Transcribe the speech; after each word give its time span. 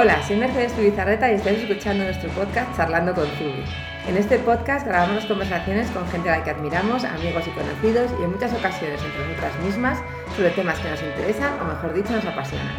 Hola, 0.00 0.22
soy 0.22 0.36
Mercedes 0.36 0.74
Tubizarreta 0.74 1.28
y 1.28 1.34
estáis 1.34 1.58
escuchando 1.58 2.04
nuestro 2.04 2.30
podcast 2.30 2.76
Charlando 2.76 3.12
con 3.12 3.26
Zubi. 3.30 3.64
En 4.06 4.16
este 4.16 4.38
podcast 4.38 4.86
grabamos 4.86 5.26
conversaciones 5.26 5.90
con 5.90 6.06
gente 6.06 6.30
a 6.30 6.38
la 6.38 6.44
que 6.44 6.50
admiramos, 6.50 7.02
amigos 7.02 7.42
y 7.48 7.50
conocidos 7.50 8.12
y 8.20 8.22
en 8.22 8.30
muchas 8.30 8.52
ocasiones 8.52 9.02
entre 9.02 9.26
nosotras 9.26 9.58
mismas 9.64 9.98
sobre 10.36 10.50
temas 10.50 10.78
que 10.78 10.90
nos 10.90 11.02
interesan 11.02 11.60
o 11.60 11.64
mejor 11.64 11.94
dicho 11.94 12.12
nos 12.12 12.24
apasionan. 12.24 12.76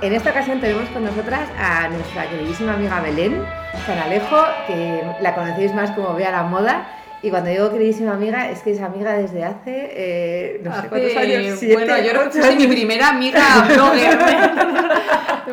En 0.00 0.14
esta 0.14 0.30
ocasión 0.30 0.58
tenemos 0.58 0.88
con 0.88 1.04
nosotras 1.04 1.50
a 1.58 1.90
nuestra 1.90 2.26
queridísima 2.30 2.72
amiga 2.72 3.02
Belén 3.02 3.44
Canalejo, 3.86 4.42
que 4.66 5.04
la 5.20 5.34
conocéis 5.34 5.74
más 5.74 5.90
como 5.90 6.14
Vea 6.14 6.30
la 6.30 6.44
Moda 6.44 6.86
y 7.22 7.30
cuando 7.30 7.50
digo 7.50 7.70
queridísima 7.70 8.14
amiga, 8.14 8.50
es 8.50 8.62
que 8.62 8.72
es 8.72 8.80
amiga 8.80 9.12
desde 9.12 9.44
hace, 9.44 9.90
eh, 9.92 10.60
no 10.64 10.74
sé 10.74 10.88
cuántos 10.88 11.16
años. 11.16 11.60
bueno, 11.72 11.98
yo 11.98 12.10
creo 12.10 12.30
que 12.30 12.38
es 12.40 12.56
mi 12.56 12.66
primera 12.66 13.10
amiga 13.10 13.64
blogger. 13.68 14.18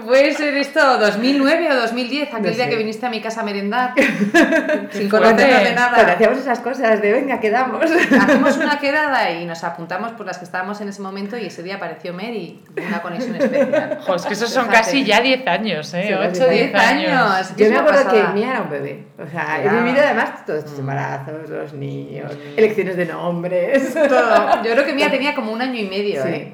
Puede 0.06 0.34
ser 0.34 0.56
esto 0.56 0.98
2009 0.98 1.72
o 1.72 1.76
2010, 1.76 2.34
aquel 2.34 2.56
día 2.56 2.70
que 2.70 2.76
viniste 2.76 3.06
a 3.06 3.10
mi 3.10 3.22
casa 3.22 3.42
a 3.42 3.44
merendar. 3.44 3.94
sin 4.92 5.10
conocernos 5.10 5.64
de 5.64 5.76
nada. 5.76 5.94
Pero 5.96 6.12
hacíamos 6.14 6.38
esas 6.40 6.60
cosas 6.60 7.02
de 7.02 7.12
venga, 7.12 7.40
quedamos. 7.40 7.84
Hacemos 7.84 8.58
una 8.58 8.80
quedada 8.80 9.30
y 9.32 9.46
nos 9.46 9.64
apuntamos 9.64 10.14
por 10.14 10.26
las 10.26 10.40
que 10.40 10.46
estábamos 10.46 10.82
en 10.82 10.90
ese 10.90 11.02
momento 11.02 11.38
y 11.38 11.46
ese 11.46 11.62
día 11.62 11.76
apareció 11.76 12.14
Mer 12.14 12.34
y 12.34 12.64
una 12.88 13.02
conexión 13.02 13.36
especial. 13.36 14.00
Joder, 14.02 14.20
es 14.20 14.26
que 14.26 14.34
esos 14.34 14.50
son 14.50 14.68
casi 14.68 15.04
ya 15.04 15.22
10 15.22 15.46
años, 15.48 15.94
¿eh? 15.94 16.18
8 16.18 16.44
o 16.44 16.50
10 16.50 16.76
años. 16.76 17.56
Yo 17.56 17.70
me 17.70 17.78
acuerdo 17.78 18.10
que 18.10 18.24
Mía 18.34 18.52
era 18.52 18.62
un 18.62 18.70
bebé. 18.70 19.06
O 19.20 19.28
sea, 19.28 19.62
he 19.64 19.70
vivido 19.70 20.02
además 20.04 20.46
todos 20.46 20.60
estos 20.60 20.80
embarazos 20.80 21.59
los 21.60 21.74
niños, 21.74 22.32
elecciones 22.56 22.98
de 22.98 23.06
nombres, 23.06 23.94
todo. 23.94 24.64
Yo 24.64 24.72
creo 24.72 24.86
que 24.86 24.94
Mía 24.94 25.12
tenía 25.12 25.36
como 25.36 25.52
un 25.52 25.62
año 25.62 25.80
y 25.80 25.86
medio. 25.86 26.26
¿eh? 26.26 26.54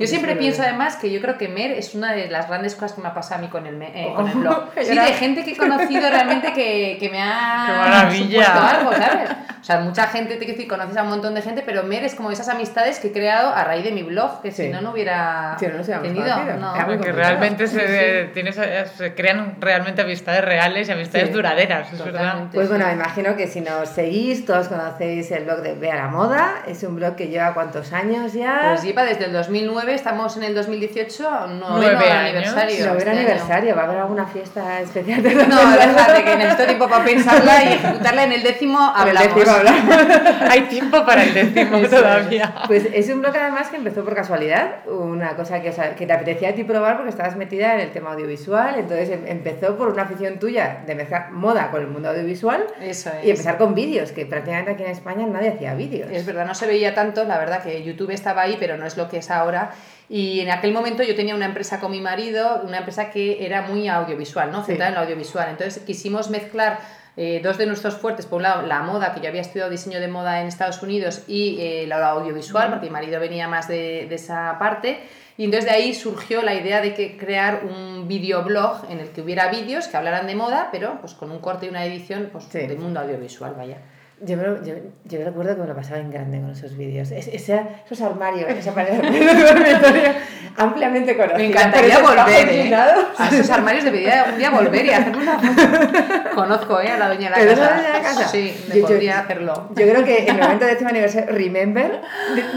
Yo 0.00 0.06
siempre 0.06 0.34
pienso 0.34 0.62
además 0.62 0.96
que 0.96 1.10
yo 1.10 1.20
creo 1.20 1.36
que 1.36 1.48
Mer 1.48 1.72
es 1.72 1.94
una 1.94 2.14
de 2.14 2.28
las 2.30 2.48
grandes 2.48 2.74
cosas 2.74 2.94
que 2.94 3.02
me 3.02 3.08
ha 3.08 3.14
pasado 3.14 3.40
a 3.40 3.42
mí 3.42 3.48
con 3.48 3.66
el, 3.66 3.80
eh, 3.82 4.12
con 4.16 4.26
el 4.26 4.38
blog. 4.38 4.70
Sí, 4.80 4.96
de 4.96 5.12
gente 5.12 5.44
que 5.44 5.52
he 5.52 5.56
conocido 5.56 6.08
realmente 6.08 6.54
que, 6.54 6.96
que 6.98 7.10
me 7.10 7.20
ha 7.22 7.64
¡Qué 7.66 7.72
maravilla! 7.72 8.70
algo, 8.70 8.92
¿sabes? 8.92 9.30
O 9.60 9.62
sea, 9.62 9.80
mucha 9.80 10.06
gente, 10.06 10.36
te 10.36 10.46
decir, 10.46 10.66
conoces 10.66 10.96
a 10.96 11.02
un 11.02 11.10
montón 11.10 11.34
de 11.34 11.42
gente, 11.42 11.62
pero 11.64 11.82
Mer 11.82 12.02
es 12.04 12.14
como 12.14 12.30
esas 12.30 12.48
amistades 12.48 12.98
que 12.98 13.08
he 13.08 13.12
creado 13.12 13.54
a 13.54 13.62
raíz 13.62 13.84
de 13.84 13.92
mi 13.92 14.02
blog, 14.02 14.40
que 14.40 14.52
si 14.52 14.68
no, 14.68 14.80
no 14.80 14.92
hubiera 14.92 15.56
sí, 15.60 15.66
no 15.66 16.00
tenido. 16.00 16.44
No. 16.58 16.72
Porque 16.86 17.12
realmente 17.12 17.66
se, 17.66 18.30
tienes, 18.32 18.54
se, 18.96 19.14
crean 19.14 19.56
realmente 19.60 20.00
amistades 20.00 20.42
reales 20.42 20.88
y 20.88 20.92
amistades 20.92 21.30
duraderas, 21.30 21.92
es 21.92 22.02
verdad. 22.02 22.46
Pues 22.54 22.70
bueno, 22.70 22.86
me 22.86 22.94
imagino 22.94 23.36
que 23.36 23.46
si 23.48 23.60
nos 23.60 23.90
seguís, 23.90 24.46
todos 24.46 24.68
conocéis 24.68 25.30
el 25.30 25.44
blog 25.44 25.60
de 25.60 25.74
Vea 25.74 25.96
la 25.96 26.08
Moda. 26.08 26.62
Es 26.66 26.82
un 26.82 26.96
blog 26.96 27.14
que 27.16 27.28
lleva 27.28 27.52
cuántos 27.52 27.92
años 27.92 28.32
ya. 28.32 28.60
Pues 28.70 28.82
lleva 28.82 29.04
desde 29.04 29.26
el 29.26 29.32
2009, 29.32 29.89
estamos 29.94 30.36
en 30.36 30.44
el 30.44 30.54
2018, 30.54 31.46
noveno 31.48 31.98
aniversario. 31.98 32.86
Noveno 32.86 32.98
este 32.98 33.10
aniversario, 33.10 33.76
¿va 33.76 33.82
a 33.82 33.84
haber 33.86 33.98
alguna 33.98 34.26
fiesta 34.26 34.80
especial? 34.80 35.22
no, 35.22 35.70
déjate 35.70 36.24
que 36.24 36.36
necesito 36.36 36.64
tiempo 36.66 36.88
para 36.88 37.04
pensarla 37.04 37.64
y 37.64 37.72
ejecutarla 37.74 38.24
en 38.24 38.32
el 38.32 38.42
décimo 38.42 38.78
hablamos. 38.78 39.30
Hay 40.50 40.62
tiempo 40.62 41.04
para 41.04 41.22
el 41.24 41.34
décimo 41.34 41.78
todavía. 41.88 42.54
Pues 42.66 42.86
es 42.92 43.08
un 43.08 43.20
blog 43.20 43.36
además 43.36 43.68
que 43.68 43.76
empezó 43.76 44.04
por 44.04 44.14
casualidad, 44.14 44.86
una 44.86 45.36
cosa 45.36 45.60
que, 45.60 45.72
que 45.96 46.06
te 46.06 46.12
apetecía 46.12 46.50
a 46.50 46.52
ti 46.52 46.64
probar 46.64 46.96
porque 46.96 47.10
estabas 47.10 47.36
metida 47.36 47.74
en 47.74 47.80
el 47.80 47.90
tema 47.90 48.12
audiovisual, 48.12 48.76
entonces 48.78 49.10
em, 49.10 49.26
empezó 49.26 49.76
por 49.76 49.88
una 49.88 50.02
afición 50.02 50.38
tuya 50.38 50.82
de 50.86 50.94
mezclar 50.94 51.30
moda 51.32 51.70
con 51.70 51.80
el 51.80 51.88
mundo 51.88 52.10
audiovisual 52.10 52.66
Eso 52.80 53.10
es. 53.10 53.26
y 53.26 53.30
empezar 53.30 53.58
con 53.58 53.74
vídeos, 53.74 54.12
que 54.12 54.26
prácticamente 54.26 54.72
aquí 54.72 54.82
en 54.82 54.90
España 54.90 55.26
nadie 55.26 55.50
hacía 55.50 55.74
vídeos. 55.74 56.10
Es 56.10 56.26
verdad, 56.26 56.46
no 56.46 56.54
se 56.54 56.66
veía 56.66 56.94
tanto, 56.94 57.24
la 57.24 57.38
verdad 57.38 57.62
que 57.62 57.82
YouTube 57.82 58.10
estaba 58.10 58.42
ahí, 58.42 58.56
pero 58.58 58.76
no 58.76 58.86
es 58.86 58.96
lo 58.96 59.08
que 59.08 59.18
es 59.18 59.30
ahora. 59.30 59.70
Y 60.08 60.40
en 60.40 60.50
aquel 60.50 60.72
momento 60.72 61.02
yo 61.02 61.14
tenía 61.14 61.34
una 61.34 61.46
empresa 61.46 61.78
con 61.78 61.92
mi 61.92 62.00
marido, 62.00 62.62
una 62.64 62.78
empresa 62.78 63.10
que 63.10 63.44
era 63.46 63.62
muy 63.62 63.88
audiovisual, 63.88 64.50
¿no? 64.50 64.64
centrada 64.64 64.88
en 64.88 64.94
lo 64.96 65.00
audiovisual. 65.02 65.48
Entonces 65.50 65.82
quisimos 65.84 66.30
mezclar 66.30 66.80
eh, 67.16 67.40
dos 67.42 67.58
de 67.58 67.66
nuestros 67.66 67.96
fuertes, 67.96 68.26
por 68.26 68.38
un 68.38 68.44
lado 68.44 68.62
la 68.66 68.82
moda, 68.82 69.12
que 69.14 69.20
yo 69.20 69.28
había 69.28 69.40
estudiado 69.40 69.70
diseño 69.70 70.00
de 70.00 70.08
moda 70.08 70.40
en 70.40 70.46
Estados 70.46 70.82
Unidos, 70.82 71.22
y 71.28 71.58
eh, 71.60 71.84
lo 71.86 71.96
audiovisual, 71.96 72.70
porque 72.70 72.86
mi 72.86 72.92
marido 72.92 73.20
venía 73.20 73.46
más 73.46 73.68
de, 73.68 74.06
de, 74.08 74.14
esa 74.14 74.56
parte. 74.58 75.00
Y 75.36 75.44
entonces 75.44 75.70
de 75.70 75.76
ahí 75.76 75.94
surgió 75.94 76.42
la 76.42 76.54
idea 76.54 76.80
de 76.80 76.94
que 76.94 77.16
crear 77.16 77.62
un 77.64 78.08
videoblog 78.08 78.86
en 78.90 79.00
el 79.00 79.10
que 79.10 79.22
hubiera 79.22 79.48
vídeos 79.48 79.88
que 79.88 79.96
hablaran 79.96 80.26
de 80.26 80.34
moda, 80.34 80.68
pero 80.72 81.00
pues 81.00 81.14
con 81.14 81.30
un 81.30 81.38
corte 81.40 81.66
y 81.66 81.68
una 81.68 81.84
edición 81.84 82.30
pues, 82.32 82.50
del 82.52 82.78
mundo 82.78 83.00
audiovisual, 83.00 83.54
vaya. 83.56 83.78
Yo, 84.22 84.36
me 84.36 84.42
yo, 84.42 84.74
yo, 85.04 85.24
recuerdo 85.24 85.54
que 85.54 85.62
me 85.62 85.66
lo 85.66 85.74
pasaba 85.74 85.98
en 85.98 86.10
grande 86.10 86.40
con 86.40 86.50
esos 86.50 86.76
vídeos. 86.76 87.10
Es, 87.10 87.26
ese, 87.28 87.62
esos 87.86 88.02
armarios, 88.02 88.50
esa 88.58 88.74
pared 88.74 89.00
de 89.00 89.44
dormitorio, 89.44 90.12
ampliamente 90.58 91.16
conocida. 91.16 91.38
Me 91.38 91.46
encantaría 91.46 91.98
volver, 92.00 92.48
¿eh? 92.50 92.74
A 92.74 93.28
esos 93.28 93.48
armarios 93.48 93.84
debería 93.84 94.26
un 94.30 94.38
día 94.38 94.50
volver 94.50 94.84
y 94.84 94.90
hacer 94.90 95.16
una 95.16 95.40
Conozco, 96.34 96.80
¿eh? 96.82 96.88
A 96.88 96.98
la 96.98 97.08
doña 97.08 97.30
de 97.30 97.46
la 97.46 97.54
casa. 97.54 97.70
la 97.70 97.82
de 97.82 97.88
la 97.88 98.00
casa? 98.02 98.28
Sí, 98.28 98.54
me 98.68 98.80
yo, 98.80 98.86
podría 98.86 99.20
hacerlo. 99.20 99.68
Yo 99.70 99.88
creo 99.88 100.04
que 100.04 100.18
en 100.24 100.36
el 100.36 100.42
momento 100.42 100.66
de 100.66 100.72
este 100.72 100.84
aniversario, 100.84 101.32
Remember, 101.34 102.02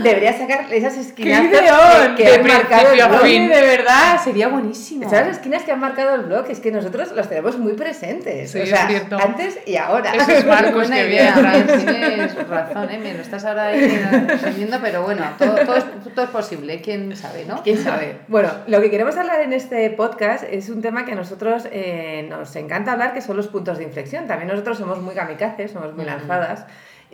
debería 0.04 0.38
sacar 0.38 0.66
esas 0.70 0.98
esquinas 0.98 1.44
que, 1.48 2.24
que 2.24 2.28
han 2.28 2.46
marcado 2.46 2.92
el 2.92 3.08
blog. 3.08 3.22
Fin. 3.22 3.48
De 3.48 3.62
verdad, 3.62 4.22
sería 4.22 4.50
buenísimo. 4.50 5.10
¿Sabes 5.10 5.28
las 5.28 5.38
esquinas 5.38 5.64
que 5.64 5.72
han 5.72 5.80
marcado 5.80 6.16
el 6.16 6.24
blog? 6.24 6.46
Es 6.50 6.60
que 6.60 6.72
nosotros 6.72 7.14
las 7.14 7.30
tenemos 7.30 7.58
muy 7.58 7.74
presentes. 7.74 8.52
Sí, 8.52 8.60
o 8.60 8.66
sea, 8.66 8.84
es 8.84 8.88
cierto. 8.90 9.18
antes 9.18 9.60
y 9.66 9.78
ahora. 9.78 10.14
Esos 10.14 10.46
marcos 10.46 10.90
que 10.90 11.53
tienes 11.62 12.48
razón, 12.48 12.90
¿eh? 12.90 12.98
Me 12.98 13.14
lo 13.14 13.22
estás 13.22 13.46
ahora 13.46 13.74
entendiendo, 13.76 14.78
pero 14.82 15.04
bueno, 15.04 15.24
todo, 15.38 15.56
todo, 15.66 15.76
es, 15.76 15.86
todo, 16.14 16.26
es, 16.26 16.32
posible, 16.32 16.82
quién 16.82 17.16
sabe, 17.16 17.46
¿no? 17.46 17.62
¿Quién 17.64 17.78
sabe? 17.78 18.18
Bueno, 18.28 18.50
lo 18.68 18.82
que 18.82 18.90
queremos 18.90 19.16
hablar 19.18 19.42
en 19.42 19.54
este 19.54 19.90
podcast 19.92 20.44
es 20.50 20.70
un 20.70 20.82
tema 20.82 21.06
que 21.06 21.14
a 21.14 21.16
nosotros 21.16 21.68
eh, 21.72 22.26
nos 22.30 22.56
encanta 22.56 22.94
hablar, 22.94 23.14
que 23.14 23.22
son 23.22 23.38
los 23.38 23.48
puntos 23.48 23.78
de 23.78 23.84
inflexión. 23.84 24.28
También 24.28 24.50
nosotros 24.50 24.78
somos 24.78 25.02
muy 25.02 25.16
kamikazes, 25.16 25.72
somos 25.72 25.96
muy 25.96 26.06
lanzadas. 26.06 26.66
Y 26.66 26.68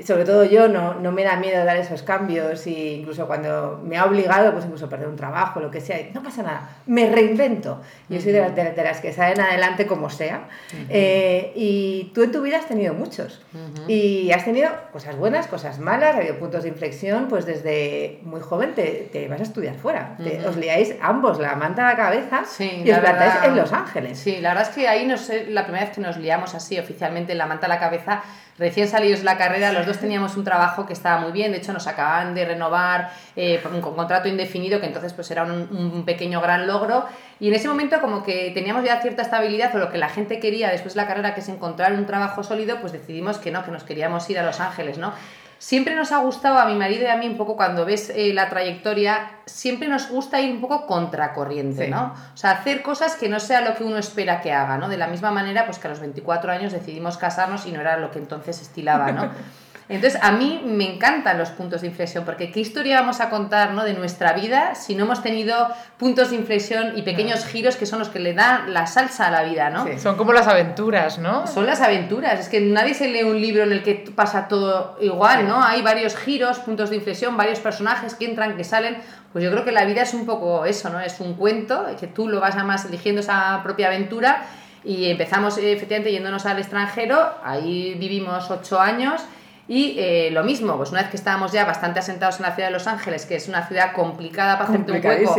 sobre 0.05 0.25
todo 0.25 0.43
yo 0.45 0.67
no, 0.67 0.95
no 0.95 1.11
me 1.11 1.23
da 1.23 1.35
miedo 1.35 1.63
dar 1.65 1.77
esos 1.77 2.03
cambios 2.03 2.67
y 2.67 2.95
incluso 2.95 3.27
cuando 3.27 3.81
me 3.83 3.97
ha 3.97 4.05
obligado, 4.05 4.51
pues 4.51 4.65
incluso 4.65 4.89
perder 4.89 5.07
un 5.07 5.15
trabajo, 5.15 5.59
lo 5.59 5.69
que 5.71 5.81
sea, 5.81 5.97
no 6.13 6.23
pasa 6.23 6.43
nada, 6.43 6.69
me 6.85 7.09
reinvento. 7.09 7.81
Yo 8.09 8.19
soy 8.21 8.31
de, 8.31 8.41
las, 8.41 8.55
de, 8.55 8.71
de 8.71 8.83
las 8.83 9.01
que 9.01 9.13
salen 9.13 9.39
adelante 9.41 9.85
como 9.85 10.09
sea. 10.09 10.47
Uh 10.73 10.75
-huh. 10.75 10.85
eh, 10.89 11.51
y 11.55 12.11
tú 12.13 12.23
en 12.23 12.31
tu 12.31 12.41
vida 12.41 12.57
has 12.57 12.67
tenido 12.67 12.93
muchos. 12.93 13.41
Uh 13.53 13.57
-huh. 13.57 13.89
Y 13.89 14.31
has 14.31 14.45
tenido 14.45 14.69
cosas 14.91 15.15
buenas, 15.15 15.47
cosas 15.47 15.79
malas, 15.79 16.15
ha 16.15 16.17
habido 16.19 16.37
puntos 16.39 16.63
de 16.63 16.69
inflexión, 16.69 17.27
pues 17.27 17.45
desde 17.45 18.19
muy 18.23 18.41
joven 18.41 18.73
te, 18.75 19.09
te 19.11 19.27
vas 19.27 19.39
a 19.39 19.43
estudiar 19.43 19.75
fuera. 19.75 20.15
Uh 20.19 20.23
te, 20.23 20.47
os 20.47 20.55
liáis 20.55 20.95
ambos 21.01 21.39
la 21.39 21.55
manta 21.55 21.87
a 21.87 21.91
la 21.91 21.97
cabeza 21.97 22.43
sí, 22.45 22.83
y 22.85 22.91
os 22.91 22.99
plantáis 22.99 23.33
en 23.43 23.55
Los 23.55 23.73
Ángeles. 23.73 24.19
Sí, 24.19 24.39
la 24.41 24.49
verdad 24.49 24.69
es 24.69 24.75
que 24.75 24.87
ahí 24.87 25.05
no 25.05 25.17
sé, 25.17 25.47
la 25.47 25.63
primera 25.63 25.85
vez 25.85 25.95
que 25.95 26.01
nos 26.01 26.17
liamos 26.17 26.55
así 26.55 26.77
oficialmente 26.79 27.35
la 27.35 27.45
manta 27.45 27.65
a 27.65 27.69
la 27.69 27.79
cabeza 27.79 28.21
recién 28.57 28.87
salidos 28.89 29.19
de 29.19 29.25
la 29.25 29.37
carrera, 29.37 29.71
los 29.71 29.85
dos 29.89 29.99
teníamos 29.99 30.37
un 30.37 30.43
trabajo 30.43 30.85
que 30.85 30.93
estaba 30.93 31.19
muy 31.19 31.31
bien, 31.31 31.51
de 31.51 31.57
hecho 31.57 31.73
nos 31.73 31.87
acababan 31.87 32.33
de 32.33 32.45
renovar 32.45 33.11
eh, 33.35 33.61
un 33.71 33.81
contrato 33.81 34.27
indefinido, 34.27 34.79
que 34.79 34.85
entonces 34.85 35.13
pues 35.13 35.29
era 35.31 35.43
un, 35.43 35.51
un, 35.51 36.05
pequeño 36.05 36.39
gran 36.39 36.67
logro, 36.67 37.05
y 37.39 37.49
en 37.49 37.55
ese 37.55 37.67
momento 37.67 37.99
como 37.99 38.23
que 38.23 38.51
teníamos 38.53 38.83
ya 38.85 39.01
cierta 39.01 39.21
estabilidad, 39.21 39.75
o 39.75 39.79
lo 39.79 39.91
que 39.91 39.97
la 39.97 40.09
gente 40.09 40.39
quería 40.39 40.69
después 40.69 40.93
de 40.93 41.01
la 41.01 41.07
carrera, 41.07 41.33
que 41.33 41.41
es 41.41 41.49
encontrar 41.49 41.93
un 41.93 42.05
trabajo 42.05 42.43
sólido, 42.43 42.79
pues 42.79 42.93
decidimos 42.93 43.37
que 43.37 43.51
no, 43.51 43.63
que 43.65 43.71
nos 43.71 43.83
queríamos 43.83 44.29
ir 44.29 44.39
a 44.39 44.43
Los 44.43 44.59
Ángeles, 44.59 44.97
¿no? 44.97 45.13
Siempre 45.59 45.93
nos 45.93 46.13
ha 46.13 46.19
gustado 46.19 46.57
a 46.57 46.65
mi 46.65 46.73
marido 46.75 47.03
y 47.03 47.07
a 47.07 47.17
mí 47.17 47.27
un 47.27 47.35
poco 47.35 47.57
cuando 47.57 47.83
ves 47.83 48.09
eh, 48.15 48.33
la 48.33 48.47
trayectoria, 48.47 49.29
siempre 49.45 49.89
nos 49.89 50.07
gusta 50.09 50.39
ir 50.39 50.53
un 50.53 50.61
poco 50.61 50.87
contracorriente, 50.87 51.85
sí. 51.85 51.91
¿no? 51.91 52.13
O 52.33 52.37
sea, 52.37 52.51
hacer 52.51 52.81
cosas 52.81 53.15
que 53.15 53.27
no 53.27 53.41
sea 53.41 53.59
lo 53.59 53.75
que 53.75 53.83
uno 53.83 53.97
espera 53.97 54.39
que 54.39 54.53
haga, 54.53 54.77
¿no? 54.77 54.87
De 54.87 54.95
la 54.95 55.07
misma 55.07 55.31
manera, 55.31 55.65
pues 55.65 55.77
que 55.77 55.87
a 55.87 55.89
los 55.89 55.99
24 55.99 56.49
años 56.49 56.71
decidimos 56.71 57.17
casarnos 57.17 57.65
y 57.65 57.73
no 57.73 57.81
era 57.81 57.97
lo 57.97 58.09
que 58.09 58.19
entonces 58.19 58.61
estilaba, 58.61 59.11
¿no? 59.11 59.29
Entonces, 59.89 60.21
a 60.21 60.31
mí 60.31 60.61
me 60.63 60.93
encantan 60.93 61.39
los 61.39 61.49
puntos 61.49 61.81
de 61.81 61.87
inflexión, 61.87 62.23
porque 62.23 62.51
¿qué 62.51 62.59
historia 62.59 63.01
vamos 63.01 63.21
a 63.21 63.31
contar 63.31 63.71
¿no? 63.71 63.83
de 63.83 63.95
nuestra 63.95 64.33
vida 64.33 64.75
si 64.75 64.93
no 64.93 65.05
hemos 65.05 65.23
tenido 65.23 65.67
puntos 65.97 66.29
de 66.29 66.35
inflexión 66.35 66.93
y 66.95 67.01
pequeños 67.01 67.43
no. 67.43 67.47
giros 67.47 67.75
que 67.75 67.87
son 67.87 67.97
los 67.97 68.09
que 68.09 68.19
le 68.19 68.35
dan 68.35 68.71
la 68.71 68.85
salsa 68.85 69.27
a 69.27 69.31
la 69.31 69.41
vida, 69.41 69.71
¿no? 69.71 69.87
Sí. 69.87 69.97
Son 69.97 70.15
como 70.15 70.31
las 70.31 70.47
aventuras, 70.47 71.17
¿no? 71.17 71.47
Son 71.47 71.65
las 71.65 71.81
aventuras, 71.81 72.39
es 72.39 72.49
que 72.49 72.61
nadie 72.61 72.93
se 72.93 73.07
lee 73.07 73.23
un 73.23 73.41
libro 73.41 73.63
en 73.63 73.71
el 73.71 73.81
que 73.81 74.11
pasa 74.15 74.47
todo 74.47 74.95
igual, 75.01 75.39
sí. 75.39 75.45
¿no? 75.47 75.63
Hay 75.63 75.81
varios 75.81 76.15
giros, 76.15 76.59
puntos 76.59 76.91
de 76.91 76.97
inflexión, 76.97 77.35
varios 77.35 77.59
personajes 77.59 78.13
que 78.13 78.25
entran, 78.25 78.55
que 78.57 78.63
salen, 78.63 78.95
pues 79.33 79.43
yo 79.43 79.49
creo 79.49 79.65
que 79.65 79.71
la 79.71 79.85
vida 79.85 80.03
es 80.03 80.13
un 80.13 80.27
poco 80.27 80.65
eso, 80.65 80.91
¿no? 80.91 80.99
Es 80.99 81.19
un 81.19 81.33
cuento, 81.33 81.87
que 81.99 82.05
tú 82.05 82.27
lo 82.27 82.39
vas 82.39 82.55
a 82.55 82.63
más 82.63 82.85
eligiendo 82.85 83.21
esa 83.21 83.59
propia 83.63 83.87
aventura 83.87 84.43
y 84.83 85.09
empezamos 85.09 85.57
efectivamente 85.57 86.11
yéndonos 86.11 86.45
al 86.45 86.59
extranjero, 86.59 87.33
ahí 87.43 87.95
vivimos 87.95 88.51
ocho 88.51 88.79
años 88.79 89.23
y 89.69 89.95
eh, 89.99 90.29
lo 90.31 90.43
mismo, 90.43 90.75
pues 90.77 90.89
una 90.89 91.01
vez 91.01 91.11
que 91.11 91.15
estábamos 91.15 91.51
ya 91.51 91.63
bastante 91.63 91.99
asentados 91.99 92.37
en 92.37 92.47
la 92.47 92.55
ciudad 92.55 92.69
de 92.69 92.73
Los 92.73 92.87
Ángeles, 92.87 93.27
que 93.27 93.35
es 93.35 93.47
una 93.47 93.67
ciudad 93.67 93.93
complicada 93.93 94.57
para 94.57 94.71
hacerte 94.71 94.91
un 94.93 95.05
hueco, 95.05 95.35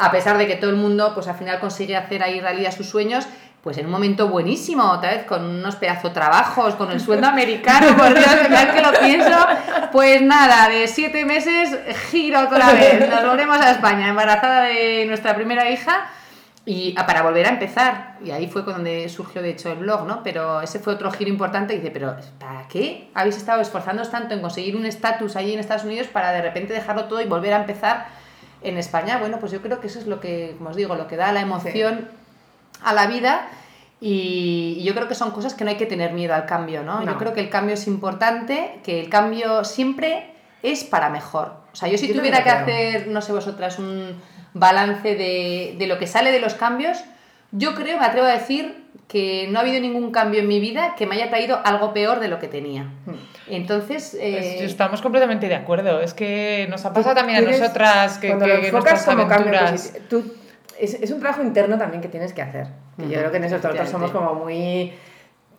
a 0.00 0.10
pesar 0.10 0.36
de 0.36 0.48
que 0.48 0.56
todo 0.56 0.70
el 0.70 0.76
mundo 0.76 1.12
pues 1.14 1.28
al 1.28 1.36
final 1.36 1.60
consigue 1.60 1.96
hacer 1.96 2.24
ahí 2.24 2.40
realidad 2.40 2.72
sus 2.72 2.88
sueños, 2.88 3.24
pues 3.62 3.78
en 3.78 3.86
un 3.86 3.92
momento 3.92 4.26
buenísimo, 4.26 4.90
otra 4.90 5.12
vez 5.12 5.26
con 5.26 5.44
unos 5.44 5.76
pedazos 5.76 6.12
trabajos, 6.12 6.74
con 6.74 6.90
el 6.90 6.98
sueldo 6.98 7.28
americano, 7.28 7.96
por 7.96 8.12
Dios, 8.12 8.26
cada 8.26 8.74
que 8.74 8.80
lo 8.82 8.92
pienso, 8.98 9.46
pues 9.92 10.20
nada, 10.22 10.68
de 10.68 10.88
siete 10.88 11.24
meses, 11.24 11.78
giro 12.10 12.40
otra 12.40 12.72
vez, 12.72 13.08
nos 13.08 13.24
volvemos 13.24 13.58
a 13.58 13.70
España, 13.70 14.08
embarazada 14.08 14.62
de 14.62 15.04
nuestra 15.06 15.36
primera 15.36 15.70
hija, 15.70 16.10
y 16.64 16.94
ah, 16.96 17.06
para 17.06 17.22
volver 17.22 17.46
a 17.46 17.50
empezar, 17.50 18.18
y 18.24 18.30
ahí 18.30 18.46
fue 18.46 18.64
cuando 18.64 18.88
surgió 19.08 19.42
de 19.42 19.50
hecho 19.50 19.72
el 19.72 19.78
blog, 19.78 20.06
¿no? 20.06 20.22
Pero 20.22 20.60
ese 20.60 20.78
fue 20.78 20.94
otro 20.94 21.10
giro 21.10 21.28
importante 21.28 21.74
y 21.74 21.78
dice, 21.78 21.90
pero 21.90 22.16
¿para 22.38 22.68
qué 22.68 23.10
habéis 23.14 23.36
estado 23.36 23.60
esforzándoos 23.60 24.10
tanto 24.10 24.34
en 24.34 24.40
conseguir 24.40 24.76
un 24.76 24.86
estatus 24.86 25.34
allí 25.34 25.54
en 25.54 25.60
Estados 25.60 25.84
Unidos 25.84 26.06
para 26.06 26.30
de 26.30 26.40
repente 26.40 26.72
dejarlo 26.72 27.06
todo 27.06 27.20
y 27.20 27.26
volver 27.26 27.52
a 27.54 27.56
empezar 27.56 28.06
en 28.62 28.78
España? 28.78 29.18
Bueno, 29.18 29.38
pues 29.40 29.50
yo 29.50 29.60
creo 29.60 29.80
que 29.80 29.88
eso 29.88 29.98
es 29.98 30.06
lo 30.06 30.20
que, 30.20 30.54
como 30.56 30.70
os 30.70 30.76
digo, 30.76 30.94
lo 30.94 31.08
que 31.08 31.16
da 31.16 31.32
la 31.32 31.40
emoción 31.40 32.08
a 32.80 32.92
la 32.92 33.06
vida 33.06 33.48
y 34.00 34.82
yo 34.84 34.94
creo 34.94 35.08
que 35.08 35.14
son 35.16 35.32
cosas 35.32 35.54
que 35.54 35.64
no 35.64 35.70
hay 35.70 35.76
que 35.76 35.86
tener 35.86 36.12
miedo 36.12 36.34
al 36.34 36.46
cambio, 36.46 36.84
¿no? 36.84 37.04
Yo 37.04 37.18
creo 37.18 37.32
que 37.32 37.40
el 37.40 37.48
cambio 37.48 37.74
es 37.74 37.88
importante, 37.88 38.80
que 38.84 39.00
el 39.00 39.08
cambio 39.08 39.64
siempre 39.64 40.32
es 40.62 40.84
para 40.84 41.08
mejor. 41.08 41.54
O 41.72 41.76
sea, 41.76 41.88
yo 41.88 41.98
si 41.98 42.12
tuviera 42.12 42.42
que 42.44 42.50
hacer, 42.50 43.08
no 43.08 43.20
sé 43.20 43.32
vosotras, 43.32 43.78
un 43.78 44.20
balance 44.54 45.14
de, 45.14 45.74
de, 45.78 45.86
lo 45.86 45.98
que 45.98 46.06
sale 46.06 46.32
de 46.32 46.40
los 46.40 46.54
cambios, 46.54 47.02
yo 47.52 47.74
creo, 47.74 47.98
me 47.98 48.04
atrevo 48.04 48.26
a 48.26 48.32
decir 48.32 48.82
que 49.08 49.46
no 49.50 49.58
ha 49.58 49.62
habido 49.62 49.80
ningún 49.80 50.10
cambio 50.10 50.40
en 50.40 50.48
mi 50.48 50.58
vida 50.58 50.94
que 50.96 51.06
me 51.06 51.16
haya 51.16 51.28
traído 51.28 51.60
algo 51.64 51.92
peor 51.92 52.20
de 52.20 52.28
lo 52.28 52.38
que 52.38 52.48
tenía. 52.48 52.84
Hmm. 53.04 53.14
Entonces... 53.48 54.16
Eh, 54.18 54.64
estamos 54.64 55.02
completamente 55.02 55.48
de 55.48 55.54
acuerdo. 55.54 56.00
Es 56.00 56.14
que 56.14 56.66
nos 56.70 56.84
ha 56.86 56.92
pasado 56.92 57.14
también 57.14 57.44
a 57.44 57.50
nosotras 57.50 58.18
que, 58.18 58.28
que, 58.38 58.60
que 58.60 58.72
nuestras 58.72 59.06
aventuras... 59.08 59.94
Tú, 60.08 60.34
es, 60.78 60.94
es, 60.94 61.10
un 61.10 61.20
trabajo 61.20 61.42
interno 61.42 61.78
también 61.78 62.00
que 62.00 62.08
tienes 62.08 62.32
que 62.32 62.42
hacer. 62.42 62.68
yo 62.96 63.06
creo 63.06 63.30
que 63.30 63.40
nosotros 63.40 63.88
somos 63.88 64.10
como 64.10 64.34
muy 64.34 64.92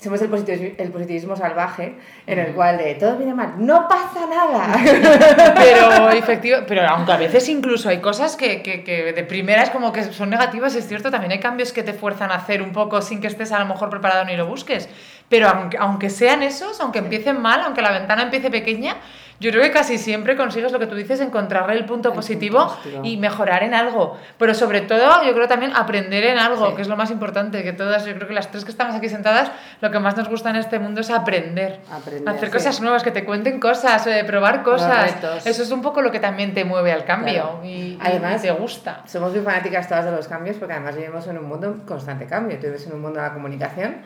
somos 0.03 0.21
el 0.21 0.29
positivismo, 0.29 0.75
el 0.77 0.91
positivismo 0.91 1.35
salvaje 1.35 1.95
en 2.27 2.39
el 2.39 2.53
cual 2.53 2.77
de 2.77 2.95
todo 2.95 3.17
viene 3.17 3.33
mal, 3.33 3.53
no 3.57 3.87
pasa 3.87 4.27
nada. 4.27 4.75
Pero 5.55 6.09
efectivo, 6.11 6.57
pero 6.67 6.87
aunque 6.87 7.11
a 7.11 7.17
veces 7.17 7.47
incluso 7.49 7.89
hay 7.89 7.99
cosas 7.99 8.35
que, 8.35 8.61
que, 8.61 8.83
que, 8.83 9.13
de 9.13 9.23
primeras 9.23 9.69
como 9.69 9.91
que 9.91 10.03
son 10.03 10.29
negativas, 10.29 10.75
es 10.75 10.87
cierto, 10.87 11.11
también 11.11 11.31
hay 11.31 11.39
cambios 11.39 11.73
que 11.73 11.83
te 11.83 11.93
fuerzan 11.93 12.31
a 12.31 12.35
hacer 12.35 12.61
un 12.61 12.71
poco 12.71 13.01
sin 13.01 13.21
que 13.21 13.27
estés 13.27 13.51
a 13.51 13.59
lo 13.59 13.65
mejor 13.65 13.89
preparado 13.89 14.25
ni 14.25 14.35
lo 14.35 14.45
busques. 14.47 14.89
Pero 15.29 15.47
aunque, 15.47 15.77
aunque 15.77 16.09
sean 16.09 16.43
esos, 16.43 16.79
aunque 16.79 16.99
empiecen 16.99 17.41
mal, 17.41 17.61
aunque 17.61 17.81
la 17.81 17.91
ventana 17.91 18.23
empiece 18.23 18.49
pequeña, 18.49 18.97
yo 19.39 19.51
creo 19.51 19.63
que 19.63 19.71
casi 19.71 19.97
siempre 19.97 20.37
consigues 20.37 20.71
lo 20.71 20.79
que 20.79 20.87
tú 20.87 20.95
dices, 20.95 21.19
encontrarle 21.19 21.75
el 21.75 21.85
punto, 21.85 22.13
positivo, 22.13 22.75
y 23.03 23.17
mejorar 23.17 23.63
en 23.63 23.73
algo. 23.73 24.17
Pero 24.37 24.53
sobre 24.53 24.81
todo, 24.81 25.23
yo 25.23 25.33
creo 25.33 25.47
también 25.47 25.71
aprender 25.75 26.23
en 26.23 26.37
algo, 26.37 26.75
que 26.75 26.81
es 26.81 26.87
lo 26.87 26.95
más 26.95 27.11
importante, 27.11 27.63
que 27.63 27.73
todas, 27.73 28.05
yo 28.05 28.13
creo 28.15 28.27
que 28.27 28.33
las 28.33 28.51
tres 28.51 28.65
que 28.65 28.71
estamos 28.71 28.95
aquí 28.95 29.09
sentadas, 29.09 29.51
lo 29.81 29.91
que 29.91 29.99
más 29.99 30.15
nos 30.15 30.29
gusta 30.29 30.49
en 30.49 30.57
este 30.57 30.79
mundo 30.79 31.01
es 31.01 31.09
aprender. 31.09 31.81
hacer 32.25 32.51
cosas 32.51 32.79
nuevas, 32.81 33.03
que 33.03 33.11
te 33.11 33.25
cuenten 33.25 33.59
cosas, 33.59 34.05
eh, 34.07 34.23
probar 34.25 34.63
cosas. 34.63 35.15
Eso 35.45 35.63
es 35.63 35.71
un 35.71 35.81
poco 35.81 36.01
lo 36.01 36.11
que 36.11 36.19
también 36.19 36.53
te 36.53 36.65
mueve 36.65 36.91
al 36.91 37.05
cambio 37.05 37.59
y, 37.63 37.97
además, 38.01 38.41
te 38.41 38.51
gusta. 38.51 39.03
Somos 39.05 39.31
muy 39.31 39.41
fanáticas 39.41 39.87
todas 39.87 40.05
de 40.05 40.11
los 40.11 40.27
cambios 40.27 40.57
porque 40.57 40.73
además 40.73 40.95
vivimos 40.95 41.27
en 41.27 41.37
un 41.37 41.45
mundo 41.45 41.67
en 41.67 41.79
constante 41.81 42.25
cambio. 42.25 42.57
Tú 42.57 42.67
vives 42.67 42.85
en 42.87 42.93
un 42.93 43.01
mundo 43.01 43.19
de 43.19 43.27
la 43.27 43.33
comunicación. 43.33 43.97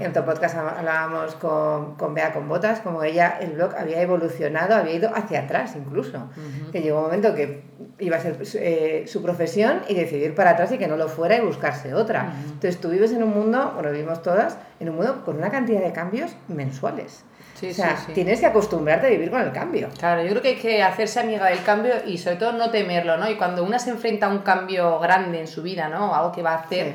En 0.00 0.12
tu 0.12 0.24
podcast 0.24 0.56
hablábamos 0.56 1.34
con, 1.36 1.94
con 1.96 2.14
Bea 2.14 2.32
con 2.32 2.48
Botas, 2.48 2.80
como 2.80 3.02
ella, 3.02 3.38
el 3.40 3.52
blog 3.52 3.74
había 3.76 4.00
evolucionado 4.00 4.69
había 4.74 4.94
ido 4.94 5.10
hacia 5.14 5.40
atrás 5.40 5.74
incluso. 5.76 6.30
Que 6.72 6.80
llegó 6.80 6.98
un 6.98 7.04
momento 7.04 7.34
que 7.34 7.62
iba 7.98 8.16
a 8.16 8.20
ser 8.20 8.38
eh, 8.54 9.04
su 9.06 9.22
profesión 9.22 9.82
y 9.88 9.94
decidir 9.94 10.34
para 10.34 10.50
atrás 10.50 10.72
y 10.72 10.78
que 10.78 10.86
no 10.86 10.96
lo 10.96 11.08
fuera 11.08 11.36
y 11.36 11.40
buscarse 11.40 11.94
otra. 11.94 12.32
Entonces 12.44 12.80
tú 12.80 12.88
vives 12.88 13.12
en 13.12 13.22
un 13.22 13.30
mundo, 13.30 13.72
bueno, 13.74 13.90
vivimos 13.90 14.22
todas, 14.22 14.56
en 14.78 14.88
un 14.90 14.96
mundo 14.96 15.22
con 15.24 15.36
una 15.36 15.50
cantidad 15.50 15.80
de 15.80 15.92
cambios 15.92 16.32
mensuales. 16.48 17.24
o 17.62 17.72
sea, 17.72 17.96
tienes 18.14 18.40
que 18.40 18.46
acostumbrarte 18.46 19.06
a 19.06 19.10
vivir 19.10 19.30
con 19.30 19.40
el 19.40 19.52
cambio. 19.52 19.88
Claro, 19.98 20.22
yo 20.22 20.30
creo 20.30 20.42
que 20.42 20.48
hay 20.48 20.56
que 20.56 20.82
hacerse 20.82 21.20
amiga 21.20 21.46
del 21.46 21.62
cambio 21.62 21.94
y 22.06 22.18
sobre 22.18 22.36
todo 22.36 22.52
no 22.52 22.70
temerlo, 22.70 23.16
¿no? 23.16 23.30
Y 23.30 23.36
cuando 23.36 23.64
una 23.64 23.78
se 23.78 23.90
enfrenta 23.90 24.26
a 24.26 24.28
un 24.30 24.38
cambio 24.38 24.98
grande 24.98 25.40
en 25.40 25.46
su 25.46 25.62
vida, 25.62 25.88
¿no? 25.88 26.14
Algo 26.14 26.32
que 26.32 26.42
va 26.42 26.52
a 26.52 26.58
hacer, 26.58 26.94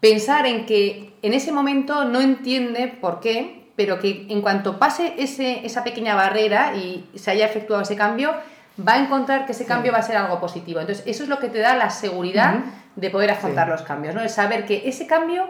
pensar 0.00 0.46
en 0.46 0.66
que 0.66 1.14
en 1.22 1.34
ese 1.34 1.52
momento 1.52 2.04
no 2.04 2.20
entiende 2.20 2.88
por 2.88 3.20
qué, 3.20 3.65
pero 3.76 4.00
que 4.00 4.26
en 4.28 4.40
cuanto 4.42 4.78
pase 4.78 5.14
ese, 5.18 5.64
esa 5.64 5.84
pequeña 5.84 6.14
barrera 6.14 6.74
y 6.74 7.08
se 7.14 7.30
haya 7.30 7.46
efectuado 7.46 7.82
ese 7.82 7.94
cambio, 7.94 8.34
va 8.86 8.94
a 8.94 8.98
encontrar 8.98 9.46
que 9.46 9.52
ese 9.52 9.66
cambio 9.66 9.92
va 9.92 9.98
a 9.98 10.02
ser 10.02 10.16
algo 10.16 10.40
positivo. 10.40 10.80
Entonces, 10.80 11.04
eso 11.06 11.22
es 11.22 11.28
lo 11.28 11.38
que 11.38 11.48
te 11.48 11.58
da 11.58 11.74
la 11.76 11.90
seguridad 11.90 12.56
de 12.94 13.10
poder 13.10 13.30
afrontar 13.30 13.68
los 13.68 13.82
cambios, 13.82 14.14
¿no? 14.14 14.22
Es 14.22 14.32
saber 14.32 14.64
que 14.64 14.88
ese 14.88 15.06
cambio 15.06 15.46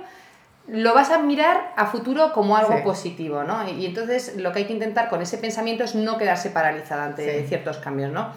lo 0.68 0.94
vas 0.94 1.10
a 1.10 1.18
mirar 1.18 1.72
a 1.76 1.86
futuro 1.86 2.32
como 2.32 2.56
algo 2.56 2.82
positivo, 2.82 3.44
¿no? 3.44 3.68
Y, 3.68 3.86
entonces 3.86 4.36
lo 4.36 4.52
que 4.52 4.60
hay 4.60 4.64
que 4.64 4.72
intentar 4.72 5.08
con 5.08 5.22
ese 5.22 5.38
pensamiento 5.38 5.84
es 5.84 5.94
no 5.94 6.18
quedarse 6.18 6.50
paralizada 6.50 7.04
ante 7.04 7.46
ciertos 7.46 7.78
cambios, 7.78 8.12
¿no? 8.12 8.30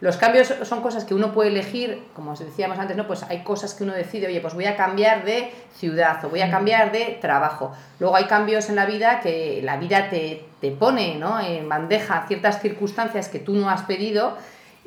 Los 0.00 0.18
cambios 0.18 0.52
son 0.64 0.82
cosas 0.82 1.04
que 1.04 1.14
uno 1.14 1.32
puede 1.32 1.48
elegir, 1.48 2.02
como 2.14 2.32
os 2.32 2.38
decíamos 2.38 2.78
antes, 2.78 2.96
¿no? 2.96 3.06
Pues 3.06 3.22
hay 3.22 3.42
cosas 3.42 3.72
que 3.72 3.82
uno 3.82 3.94
decide, 3.94 4.26
oye, 4.26 4.40
pues 4.40 4.52
voy 4.52 4.66
a 4.66 4.76
cambiar 4.76 5.24
de 5.24 5.50
ciudad 5.74 6.22
o 6.22 6.28
voy 6.28 6.42
a 6.42 6.50
cambiar 6.50 6.92
de 6.92 7.18
trabajo. 7.20 7.72
Luego 7.98 8.14
hay 8.14 8.24
cambios 8.24 8.68
en 8.68 8.76
la 8.76 8.84
vida 8.84 9.20
que 9.20 9.60
la 9.62 9.78
vida 9.78 10.10
te, 10.10 10.44
te 10.60 10.70
pone 10.70 11.14
¿no? 11.14 11.40
en 11.40 11.66
bandeja 11.66 12.26
ciertas 12.28 12.60
circunstancias 12.60 13.30
que 13.30 13.38
tú 13.38 13.54
no 13.54 13.70
has 13.70 13.82
pedido 13.82 14.36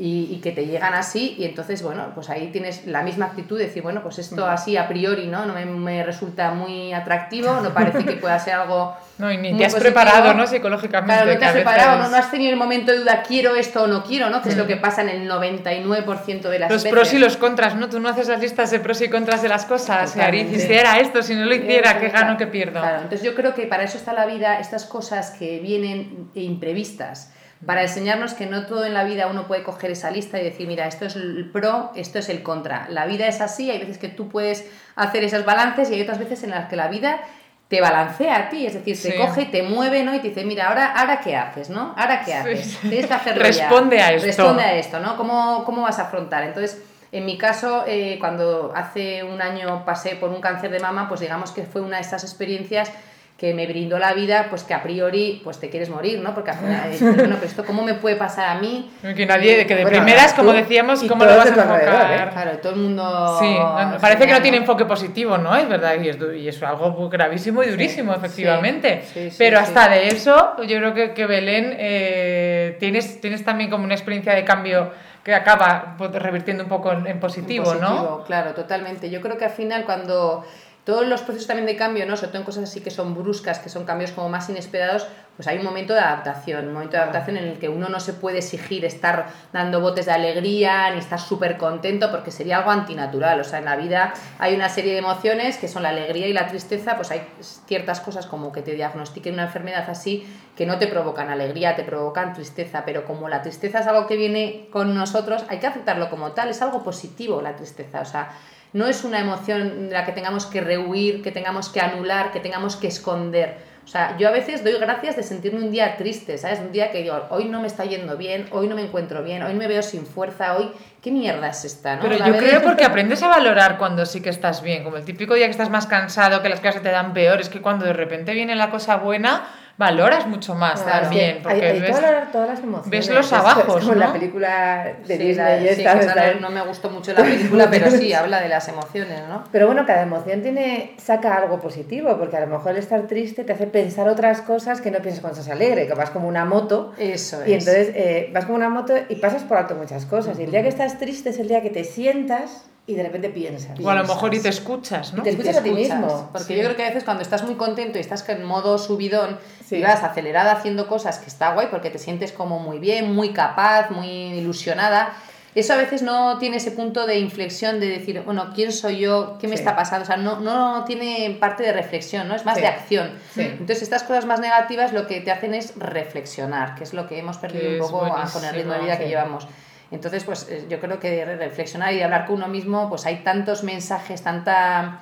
y, 0.02 0.40
que 0.42 0.54
te 0.54 0.66
llegan 0.66 0.94
así 0.94 1.36
y 1.38 1.44
entonces, 1.44 1.84
bueno, 1.84 2.14
pues 2.16 2.30
ahí 2.30 2.48
tienes 2.54 2.88
la 2.88 3.04
misma 3.04 3.26
actitud 3.26 3.58
de 3.58 3.66
decir, 3.66 3.84
bueno, 3.84 4.02
pues 4.02 4.18
esto 4.18 4.46
así 4.46 4.78
a 4.78 4.88
priori, 4.88 5.28
¿no? 5.28 5.46
No 5.46 5.54
me, 5.54 6.04
resulta 6.04 6.52
muy 6.52 6.94
atractivo, 6.94 7.60
no 7.62 7.74
parece 7.74 8.06
que 8.06 8.14
pueda 8.14 8.40
ser 8.40 8.54
algo... 8.56 8.96
No, 9.20 9.30
y 9.30 9.38
ni 9.38 9.58
te 9.58 9.66
has 9.66 9.76
preparado, 9.76 10.34
¿no? 10.34 10.48
Psicológicamente. 10.48 11.14
Claro, 11.14 11.34
no 11.34 11.40
te 11.40 11.46
has 11.46 11.52
preparado, 11.52 12.10
no, 12.10 12.16
has 12.16 12.32
tenido 12.32 12.52
el 12.52 12.56
momento 12.56 12.94
de 12.94 13.00
duda, 13.00 13.22
quiero 13.28 13.54
esto 13.56 13.84
o 13.84 13.88
no 13.88 14.02
quiero, 14.02 14.30
¿no? 14.30 14.42
Que 14.42 14.48
es 14.48 14.56
lo 14.56 14.66
que 14.66 14.78
pasa 14.78 15.02
en 15.02 15.10
el 15.10 15.30
99% 15.30 16.44
de 16.44 16.58
las 16.58 16.72
los 16.72 16.84
veces. 16.86 16.94
Los 16.96 17.10
pros 17.10 17.14
y 17.14 17.20
los 17.20 17.36
contras, 17.36 17.76
¿no? 17.76 17.90
Tú 17.90 18.00
no 18.00 18.08
haces 18.08 18.30
las 18.30 18.40
listas 18.40 18.72
de 18.72 18.80
pros 18.80 19.02
y 19.02 19.10
contras 19.10 19.42
de 19.42 19.50
las 19.50 19.66
cosas. 19.66 20.12
Si 20.12 20.22
hiciera 20.22 21.00
esto, 21.00 21.22
si 21.22 21.36
no 21.36 21.44
lo 21.44 21.54
hiciera, 21.54 22.00
¿qué 22.00 22.08
gano, 22.08 22.38
qué 22.38 22.48
pierdo? 22.48 22.80
Claro, 22.80 23.02
entonces 23.02 23.24
yo 23.24 23.36
creo 23.36 23.54
que 23.54 23.66
para 23.66 23.84
eso 23.84 23.98
está 23.98 24.14
la 24.14 24.26
vida, 24.26 24.58
estas 24.62 24.86
cosas 24.86 25.32
que 25.32 25.60
vienen 25.60 26.30
imprevistas 26.34 27.34
para 27.66 27.82
enseñarnos 27.82 28.34
que 28.34 28.46
no 28.46 28.66
todo 28.66 28.86
en 28.86 28.94
la 28.94 29.04
vida 29.04 29.28
uno 29.28 29.48
puede 29.48 29.64
coger 29.64 29.92
esa 29.92 30.12
lista 30.12 30.40
y 30.40 30.44
decir, 30.44 30.68
mira, 30.68 30.88
esto 30.88 31.06
es 31.06 31.16
el 31.16 31.50
pro, 31.52 31.92
esto 31.96 32.20
es 32.20 32.30
el 32.30 32.42
contra. 32.42 32.88
La 32.90 33.06
vida 33.06 33.28
es 33.28 33.42
así, 33.42 33.70
hay 33.70 33.80
veces 33.80 33.98
que 33.98 34.08
tú 34.08 34.30
puedes 34.30 34.70
hacer 34.96 35.24
esos 35.24 35.44
balances 35.44 35.90
y 35.92 35.96
hay 35.96 36.02
otras 36.02 36.20
veces 36.20 36.44
en 36.44 36.52
las 36.52 36.70
que 36.70 36.78
la 36.78 36.88
vida 36.88 37.20
te 37.68 37.82
balancea 37.82 38.36
a 38.38 38.50
ti, 38.50 38.66
es 38.66 38.74
decir, 38.74 39.00
te 39.00 39.16
coge, 39.16 39.46
te 39.46 39.62
mueve, 39.62 40.04
¿no? 40.04 40.16
Y 40.16 40.20
te 40.20 40.30
dice, 40.30 40.44
mira, 40.44 40.70
ahora, 40.70 40.92
ahora 40.92 41.20
qué 41.20 41.36
haces, 41.36 41.70
¿no? 41.70 41.94
Ahora 41.96 42.24
qué 42.26 42.34
haces. 42.34 42.80
Tienes 42.82 43.06
que 43.06 43.14
hacerlo 43.14 43.44
Responde 43.44 44.02
a 44.02 44.12
esto. 44.12 44.26
Responde 44.26 44.64
a 44.64 44.74
esto, 44.76 45.00
¿no? 45.00 45.16
¿Cómo, 45.18 45.64
cómo 45.66 45.84
vas 45.84 46.00
a 46.00 46.04
afrontar? 46.04 46.44
Entonces, 46.46 46.82
en 47.12 47.26
mi 47.26 47.38
caso, 47.38 47.84
eh, 47.88 48.18
cuando 48.20 48.72
hace 48.76 49.24
un 49.24 49.42
año 49.42 49.84
pasé 49.86 50.16
por 50.16 50.30
un 50.30 50.42
cáncer 50.42 50.72
de 50.72 50.80
mama, 50.80 51.08
pues 51.08 51.20
digamos 51.20 51.52
que 51.52 51.64
fue 51.64 51.82
una 51.82 51.98
de 51.98 52.02
estas 52.02 52.24
experiencias 52.24 52.92
que 53.40 53.54
me 53.54 53.66
brindó 53.68 53.98
la 53.98 54.14
vida, 54.14 54.48
pues 54.50 54.64
que 54.64 54.74
a 54.74 54.84
priori 54.84 55.40
pues 55.44 55.60
te 55.60 55.70
quieres 55.70 55.90
morir, 55.90 56.20
¿no? 56.20 56.34
Porque 56.36 56.52
al 56.52 56.58
final, 56.58 56.92
bueno, 57.16 57.36
pero 57.36 57.46
esto 57.46 57.66
cómo 57.66 57.84
me 57.84 57.94
puede 57.94 58.18
pasar 58.18 58.58
a 58.58 58.60
mí? 58.60 58.92
Que 59.02 59.26
nadie, 59.26 59.66
que 59.66 59.76
de 59.76 59.86
primeras, 59.86 60.34
como 60.34 60.52
decíamos, 60.52 61.02
¿cómo 61.04 61.24
lo 61.24 61.38
vas 61.38 61.46
a 61.46 61.50
enfocar? 61.50 62.12
¿eh? 62.12 62.30
Claro, 62.32 62.58
todo 62.58 62.74
el 62.74 62.80
mundo... 62.80 63.38
Sí, 63.40 63.56
parece 64.02 64.28
que 64.28 64.34
no 64.34 64.42
tiene 64.42 64.58
enfoque 64.58 64.84
positivo, 64.84 65.38
¿no? 65.38 65.56
Es 65.56 65.70
verdad, 65.70 65.96
y 66.02 66.10
es, 66.10 66.18
y 66.38 66.50
es 66.50 66.62
algo 66.62 67.10
gravísimo 67.10 67.64
y 67.64 67.70
durísimo, 67.70 68.14
efectivamente. 68.14 69.04
pero 69.38 69.60
hasta 69.60 69.88
de 69.88 70.10
eso, 70.10 70.58
yo 70.64 70.78
creo 70.78 70.94
que, 70.94 71.14
que 71.14 71.26
Belén, 71.26 71.76
eh, 71.78 72.76
tienes, 72.80 73.22
tienes 73.22 73.46
también 73.46 73.70
como 73.70 73.86
una 73.86 73.96
experiencia 73.96 74.34
de 74.34 74.44
cambio 74.44 74.92
que 75.24 75.34
acaba 75.34 75.96
pues, 75.98 76.12
revirtiendo 76.12 76.64
un 76.64 76.70
poco 76.70 76.92
en, 76.92 77.20
positivo, 77.20 77.74
en 77.74 77.80
positivo, 77.80 77.96
¿no? 77.96 78.24
Claro, 78.26 78.54
totalmente. 78.54 79.10
Yo 79.10 79.22
creo 79.22 79.38
que 79.38 79.46
al 79.46 79.52
final 79.52 79.86
cuando 79.86 80.44
todos 80.90 81.06
los 81.06 81.22
procesos 81.22 81.46
también 81.46 81.68
de 81.68 81.76
cambio, 81.76 82.08
¿no? 82.08 82.18
sobre 82.18 82.30
todo 82.30 82.40
en 82.40 82.46
cosas 82.46 82.64
así 82.64 82.82
que 82.82 82.90
son 82.90 83.14
bruscas, 83.14 83.60
que 83.60 83.70
son 83.70 83.86
cambios 83.86 84.12
como 84.12 84.28
más 84.28 84.50
inesperados, 84.50 85.06
pues 85.36 85.48
hay 85.48 85.60
un 85.60 85.64
momento 85.64 85.94
de 85.94 86.00
adaptación, 86.00 86.68
un 86.68 86.74
momento 86.74 86.98
de 86.98 87.04
adaptación 87.04 87.38
en 87.38 87.44
el 87.44 87.60
que 87.60 87.70
uno 87.70 87.90
no 87.90 88.00
se 88.00 88.14
puede 88.14 88.40
exigir 88.40 88.84
estar 88.86 89.28
dando 89.54 89.82
botes 89.82 90.08
de 90.08 90.14
alegría 90.14 90.90
ni 90.90 90.98
estar 90.98 91.20
súper 91.20 91.58
contento 91.58 92.10
porque 92.10 92.32
sería 92.32 92.58
algo 92.58 92.72
antinatural. 92.72 93.40
O 93.40 93.44
sea, 93.44 93.60
en 93.60 93.66
la 93.66 93.76
vida 93.76 94.16
hay 94.40 94.56
una 94.56 94.68
serie 94.68 94.94
de 94.94 94.98
emociones 94.98 95.58
que 95.60 95.68
son 95.68 95.84
la 95.84 95.90
alegría 95.90 96.28
y 96.28 96.34
la 96.34 96.48
tristeza, 96.48 96.96
pues 96.96 97.12
hay 97.12 97.22
ciertas 97.68 98.02
cosas 98.02 98.26
como 98.26 98.52
que 98.52 98.64
te 98.64 98.74
diagnostiquen 98.74 99.36
una 99.36 99.44
enfermedad 99.44 99.86
así 99.90 100.28
que 100.58 100.66
no 100.66 100.80
te 100.80 100.88
provocan 100.88 101.30
alegría, 101.30 101.76
te 101.76 101.84
provocan 101.84 102.34
tristeza, 102.34 102.84
pero 102.84 103.06
como 103.06 103.30
la 103.30 103.44
tristeza 103.44 103.80
es 103.80 103.88
algo 103.88 104.08
que 104.08 104.18
viene 104.18 104.68
con 104.72 104.96
nosotros, 104.96 105.46
hay 105.50 105.60
que 105.60 105.68
aceptarlo 105.68 106.10
como 106.10 106.32
tal, 106.32 106.50
es 106.50 106.62
algo 106.64 106.84
positivo 106.84 107.42
la 107.42 107.56
tristeza, 107.56 108.02
o 108.02 108.06
sea, 108.06 108.32
no 108.74 108.88
es 108.88 109.04
una 109.04 109.20
emoción 109.20 109.90
de 109.90 109.94
la 109.94 110.06
que 110.06 110.12
tengamos 110.12 110.46
que 110.46 110.62
rehuir, 110.62 111.22
que 111.22 111.32
tengamos 111.32 111.70
que 111.70 111.82
anular, 111.82 112.32
que 112.32 112.40
tengamos 112.40 112.76
que 112.76 112.88
esconder. 112.88 113.70
O 113.90 113.92
sea, 113.92 114.16
yo 114.20 114.28
a 114.28 114.32
veces 114.32 114.64
doy 114.64 114.74
gracias 114.80 115.16
de 115.16 115.24
sentirme 115.24 115.64
un 115.64 115.72
día 115.72 115.98
triste, 115.98 116.38
¿sabes? 116.38 116.60
Un 116.60 116.72
día 116.72 116.92
que 116.92 117.02
digo, 117.02 117.26
hoy 117.32 117.46
no 117.46 117.60
me 117.60 117.66
está 117.66 117.86
yendo 117.86 118.18
bien, 118.18 118.46
hoy 118.52 118.68
no 118.68 118.76
me 118.76 118.84
encuentro 118.84 119.24
bien, 119.24 119.42
hoy 119.42 119.56
me 119.56 119.68
veo 119.68 119.82
sin 119.82 120.06
fuerza, 120.06 120.58
hoy, 120.58 120.70
¿qué 121.02 121.10
mierda 121.10 121.48
es 121.50 121.66
esta? 121.66 121.96
¿no? 121.96 122.04
Pero 122.04 122.24
yo 122.24 122.38
creo 122.38 122.62
porque 122.62 122.86
aprendes 122.86 123.24
a 123.24 123.30
valorar 123.30 123.80
cuando 123.80 124.06
sí 124.06 124.22
que 124.22 124.30
estás 124.30 124.62
bien, 124.62 124.84
como 124.84 124.98
el 124.98 125.06
típico 125.06 125.34
día 125.34 125.46
que 125.46 125.52
estás 125.52 125.72
más 125.72 125.88
cansado, 125.88 126.44
que 126.44 126.50
las 126.50 126.60
cosas 126.60 126.84
te 126.84 126.92
dan 126.92 127.14
peor, 127.14 127.42
es 127.42 127.50
que 127.50 127.62
cuando 127.62 127.86
de 127.86 127.94
repente 127.94 128.36
viene 128.36 128.56
la 128.56 128.70
cosa 128.70 128.98
buena, 128.98 129.48
valoras 129.80 130.28
mucho 130.28 130.54
más 130.56 130.82
Claro. 130.82 131.04
también. 131.04 131.38
Hay, 131.38 131.42
Porque 131.42 131.66
hay 131.66 131.80
ves, 131.80 131.92
todas, 131.96 132.32
todas 132.34 132.50
las 132.50 132.60
emociones. 132.60 132.90
ves 132.92 133.10
los 133.10 133.34
abajos, 133.34 133.78
Es 133.78 133.84
como 133.86 133.96
la 133.96 134.08
¿no? 134.08 134.14
película 134.14 134.94
de 135.08 135.18
Sí, 135.18 135.24
Disney. 135.24 135.36
la- 135.36 135.58
y 135.58 135.64
sí, 135.76 135.82
esta, 135.82 136.00
que 136.00 136.06
¿sabes? 136.06 136.36
no, 136.36 136.42
no 136.42 136.50
me 136.54 136.62
gustó 136.68 136.90
mucho 136.90 137.14
la 137.14 137.24
película, 137.24 137.68
pero 137.72 137.90
sí, 137.90 138.14
habla 138.14 138.42
de 138.42 138.50
las 138.50 138.68
emociones, 138.68 139.22
¿no? 139.30 139.46
Pero 139.52 139.68
bueno, 139.68 139.86
cada 139.88 140.02
emoción 140.04 140.42
tiene, 140.42 140.96
saca 140.98 141.34
algo 141.36 141.60
positivo, 141.62 142.18
porque 142.20 142.36
a 142.36 142.42
lo 142.42 142.48
mejor 142.48 142.72
el 142.74 142.78
estar 142.78 143.02
triste 143.08 143.46
te 143.46 143.54
hace 143.54 143.68
pensar 143.68 144.10
otras 144.10 144.42
cosas 144.42 144.82
que 144.82 144.92
no 144.92 145.00
piensas 145.00 145.22
cuando 145.22 145.40
estás 145.40 145.52
alegre, 145.52 145.88
que 145.88 145.94
vas 145.94 146.10
como 146.10 146.28
una 146.28 146.44
moto. 146.44 146.92
Eso 146.98 147.38
Y 147.48 147.54
es. 147.54 147.66
entonces 147.66 147.92
eh, 147.96 148.30
vas 148.34 148.44
como 148.46 148.58
una 148.58 148.70
moto 148.70 148.94
y 149.08 149.16
pasas 149.16 149.44
por 149.44 149.58
alto 149.58 149.76
muchas 149.76 150.06
cosas. 150.06 150.38
Y 150.40 150.44
el 150.44 150.52
día 150.52 150.62
que 150.62 150.68
estás 150.70 151.00
triste 151.00 151.30
es 151.30 151.40
el 151.40 151.48
día 151.48 151.62
que 151.62 151.70
te 151.70 151.86
sientas 151.86 152.66
y 152.86 152.96
de 152.96 153.04
repente 153.04 153.30
piensas. 153.30 153.80
o 153.80 153.88
a 153.90 153.94
lo 153.94 154.02
mejor 154.04 154.34
y 154.34 154.40
te 154.40 154.50
escuchas, 154.50 155.14
¿no? 155.14 155.20
Y 155.20 155.24
te 155.24 155.30
escuchas 155.30 155.58
a 155.58 155.62
ti 155.62 155.70
escuchas. 155.70 156.00
mismo. 156.00 156.30
Porque 156.34 156.48
Sí. 156.48 156.56
yo 156.56 156.64
creo 156.64 156.76
que 156.76 156.84
a 156.84 156.88
veces 156.88 157.04
cuando 157.04 157.22
estás 157.22 157.44
muy 157.44 157.54
contento 157.54 158.00
y 158.00 158.02
estás 158.02 158.28
en 158.30 158.44
modo 158.44 158.80
subidón 158.80 159.38
Sí. 159.70 159.76
y 159.78 159.82
vas 159.84 160.04
acelerada 160.04 160.52
haciendo 160.54 160.88
cosas 160.88 161.20
que 161.20 161.28
está 161.28 161.54
guay 161.54 161.68
porque 161.70 161.90
te 161.90 162.00
sientes 162.00 162.32
como 162.32 162.60
muy 162.60 162.80
bien, 162.80 163.14
muy 163.14 163.30
capaz, 163.34 163.92
muy 163.92 164.08
ilusionada, 164.10 165.14
eso 165.56 165.74
a 165.74 165.78
veces 165.78 166.04
no 166.04 166.38
tiene 166.38 166.58
ese 166.58 166.72
punto 166.72 167.06
de 167.08 167.18
inflexión 167.20 167.80
de 167.80 167.88
decir, 167.90 168.22
bueno, 168.24 168.52
¿quién 168.54 168.72
soy 168.72 169.00
yo? 169.00 169.38
¿Qué 169.42 169.48
me 169.48 169.58
Sí. 169.58 169.62
está 169.64 169.76
pasando? 169.76 170.04
O 170.04 170.06
sea, 170.06 170.16
no, 170.18 170.40
no 170.40 170.84
tiene 170.86 171.36
parte 171.40 171.64
de 171.64 171.74
reflexión, 171.74 172.28
¿no? 172.28 172.36
Es 172.36 172.46
más 172.46 172.56
Sí. 172.56 172.62
de 172.62 172.68
acción. 172.68 173.12
Sí. 173.34 173.42
Entonces 173.42 173.82
estas 173.82 174.04
cosas 174.04 174.26
más 174.26 174.40
negativas 174.40 174.94
lo 174.94 175.08
que 175.08 175.22
te 175.22 175.32
hacen 175.32 175.54
es 175.56 175.74
reflexionar, 175.76 176.76
que 176.76 176.84
es 176.84 176.94
lo 176.94 177.08
que 177.08 177.18
hemos 177.20 177.38
perdido 177.38 177.64
Que 177.64 177.76
un 177.76 177.80
poco 177.80 178.06
a- 178.06 178.30
con 178.32 178.44
el 178.46 178.54
ritmo 178.54 178.74
de 178.74 178.80
vida 178.82 178.98
que 179.00 179.08
llevamos. 179.08 179.48
Entonces, 179.92 180.24
pues 180.24 180.48
eh, 180.50 180.66
yo 180.70 180.80
creo 180.80 181.00
que 181.00 181.10
de 181.10 181.26
reflexionar 181.36 181.94
y 181.94 181.98
de 181.98 182.04
hablar 182.04 182.28
con 182.28 182.36
uno 182.36 182.48
mismo, 182.48 182.88
pues 182.90 183.08
hay 183.08 183.18
tantos 183.24 183.64
mensajes, 183.64 184.22
tanta 184.22 185.00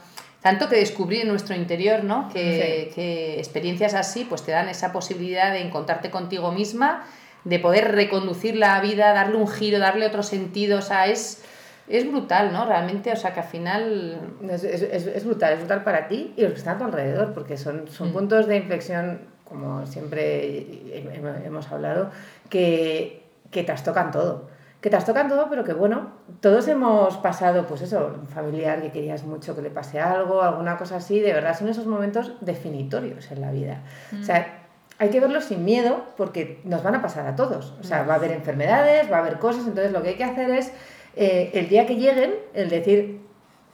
tanto 0.48 0.70
que 0.70 0.77
descubrir 0.77 1.24
en 1.24 1.27
nuestro 1.27 1.56
interior, 1.56 2.06
¿no? 2.06 2.30
Que, 2.32 2.89
que 2.96 3.38
experiencias 3.38 3.94
así 3.94 4.24
pues 4.24 4.44
te 4.44 4.51
dan 4.54 4.70
esa 4.70 4.94
posibilidad 4.94 5.51
de 5.51 5.60
encontrarte 5.60 6.10
contigo 6.10 6.51
misma, 6.54 7.04
de 7.44 7.60
poder 7.60 7.92
reconducir 7.92 8.56
la 8.56 8.80
vida, 8.80 9.12
darle 9.13 9.36
un 9.36 9.50
giro, 9.50 9.77
darle 9.80 10.06
otro 10.06 10.24
sentido, 10.24 10.80
o 10.80 10.82
sea, 10.82 11.08
es, 11.08 11.44
es 11.89 12.10
brutal, 12.10 12.54
¿no? 12.54 12.66
Realmente, 12.66 13.12
o 13.12 13.16
sea, 13.18 13.34
que 13.34 13.42
al 13.42 13.48
final... 13.48 14.20
Es, 14.50 14.63
es- 14.63 15.06
es- 15.08 15.25
brutal, 15.25 15.51
es 15.54 15.60
brutal 15.60 15.84
para 15.84 16.08
ti 16.08 16.34
y 16.38 16.42
los 16.44 16.54
que 16.54 16.60
están 16.60 16.75
a 16.75 16.80
tu 16.80 16.86
alrededor, 16.86 17.34
porque 17.34 17.58
son, 17.58 17.84
Mm. 17.84 17.88
son 17.89 18.13
puntos 18.13 18.48
de 18.48 18.56
inflexión, 18.58 19.20
como 19.44 19.86
siempre 19.86 20.66
hem- 20.94 21.46
hemos 21.46 21.70
hablado, 21.74 22.10
que, 22.50 23.22
que 23.51 23.63
trastocan 23.63 24.12
todo. 24.12 24.50
Que 24.82 24.90
trastocan 24.92 25.28
todo, 25.28 25.48
pero 25.50 25.64
que 25.64 25.74
bueno, 25.74 26.12
todos 26.40 26.68
hemos 26.68 27.18
pasado, 27.18 27.66
pues 27.66 27.82
eso, 27.82 28.14
un 28.22 28.28
familiar 28.28 28.80
que 28.82 28.92
querías 28.92 29.24
mucho 29.24 29.56
que 29.56 29.62
le 29.64 29.72
pase 29.72 30.00
algo, 30.00 30.42
alguna 30.44 30.78
cosa 30.78 30.98
así, 30.98 31.20
de 31.20 31.34
verdad 31.34 31.58
son 31.58 31.68
esos 31.70 31.88
momentos 31.88 32.34
definitorios 32.42 33.32
en 33.32 33.42
la 33.42 33.52
vida. 33.52 33.82
O 34.22 34.24
sea, 34.24 34.60
hay 35.00 35.10
que 35.10 35.20
verlos 35.20 35.46
sin 35.46 35.66
miedo 35.66 36.04
porque 36.16 36.62
nos 36.64 36.84
van 36.84 36.94
a 36.96 37.02
pasar 37.02 37.26
a 37.28 37.36
todos. 37.36 37.74
O 37.80 37.84
sea, 37.84 38.04
va 38.04 38.14
a 38.14 38.18
haber 38.18 38.32
enfermedades, 38.32 39.12
va 39.12 39.18
a 39.18 39.20
haber 39.22 39.40
cosas, 39.40 39.66
entonces 39.68 39.92
lo 39.92 40.02
que 40.04 40.10
hay 40.10 40.16
que 40.16 40.24
hacer 40.24 40.50
es, 40.52 40.72
eh, 41.16 41.50
el 41.56 41.70
día 41.70 41.88
que 41.88 41.96
lleguen, 41.96 42.36
el 42.54 42.70
decir, 42.70 43.22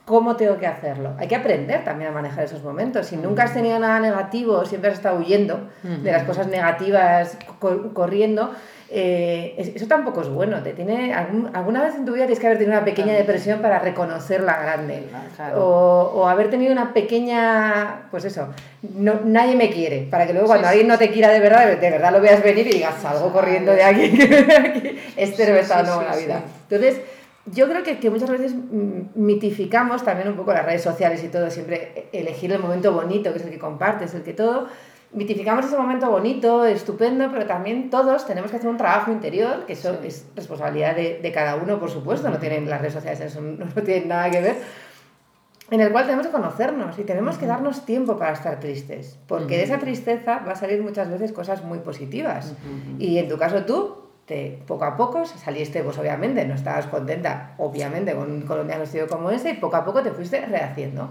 ¿cómo 0.06 0.36
tengo 0.36 0.56
que 0.58 0.66
hacerlo? 0.66 1.12
Hay 1.18 1.28
que 1.28 1.36
aprender 1.36 1.84
también 1.84 2.10
a 2.10 2.14
manejar 2.14 2.44
esos 2.44 2.62
momentos. 2.62 3.06
Si 3.06 3.16
nunca 3.16 3.44
has 3.44 3.52
tenido 3.54 3.78
nada 3.78 4.00
negativo, 4.00 4.64
siempre 4.64 4.90
has 4.90 4.96
estado 4.96 5.18
huyendo 5.18 5.68
de 5.82 6.12
las 6.12 6.24
cosas 6.24 6.46
negativas, 6.46 7.38
co- 7.58 7.92
corriendo, 7.94 8.50
eh, 8.96 9.54
es- 9.58 9.74
eso 9.74 9.86
tampoco 9.88 10.20
es 10.22 10.28
bueno. 10.28 10.62
Te 10.62 10.72
tiene, 10.72 11.12
algún- 11.12 11.50
alguna 11.52 11.82
vez 11.82 11.96
en 11.96 12.04
tu 12.04 12.12
vida 12.12 12.24
tienes 12.26 12.38
que 12.38 12.46
haber 12.46 12.58
tenido 12.58 12.76
una 12.76 12.84
pequeña 12.84 13.12
depresión 13.14 13.60
para 13.60 13.80
reconocerla 13.80 14.56
grande. 14.62 15.04
Claro. 15.36 15.64
O, 15.66 16.20
o 16.20 16.28
haber 16.28 16.48
tenido 16.50 16.70
una 16.72 16.92
pequeña, 16.94 18.02
pues 18.10 18.24
eso, 18.24 18.48
no, 18.94 19.14
nadie 19.24 19.56
me 19.56 19.70
quiere, 19.70 20.06
para 20.10 20.26
que 20.26 20.32
luego 20.32 20.46
cuando 20.48 20.66
Sí, 20.68 20.70
alguien 20.70 20.88
no 20.88 20.96
te 20.98 21.10
quiera 21.10 21.30
de 21.30 21.40
verdad, 21.40 21.66
de 21.76 21.90
verdad 21.90 22.12
lo 22.12 22.20
veas 22.20 22.42
venir 22.42 22.66
y 22.68 22.72
digas, 22.74 22.94
salgo 23.02 23.32
corriendo 23.32 23.72
de 23.72 23.82
aquí, 23.82 24.04
aquí. 24.58 24.98
este 25.16 25.50
no 25.50 25.56
está 25.56 25.80
Sí, 25.80 25.86
sí, 25.90 25.96
buena 25.96 26.14
sí. 26.14 26.24
vida. 26.24 26.40
Entonces, 26.70 27.00
yo 27.46 27.68
creo 27.68 27.82
que, 27.82 27.98
que 27.98 28.08
muchas 28.10 28.30
veces 28.30 28.54
mm, 28.54 29.00
mitificamos 29.16 30.04
también 30.04 30.28
un 30.28 30.36
poco 30.36 30.52
las 30.52 30.64
redes 30.64 30.82
sociales 30.82 31.22
y 31.24 31.28
todo, 31.28 31.50
siempre 31.50 32.06
elegir 32.12 32.52
el 32.52 32.58
momento 32.60 32.92
bonito, 32.92 33.32
que 33.32 33.38
es 33.38 33.44
el 33.44 33.50
que 33.50 33.58
compartes, 33.58 34.14
el 34.14 34.22
que 34.22 34.32
todo. 34.32 34.68
Mitificamos 35.14 35.64
ese 35.64 35.76
momento 35.78 36.10
bonito, 36.10 36.64
estupendo, 36.66 37.30
pero 37.32 37.46
también 37.46 37.88
todos 37.88 38.26
tenemos 38.26 38.50
que 38.50 38.56
hacer 38.56 38.68
un 38.68 38.76
trabajo 38.76 39.12
interior, 39.12 39.64
que 39.66 39.74
eso 39.74 39.92
Sí. 40.02 40.08
es 40.08 40.26
responsabilidad 40.34 40.96
de, 40.96 41.20
de 41.22 41.32
cada 41.32 41.54
uno, 41.56 41.78
por 41.78 41.88
supuesto, 41.90 42.28
no 42.30 42.38
tienen 42.38 42.68
las 42.68 42.80
redes 42.80 42.94
sociales, 42.94 43.20
eso 43.20 43.40
no, 43.40 43.64
no 43.64 43.82
tienen 43.82 44.08
nada 44.08 44.28
que 44.30 44.40
ver, 44.40 44.56
en 45.70 45.80
el 45.80 45.92
cual 45.92 46.04
tenemos 46.04 46.26
que 46.26 46.32
conocernos 46.32 46.98
y 46.98 47.04
tenemos 47.04 47.38
que 47.38 47.46
darnos 47.46 47.86
tiempo 47.86 48.16
para 48.18 48.32
estar 48.32 48.58
tristes, 48.60 49.18
porque 49.28 49.56
de 49.56 49.62
esa 49.62 49.78
tristeza 49.78 50.40
va 50.46 50.52
a 50.52 50.56
salir 50.56 50.82
muchas 50.82 51.08
veces 51.08 51.32
cosas 51.32 51.62
muy 51.64 51.78
positivas. 51.78 52.52
Y 52.98 53.18
en 53.18 53.28
tu 53.28 53.38
caso 53.38 53.64
tú, 53.64 53.96
te, 54.26 54.58
poco 54.66 54.84
a 54.84 54.96
poco 54.96 55.24
saliste, 55.26 55.82
pues 55.82 55.96
obviamente 55.98 56.44
no 56.44 56.54
estabas 56.54 56.86
contenta, 56.86 57.54
obviamente, 57.58 58.14
con, 58.14 58.30
un 58.50 58.66
diagnóstico 58.66 59.06
como 59.06 59.30
ese, 59.30 59.50
y 59.50 59.54
poco 59.54 59.76
a 59.76 59.84
poco 59.84 60.02
te 60.02 60.10
fuiste 60.10 60.44
rehaciendo. 60.44 61.10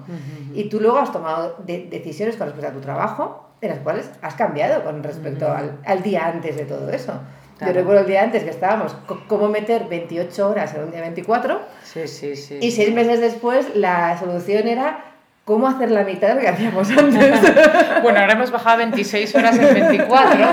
Y 0.54 0.66
tú 0.66 0.80
luego 0.82 0.98
has 1.00 1.12
tomado 1.12 1.56
de- 1.66 1.88
decisiones 1.90 2.36
con 2.38 2.48
respecto 2.48 2.70
a 2.70 2.74
tu 2.74 2.82
trabajo, 2.82 3.50
en 3.64 3.70
las 3.72 3.80
cuales 3.80 4.10
has 4.22 4.36
cambiado 4.36 4.84
con 4.84 5.02
respecto 5.04 5.52
al, 5.52 5.78
al 5.86 6.04
día 6.04 6.28
antes 6.28 6.56
de 6.56 6.66
todo 6.66 6.90
eso. 6.90 7.14
Claro. 7.58 7.74
Yo 7.74 7.80
recuerdo 7.80 8.02
el 8.02 8.08
día 8.08 8.24
antes 8.24 8.44
que 8.44 8.50
estábamos, 8.50 8.96
cómo 9.28 9.48
meter 9.48 9.86
28 9.88 10.50
horas 10.50 10.74
en 10.74 10.84
un 10.84 10.92
día 10.92 11.02
24, 11.02 11.62
Sí, 11.84 12.08
sí, 12.08 12.36
sí. 12.36 12.58
y 12.62 12.72
seis 12.72 12.94
meses 12.94 13.22
después 13.22 13.76
la 13.76 14.18
solución 14.20 14.68
era 14.68 15.06
cómo 15.46 15.68
hacer 15.68 15.92
la 15.92 16.04
mitad 16.04 16.30
de 16.30 16.36
lo 16.36 16.40
que 16.42 16.48
hacíamos 16.48 16.90
antes. 16.90 17.40
Bueno, 18.02 18.20
ahora 18.20 18.34
hemos 18.34 18.52
bajado 18.52 18.78
26 18.80 19.36
horas 19.36 19.58
en 19.58 19.74
24. 19.74 20.46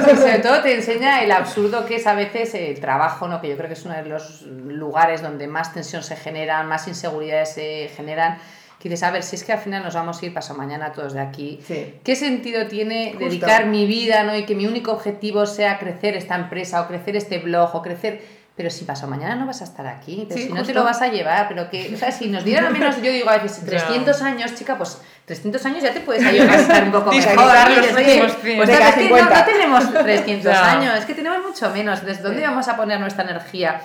Sí, 0.04 0.16
sobre 0.16 0.38
todo 0.38 0.60
te 0.62 0.74
enseña 0.74 1.22
el 1.22 1.32
absurdo 1.32 1.86
que 1.86 1.96
es 1.96 2.06
a 2.06 2.14
veces 2.14 2.54
el 2.54 2.78
trabajo, 2.78 3.26
¿no? 3.26 3.40
que 3.40 3.48
yo 3.48 3.56
creo 3.56 3.68
que 3.68 3.74
es 3.74 3.84
uno 3.84 3.94
de 3.94 4.04
los 4.04 4.42
lugares 4.42 5.22
donde 5.22 5.46
más 5.48 5.72
tensión 5.72 6.02
se 6.02 6.14
genera, 6.14 6.62
más 6.62 6.86
inseguridades 6.86 7.52
se 7.54 7.90
generan. 7.96 8.38
Que 8.84 8.90
dices, 8.90 9.02
a 9.02 9.10
ver, 9.10 9.22
si 9.22 9.36
es 9.36 9.44
que 9.44 9.52
al 9.54 9.60
final 9.60 9.82
nos 9.82 9.94
vamos 9.94 10.20
a 10.20 10.26
ir 10.26 10.34
paso 10.34 10.52
mañana 10.54 10.92
todos 10.92 11.14
de 11.14 11.20
aquí, 11.22 11.58
Sí. 11.66 11.94
¿qué 12.04 12.14
sentido 12.14 12.66
tiene 12.66 13.12
Justo. 13.12 13.24
dedicar 13.24 13.64
mi 13.64 13.86
vida 13.86 14.24
¿no? 14.24 14.36
y 14.36 14.44
que 14.44 14.54
mi 14.54 14.66
único 14.66 14.92
objetivo 14.92 15.46
sea 15.46 15.78
crecer 15.78 16.14
esta 16.18 16.34
empresa 16.34 16.82
o 16.82 16.86
crecer 16.86 17.16
este 17.16 17.38
blog 17.38 17.74
o 17.74 17.80
crecer... 17.80 18.20
Pero 18.56 18.68
si 18.70 18.84
pasado 18.84 19.08
mañana 19.08 19.36
no 19.36 19.46
vas 19.46 19.62
a 19.62 19.64
estar 19.64 19.86
aquí, 19.86 20.26
pero 20.28 20.38
Sí, 20.38 20.46
si 20.48 20.52
no 20.52 20.62
te 20.62 20.74
lo 20.74 20.84
vas 20.84 21.00
a 21.00 21.08
llevar, 21.08 21.48
pero 21.48 21.68
que, 21.70 21.92
o 21.94 21.96
sea, 21.96 22.12
si 22.12 22.28
nos 22.28 22.44
dieran 22.44 22.66
al 22.66 22.72
menos, 22.74 22.96
yo 23.02 23.10
digo 23.10 23.28
a 23.30 23.38
veces, 23.38 23.60
Ya. 23.64 23.68
300 23.86 24.20
años, 24.22 24.54
chica, 24.54 24.76
pues 24.76 25.00
300 25.24 25.64
años 25.66 25.82
ya 25.82 25.92
te 25.94 26.00
puedes 26.00 26.22
ayudar 26.24 26.50
a 26.50 26.60
estar 26.60 26.84
un 26.84 26.92
poco 26.92 27.10
mejor. 27.10 27.34
Pues 27.34 27.46
claro, 27.48 27.74
es 27.74 27.86
que 27.96 28.20
no, 28.20 28.28
50. 28.28 29.38
no 29.38 29.44
tenemos 29.46 29.92
300 29.94 30.44
Ya. 30.52 30.70
años, 30.72 30.98
es 30.98 31.04
que 31.06 31.14
tenemos 31.14 31.38
mucho 31.42 31.70
menos. 31.70 32.04
¿Desde 32.04 32.22
dónde 32.22 32.42
vamos 32.42 32.68
a 32.68 32.76
poner 32.76 33.00
nuestra 33.00 33.24
energía? 33.24 33.80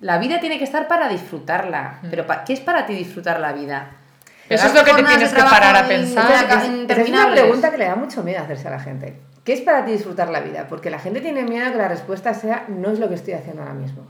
La 0.00 0.18
vida 0.18 0.38
tiene 0.40 0.58
que 0.58 0.64
estar 0.64 0.86
para 0.88 1.08
disfrutarla. 1.08 1.98
Pero 2.10 2.26
¿qué 2.46 2.52
es 2.52 2.60
para 2.60 2.84
ti 2.86 2.92
disfrutar 2.94 3.40
la 3.40 3.52
vida? 3.54 3.90
Eso 4.48 4.66
es 4.66 4.74
lo 4.74 4.84
que 4.84 4.92
te 4.94 5.02
tienes 5.02 5.32
que 5.32 5.42
parar 5.42 5.76
a 5.76 5.86
pensar. 5.88 6.30
Esa 6.30 7.02
es 7.02 7.08
una 7.08 7.30
pregunta 7.30 7.70
que 7.70 7.78
le 7.78 7.84
da 7.86 7.94
mucho 7.96 8.22
miedo 8.22 8.40
hacerse 8.42 8.68
a 8.68 8.72
la 8.72 8.80
gente. 8.80 9.16
¿Qué 9.44 9.52
es 9.54 9.60
para 9.60 9.84
ti 9.84 9.92
disfrutar 9.92 10.28
la 10.30 10.40
vida? 10.40 10.66
Porque 10.68 10.90
la 10.90 10.98
gente 10.98 11.20
tiene 11.20 11.42
miedo 11.42 11.66
a 11.66 11.72
que 11.72 11.78
la 11.78 11.88
respuesta 11.88 12.32
sea 12.34 12.64
no 12.68 12.90
es 12.90 12.98
lo 12.98 13.08
que 13.08 13.14
estoy 13.16 13.34
haciendo 13.34 13.62
ahora 13.62 13.74
mismo. 13.74 14.02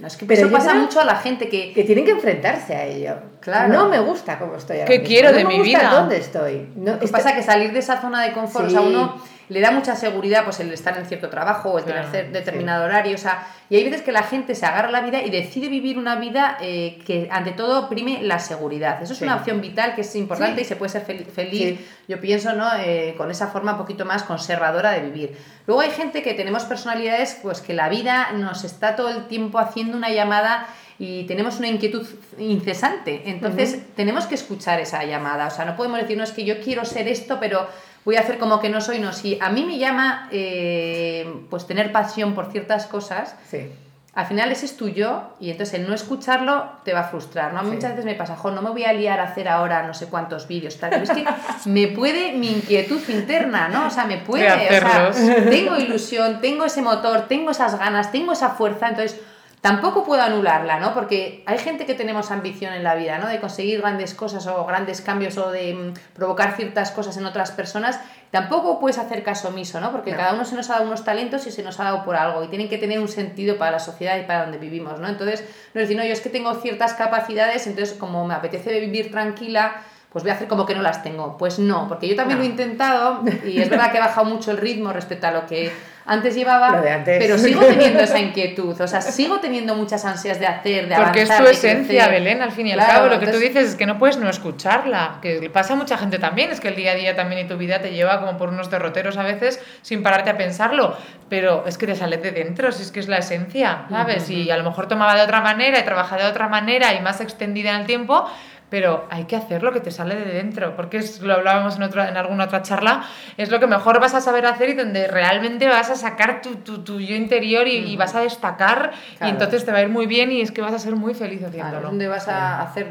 No, 0.00 0.06
es 0.06 0.16
que 0.16 0.24
Pero 0.24 0.46
eso 0.46 0.50
pasa 0.50 0.74
mucho 0.74 0.98
a 1.00 1.04
la 1.04 1.16
gente 1.16 1.48
que... 1.50 1.72
Que 1.74 1.84
tienen 1.84 2.06
que 2.06 2.12
enfrentarse 2.12 2.74
a 2.74 2.84
ello. 2.86 3.16
Claro. 3.40 3.72
No 3.72 3.88
me 3.88 4.00
gusta 4.00 4.38
cómo 4.38 4.56
estoy 4.56 4.78
ahora 4.78 4.86
¿Qué 4.86 4.98
mismo. 5.00 5.08
quiero 5.08 5.30
No 5.30 5.36
de 5.36 5.44
me 5.44 5.50
mi 5.50 5.58
gusta 5.58 5.78
vida? 5.78 5.90
dónde 5.90 6.16
estoy. 6.16 6.72
No, 6.74 6.92
Lo 6.92 6.98
que 6.98 7.04
está- 7.04 7.18
pasa 7.18 7.34
que 7.36 7.42
salir 7.42 7.72
de 7.72 7.78
esa 7.80 8.00
zona 8.00 8.22
de 8.22 8.32
confort, 8.32 8.66
o 8.66 8.70
sea, 8.70 8.80
Sí. 8.80 8.86
uno 8.88 9.22
le 9.50 9.60
da 9.60 9.70
mucha 9.72 9.94
seguridad 9.96 10.44
pues 10.44 10.58
el 10.60 10.72
estar 10.72 10.96
en 10.96 11.04
cierto 11.04 11.28
trabajo 11.28 11.70
o 11.72 11.78
el 11.78 11.84
Claro, 11.84 12.08
tener 12.10 12.30
determinado 12.32 12.84
horario, 12.86 13.14
o 13.16 13.18
sea, 13.18 13.46
y 13.68 13.76
hay 13.76 13.84
veces 13.84 14.00
que 14.02 14.10
la 14.12 14.22
gente 14.22 14.54
se 14.54 14.64
agarra 14.64 14.88
a 14.88 14.90
la 14.92 15.00
vida 15.02 15.20
y 15.22 15.28
decide 15.28 15.68
vivir 15.68 15.98
una 15.98 16.16
vida 16.16 16.56
eh, 16.60 16.98
que 17.04 17.28
ante 17.30 17.50
todo 17.52 17.88
prime 17.88 18.20
la 18.22 18.38
seguridad. 18.38 19.02
Eso 19.02 19.12
es 19.12 19.18
Sí. 19.18 19.24
una 19.24 19.36
opción 19.36 19.60
vital 19.60 19.94
que 19.94 20.00
es 20.00 20.16
importante 20.16 20.56
Sí. 20.56 20.62
y 20.62 20.64
se 20.64 20.76
puede 20.76 20.90
ser 20.90 21.06
fel- 21.06 21.26
feliz, 21.26 21.78
yo 22.08 22.20
pienso, 22.20 22.52
¿no? 22.54 22.66
Eh, 22.78 23.14
con 23.18 23.30
esa 23.30 23.48
forma 23.48 23.72
un 23.72 23.78
poquito 23.78 24.04
más 24.06 24.22
conservadora 24.22 24.92
de 24.92 25.00
vivir. 25.00 25.36
Luego 25.66 25.82
hay 25.82 25.90
gente 25.90 26.22
que 26.22 26.32
tenemos 26.34 26.64
personalidades 26.64 27.36
pues 27.42 27.60
que 27.60 27.74
la 27.74 27.88
vida 27.90 28.32
nos 28.32 28.64
está 28.64 28.96
todo 28.96 29.10
el 29.10 29.26
tiempo 29.26 29.58
haciendo 29.58 29.96
una 29.96 30.10
llamada 30.10 30.66
y 30.98 31.24
tenemos 31.24 31.58
una 31.58 31.68
inquietud 31.68 32.06
incesante. 32.38 33.22
Entonces, 33.26 33.78
tenemos 33.96 34.26
que 34.26 34.34
escuchar 34.34 34.80
esa 34.80 35.02
llamada. 35.04 35.46
O 35.46 35.50
sea, 35.50 35.64
no 35.64 35.76
podemos 35.76 36.00
decir, 36.00 36.16
no, 36.18 36.24
es 36.24 36.32
que 36.32 36.44
yo 36.44 36.60
quiero 36.60 36.84
ser 36.84 37.08
esto, 37.08 37.38
pero 37.40 37.66
voy 38.04 38.16
a 38.16 38.20
hacer 38.20 38.38
como 38.38 38.60
que 38.60 38.68
no 38.68 38.80
soy. 38.80 38.98
No, 38.98 39.12
si 39.12 39.38
a 39.40 39.50
mí 39.50 39.64
me 39.64 39.78
llama 39.78 40.28
eh, 40.32 41.32
pues 41.50 41.66
tener 41.66 41.92
pasión 41.92 42.34
por 42.34 42.50
ciertas 42.52 42.86
cosas, 42.86 43.34
Sí. 43.50 43.70
al 44.14 44.26
final 44.26 44.50
ese 44.50 44.66
es 44.66 44.76
tu 44.76 44.88
yo 44.88 45.34
y 45.38 45.50
entonces 45.50 45.78
el 45.78 45.86
no 45.88 45.94
escucharlo 45.94 46.64
te 46.84 46.92
va 46.92 47.00
a 47.00 47.04
frustrar. 47.04 47.52
¿no? 47.52 47.60
A 47.60 47.62
mí 47.62 47.68
Sí. 47.70 47.74
Muchas 47.76 47.90
veces 47.92 48.04
me 48.06 48.14
pasa, 48.14 48.36
jo, 48.36 48.50
no 48.50 48.62
me 48.62 48.70
voy 48.70 48.84
a 48.84 48.92
liar 48.92 49.20
a 49.20 49.24
hacer 49.24 49.48
ahora 49.48 49.82
no 49.86 49.94
sé 49.94 50.06
cuántos 50.06 50.48
vídeos, 50.48 50.76
tal, 50.78 50.90
pero 50.90 51.02
es 51.04 51.10
que 51.10 51.24
me 51.70 51.88
puede 51.88 52.32
mi 52.32 52.50
inquietud 52.52 53.00
interna, 53.08 53.68
¿no? 53.68 53.86
O 53.86 53.90
sea, 53.90 54.04
me 54.04 54.18
puede, 54.18 54.46
o 54.50 55.12
sea, 55.12 55.44
tengo 55.48 55.76
ilusión, 55.76 56.40
tengo 56.40 56.64
ese 56.64 56.82
motor, 56.82 57.26
tengo 57.28 57.50
esas 57.52 57.78
ganas, 57.78 58.10
tengo 58.10 58.32
esa 58.32 58.50
fuerza, 58.50 58.88
entonces 58.88 59.20
tampoco 59.60 60.04
puedo 60.04 60.22
anularla, 60.22 60.80
¿no? 60.80 60.94
Porque 60.94 61.42
hay 61.46 61.58
gente 61.58 61.84
que 61.84 61.94
tenemos 61.94 62.30
ambición 62.30 62.72
en 62.72 62.82
la 62.82 62.94
vida, 62.94 63.18
¿no? 63.18 63.28
De 63.28 63.40
conseguir 63.40 63.80
grandes 63.80 64.14
cosas 64.14 64.46
o 64.46 64.64
grandes 64.64 65.00
cambios 65.00 65.36
o 65.36 65.50
de 65.50 65.74
mm, 65.74 66.14
provocar 66.14 66.56
ciertas 66.56 66.90
cosas 66.90 67.16
en 67.18 67.26
otras 67.26 67.50
personas. 67.50 68.00
Tampoco 68.30 68.80
puedes 68.80 68.98
hacer 68.98 69.22
caso 69.22 69.48
omiso, 69.48 69.80
¿no? 69.80 69.92
Porque 69.92 70.12
cada 70.12 70.32
uno 70.32 70.44
se 70.44 70.54
nos 70.54 70.70
ha 70.70 70.74
dado 70.74 70.86
unos 70.86 71.04
talentos 71.04 71.46
y 71.46 71.50
se 71.50 71.62
nos 71.62 71.78
ha 71.78 71.84
dado 71.84 72.04
por 72.04 72.16
algo 72.16 72.42
y 72.42 72.48
tienen 72.48 72.68
que 72.68 72.78
tener 72.78 73.00
un 73.00 73.08
sentido 73.08 73.58
para 73.58 73.72
la 73.72 73.80
sociedad 73.80 74.18
y 74.18 74.22
para 74.22 74.42
donde 74.42 74.58
vivimos, 74.58 74.98
¿no? 74.98 75.08
Entonces, 75.08 75.44
no 75.74 75.80
es 75.80 75.88
decir, 75.88 75.96
no, 75.96 76.04
yo 76.04 76.12
es 76.12 76.20
que 76.20 76.30
tengo 76.30 76.54
ciertas 76.54 76.94
capacidades, 76.94 77.66
entonces 77.66 77.96
como 77.98 78.26
me 78.26 78.34
apetece 78.34 78.80
vivir 78.80 79.10
tranquila, 79.10 79.82
pues 80.10 80.24
voy 80.24 80.30
a 80.30 80.34
hacer 80.34 80.48
como 80.48 80.66
que 80.66 80.74
no 80.74 80.82
las 80.82 81.02
tengo. 81.02 81.36
Pues 81.36 81.58
no, 81.58 81.86
porque 81.86 82.08
yo 82.08 82.16
también 82.16 82.38
lo 82.38 82.44
he 82.44 82.48
intentado 82.48 83.22
y 83.44 83.60
es 83.60 83.68
verdad 83.68 83.90
que 83.92 83.98
he 83.98 84.00
bajado 84.00 84.26
mucho 84.26 84.50
el 84.50 84.56
ritmo 84.56 84.92
respecto 84.92 85.26
a 85.26 85.30
lo 85.30 85.46
que 85.46 85.72
antes 86.06 86.34
llevaba, 86.34 86.82
pero 87.04 87.38
sigo 87.38 87.60
teniendo 87.66 88.00
esa 88.00 88.18
inquietud, 88.18 88.80
o 88.80 88.88
sea, 88.88 89.00
sigo 89.00 89.38
teniendo 89.40 89.74
muchas 89.74 90.04
ansias 90.04 90.40
de 90.40 90.46
hacer, 90.46 90.88
de 90.88 90.94
Porque 90.96 91.22
avanzar. 91.22 91.30
es 91.32 91.36
tu 91.38 91.44
de 91.44 91.50
esencia. 91.52 92.08
Belén, 92.08 92.42
al 92.42 92.52
fin 92.52 92.66
y 92.66 92.72
al 92.72 92.78
Claro, 92.78 92.92
cabo. 92.94 93.06
Lo 93.14 93.20
que 93.20 93.26
tú 93.28 93.38
dices 93.38 93.70
es 93.70 93.74
que 93.76 93.86
no 93.86 93.98
puedes 93.98 94.16
no 94.16 94.28
escucharla, 94.28 95.18
que 95.22 95.50
pasa 95.52 95.74
a 95.74 95.76
mucha 95.76 95.96
gente 95.98 96.18
también, 96.18 96.50
es 96.50 96.60
que 96.60 96.68
el 96.68 96.76
día 96.76 96.92
a 96.92 96.94
día 96.94 97.14
también 97.14 97.44
y 97.44 97.48
tu 97.48 97.56
vida 97.56 97.80
te 97.80 97.90
lleva 97.92 98.18
como 98.20 98.36
por 98.36 98.48
unos 98.48 98.70
derroteros 98.70 99.16
a 99.18 99.22
veces 99.22 99.60
sin 99.82 100.02
pararte 100.02 100.30
a 100.30 100.36
pensarlo, 100.36 100.96
pero 101.28 101.64
es 101.66 101.78
que 101.78 101.86
te 101.86 101.94
sale 101.94 102.16
de 102.16 102.32
dentro, 102.32 102.72
si 102.72 102.82
es 102.82 102.90
que 102.92 103.00
es 103.00 103.08
la 103.08 103.18
esencia, 103.18 103.86
¿sabes? 103.90 104.28
Y 104.30 104.50
a 104.50 104.56
lo 104.56 104.64
mejor 104.64 104.88
tomaba 104.88 105.14
de 105.14 105.22
otra 105.22 105.40
manera 105.40 105.78
y 105.78 105.82
trabaja 105.84 106.16
de 106.16 106.24
otra 106.24 106.48
manera 106.48 106.94
y 106.94 107.00
más 107.00 107.20
extendida 107.20 107.70
en 107.74 107.82
el 107.82 107.86
tiempo, 107.86 108.28
pero 108.70 109.06
hay 109.10 109.24
que 109.24 109.36
hacer 109.36 109.62
lo 109.62 109.72
que 109.72 109.80
te 109.80 109.90
sale 109.90 110.14
de 110.16 110.24
dentro, 110.32 110.76
porque 110.76 110.98
es, 110.98 111.20
lo 111.20 111.34
hablábamos 111.34 111.76
en, 111.76 111.82
otra, 111.82 112.08
en 112.08 112.16
alguna 112.16 112.44
otra 112.44 112.62
charla, 112.62 113.02
es 113.36 113.50
lo 113.50 113.58
que 113.60 113.66
mejor 113.66 114.00
vas 114.00 114.14
a 114.14 114.20
saber 114.20 114.46
hacer 114.46 114.70
y 114.70 114.74
donde 114.74 115.08
realmente 115.08 115.68
vas 115.68 115.90
a 115.90 115.96
sacar 115.96 116.40
tu, 116.40 116.54
tu, 116.56 116.78
tu 116.84 117.00
yo 117.00 117.14
interior 117.16 117.66
y, 117.66 117.76
y 117.78 117.96
vas 117.96 118.14
a 118.14 118.20
destacar 118.20 118.92
y 119.14 119.16
Claro. 119.18 119.32
entonces 119.32 119.64
te 119.64 119.72
va 119.72 119.78
a 119.78 119.82
ir 119.82 119.88
muy 119.88 120.06
bien 120.06 120.30
y 120.32 120.40
es 120.40 120.52
que 120.52 120.62
vas 120.62 120.72
a 120.72 120.78
ser 120.78 120.94
muy 120.96 121.14
feliz 121.14 121.38
Claro, 121.40 121.48
haciéndolo. 121.50 121.78
es 121.78 121.84
donde 121.84 122.08
vas 122.08 122.28
a 122.28 122.62
hacer 122.62 122.86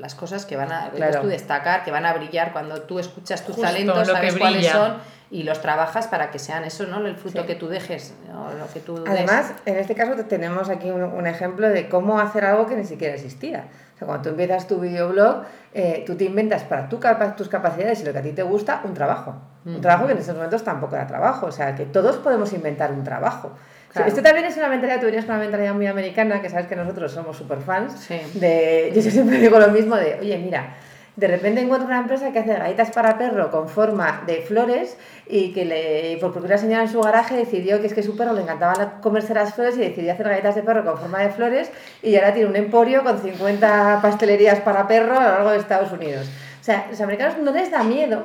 las 0.00 0.14
cosas 0.14 0.44
que 0.44 0.56
van 0.56 0.70
a 0.70 0.90
que 0.90 0.96
Claro. 0.96 1.20
tú 1.22 1.28
destacar, 1.28 1.82
que 1.84 1.90
van 1.90 2.04
a 2.04 2.12
brillar 2.12 2.52
cuando 2.52 2.82
tú 2.82 2.98
escuchas 2.98 3.40
tus 3.46 3.54
Justo, 3.56 3.70
talentos, 3.70 3.96
lo 4.06 4.14
que 4.14 4.18
sabes 4.20 4.36
cuáles 4.36 4.66
son 4.68 4.96
y 5.30 5.44
los 5.44 5.60
trabajas 5.62 6.08
para 6.08 6.30
que 6.30 6.38
sean 6.38 6.64
eso, 6.64 6.84
¿no? 6.86 6.98
El 7.06 7.16
fruto 7.16 7.40
Sí. 7.40 7.46
que 7.46 7.54
tú 7.54 7.68
dejes, 7.68 8.14
¿no? 8.28 8.50
lo 8.52 8.66
que 8.72 8.80
tú 8.80 8.96
des. 9.02 9.08
Además, 9.08 9.52
en 9.64 9.76
este 9.78 9.94
caso 9.94 10.14
te- 10.14 10.24
tenemos 10.24 10.68
aquí 10.68 10.90
un, 10.90 11.02
un 11.02 11.26
ejemplo 11.26 11.68
de 11.68 11.88
cómo 11.88 12.20
hacer 12.20 12.44
algo 12.44 12.66
que 12.66 12.76
ni 12.76 12.84
siquiera 12.84 13.14
existía. 13.14 13.64
O 13.94 13.98
sea, 13.98 14.06
cuando 14.06 14.22
tú 14.24 14.28
empiezas 14.30 14.66
tu 14.66 14.78
videoblog, 14.80 15.42
eh, 15.72 16.02
tú 16.06 16.16
te 16.16 16.24
inventas 16.24 16.62
para 16.64 16.88
tu 16.88 16.98
capa- 16.98 17.36
tus 17.36 17.48
capacidades 17.48 18.00
y 18.02 18.04
lo 18.04 18.12
que 18.12 18.18
a 18.18 18.22
ti 18.22 18.32
te 18.32 18.42
gusta, 18.42 18.80
un 18.84 18.92
trabajo. 18.94 19.34
Un 19.64 19.72
Ujú. 19.74 19.80
trabajo 19.80 20.06
que 20.06 20.12
en 20.12 20.18
estos 20.18 20.34
momentos 20.34 20.64
tampoco 20.64 20.96
era 20.96 21.06
trabajo. 21.06 21.46
O 21.46 21.52
sea, 21.52 21.74
que 21.74 21.84
todos 21.86 22.16
podemos 22.16 22.52
inventar 22.52 22.90
un 22.92 23.04
trabajo. 23.04 23.52
Claro. 23.92 24.08
esto 24.08 24.22
también 24.22 24.44
es 24.46 24.56
una 24.56 24.68
mentalidad, 24.68 24.98
tú 25.00 25.06
con 25.06 25.24
una 25.36 25.38
mentalidad 25.38 25.72
muy 25.72 25.86
americana, 25.86 26.42
que 26.42 26.50
sabes 26.50 26.66
que 26.66 26.74
nosotros 26.74 27.12
somos 27.12 27.36
super 27.36 27.58
fans. 27.58 27.92
Sí. 28.00 28.20
De, 28.34 28.90
yo 28.92 29.00
siempre 29.00 29.38
digo 29.38 29.56
lo 29.60 29.68
mismo 29.68 29.94
de, 29.94 30.14
oye, 30.20 30.36
mira, 30.38 30.74
de 31.16 31.28
repente 31.28 31.60
encuentro 31.60 31.86
una 31.86 32.00
empresa 32.00 32.32
que 32.32 32.40
hace 32.40 32.54
galletas 32.54 32.90
para 32.90 33.16
perro 33.16 33.50
con 33.50 33.68
forma 33.68 34.22
de 34.26 34.42
flores 34.42 34.96
y 35.26 35.52
que 35.52 35.64
le, 35.64 36.18
por 36.18 36.36
una 36.36 36.58
señora 36.58 36.82
en 36.82 36.88
su 36.88 37.00
garaje 37.00 37.36
decidió 37.36 37.80
que 37.80 37.86
es 37.86 37.94
que 37.94 38.02
su 38.02 38.16
perro 38.16 38.32
le 38.32 38.42
encantaba 38.42 39.00
comerse 39.00 39.32
las 39.32 39.54
flores 39.54 39.76
y 39.76 39.80
decidió 39.80 40.12
hacer 40.12 40.28
galletas 40.28 40.56
de 40.56 40.62
perro 40.62 40.84
con 40.84 40.98
forma 40.98 41.20
de 41.20 41.30
flores 41.30 41.70
y 42.02 42.16
ahora 42.16 42.34
tiene 42.34 42.48
un 42.48 42.56
emporio 42.56 43.04
con 43.04 43.20
50 43.20 44.00
pastelerías 44.02 44.60
para 44.60 44.88
perro 44.88 45.18
a 45.18 45.22
lo 45.22 45.30
largo 45.30 45.50
de 45.50 45.58
Estados 45.58 45.92
Unidos. 45.92 46.28
O 46.60 46.64
sea, 46.64 46.86
los 46.90 47.00
americanos 47.00 47.38
no 47.38 47.52
les 47.52 47.70
da 47.70 47.84
miedo 47.84 48.24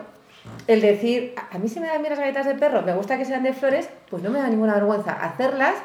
el 0.67 0.81
decir, 0.81 1.33
a 1.35 1.55
a 1.55 1.59
mí 1.59 1.67
se 1.67 1.79
me 1.79 1.87
dan 1.87 2.01
bien 2.01 2.11
las 2.11 2.19
galletas 2.19 2.45
de 2.45 2.55
perro, 2.55 2.81
me 2.81 2.93
gusta 2.93 3.17
que 3.17 3.25
sean 3.25 3.43
de 3.43 3.53
flores, 3.53 3.89
pues 4.09 4.23
no 4.23 4.29
me 4.29 4.39
da 4.39 4.47
ninguna 4.47 4.73
vergüenza 4.75 5.11
hacerlas, 5.11 5.75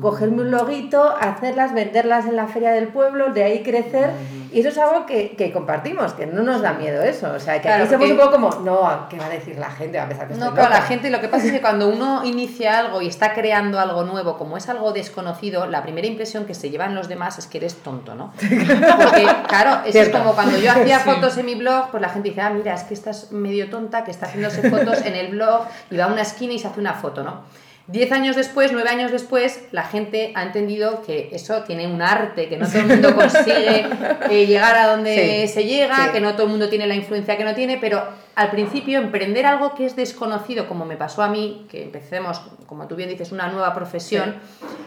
cogerme 0.00 0.42
un 0.42 0.50
loguito, 0.50 1.14
hacerlas, 1.20 1.72
venderlas 1.74 2.26
en 2.26 2.36
la 2.36 2.46
feria 2.46 2.72
del 2.72 2.88
pueblo, 2.88 3.32
de 3.32 3.44
ahí 3.44 3.62
crecer, 3.62 4.10
y 4.52 4.60
eso 4.60 4.68
es 4.68 4.78
algo 4.78 5.04
que, 5.06 5.34
que 5.36 5.52
compartimos, 5.52 6.12
que 6.12 6.26
no 6.26 6.42
nos 6.42 6.62
da 6.62 6.72
miedo 6.74 7.02
eso, 7.02 7.32
o 7.32 7.40
sea, 7.40 7.54
que 7.56 7.62
Claro, 7.62 7.84
aquí 7.84 7.92
somos 7.92 8.10
un 8.10 8.16
poco 8.16 8.30
como, 8.32 8.50
no, 8.64 9.06
¿qué 9.10 9.18
va 9.18 9.26
a 9.26 9.30
decir 9.30 9.58
la 9.58 9.70
gente? 9.70 9.98
Va 9.98 10.04
a 10.04 10.08
pensar 10.08 10.28
que 10.28 10.34
No, 10.34 10.52
claro, 10.52 10.70
la 10.70 10.76
loca". 10.76 10.88
gente, 10.88 11.10
lo 11.10 11.20
que 11.20 11.28
pasa 11.28 11.46
es 11.46 11.52
que 11.52 11.60
cuando 11.62 11.88
uno 11.88 12.24
inicia 12.24 12.78
algo 12.78 13.02
y 13.02 13.08
está 13.08 13.34
creando 13.34 13.80
algo 13.80 14.04
nuevo, 14.04 14.36
como 14.38 14.56
es 14.56 14.68
algo 14.68 14.92
desconocido, 14.92 15.66
la 15.66 15.82
primera 15.82 16.06
impresión 16.06 16.44
que 16.44 16.54
se 16.54 16.70
llevan 16.70 16.94
los 16.94 17.08
demás 17.08 17.38
es 17.38 17.46
que 17.46 17.58
eres 17.58 17.76
tonto, 17.76 18.14
¿no? 18.14 18.32
Porque, 18.38 19.26
claro, 19.48 19.80
eso 19.86 19.98
es 19.98 20.08
como 20.10 20.32
cuando 20.34 20.56
yo 20.58 20.70
hacía 20.70 20.98
Sí. 21.04 21.10
fotos 21.10 21.36
en 21.38 21.46
mi 21.46 21.54
blog, 21.56 21.90
pues 21.90 22.00
la 22.00 22.08
gente 22.08 22.28
dice, 22.28 22.40
ah, 22.40 22.50
mira, 22.50 22.74
es 22.74 22.84
que 22.84 22.94
estás 22.94 23.32
medio 23.32 23.68
tonta, 23.70 24.04
que 24.04 24.10
está 24.12 24.26
haciéndose 24.26 24.70
fotos 24.70 25.04
en 25.04 25.14
el 25.16 25.32
blog 25.32 25.62
y 25.90 25.96
va 25.96 26.04
a 26.04 26.06
una 26.08 26.22
esquina 26.22 26.52
y 26.52 26.58
se 26.58 26.68
hace 26.68 26.78
una 26.80 26.94
foto, 26.94 27.22
¿no? 27.24 27.40
Diez 27.86 28.10
años 28.12 28.34
después, 28.34 28.72
nueve 28.72 28.88
años 28.88 29.12
después, 29.12 29.60
la 29.70 29.82
gente 29.82 30.32
ha 30.34 30.42
entendido 30.42 31.02
que 31.02 31.28
eso 31.32 31.64
tiene 31.64 31.86
un 31.86 32.00
arte, 32.00 32.48
que 32.48 32.56
no 32.56 32.66
todo 32.66 32.78
el 32.78 32.86
mundo 32.86 33.14
consigue 33.14 33.86
eh, 34.30 34.46
llegar 34.46 34.74
a 34.76 34.86
donde 34.86 35.42
Sí, 35.46 35.52
se 35.52 35.64
llega, 35.64 36.06
sí. 36.06 36.10
que 36.14 36.20
no 36.20 36.32
todo 36.32 36.44
el 36.44 36.48
mundo 36.50 36.70
tiene 36.70 36.86
la 36.86 36.94
influencia 36.94 37.36
que 37.36 37.44
no 37.44 37.54
tiene, 37.54 37.76
pero 37.78 38.02
al 38.36 38.50
principio 38.50 38.98
emprender 38.98 39.46
algo 39.46 39.74
que 39.74 39.86
es 39.86 39.94
desconocido, 39.94 40.66
como 40.66 40.84
me 40.84 40.96
pasó 40.96 41.22
a 41.22 41.28
mí, 41.28 41.66
que 41.70 41.82
empecemos, 41.82 42.40
como 42.66 42.86
tú 42.86 42.96
bien 42.96 43.08
dices, 43.08 43.32
una 43.32 43.48
nueva 43.48 43.72
profesión, 43.74 44.34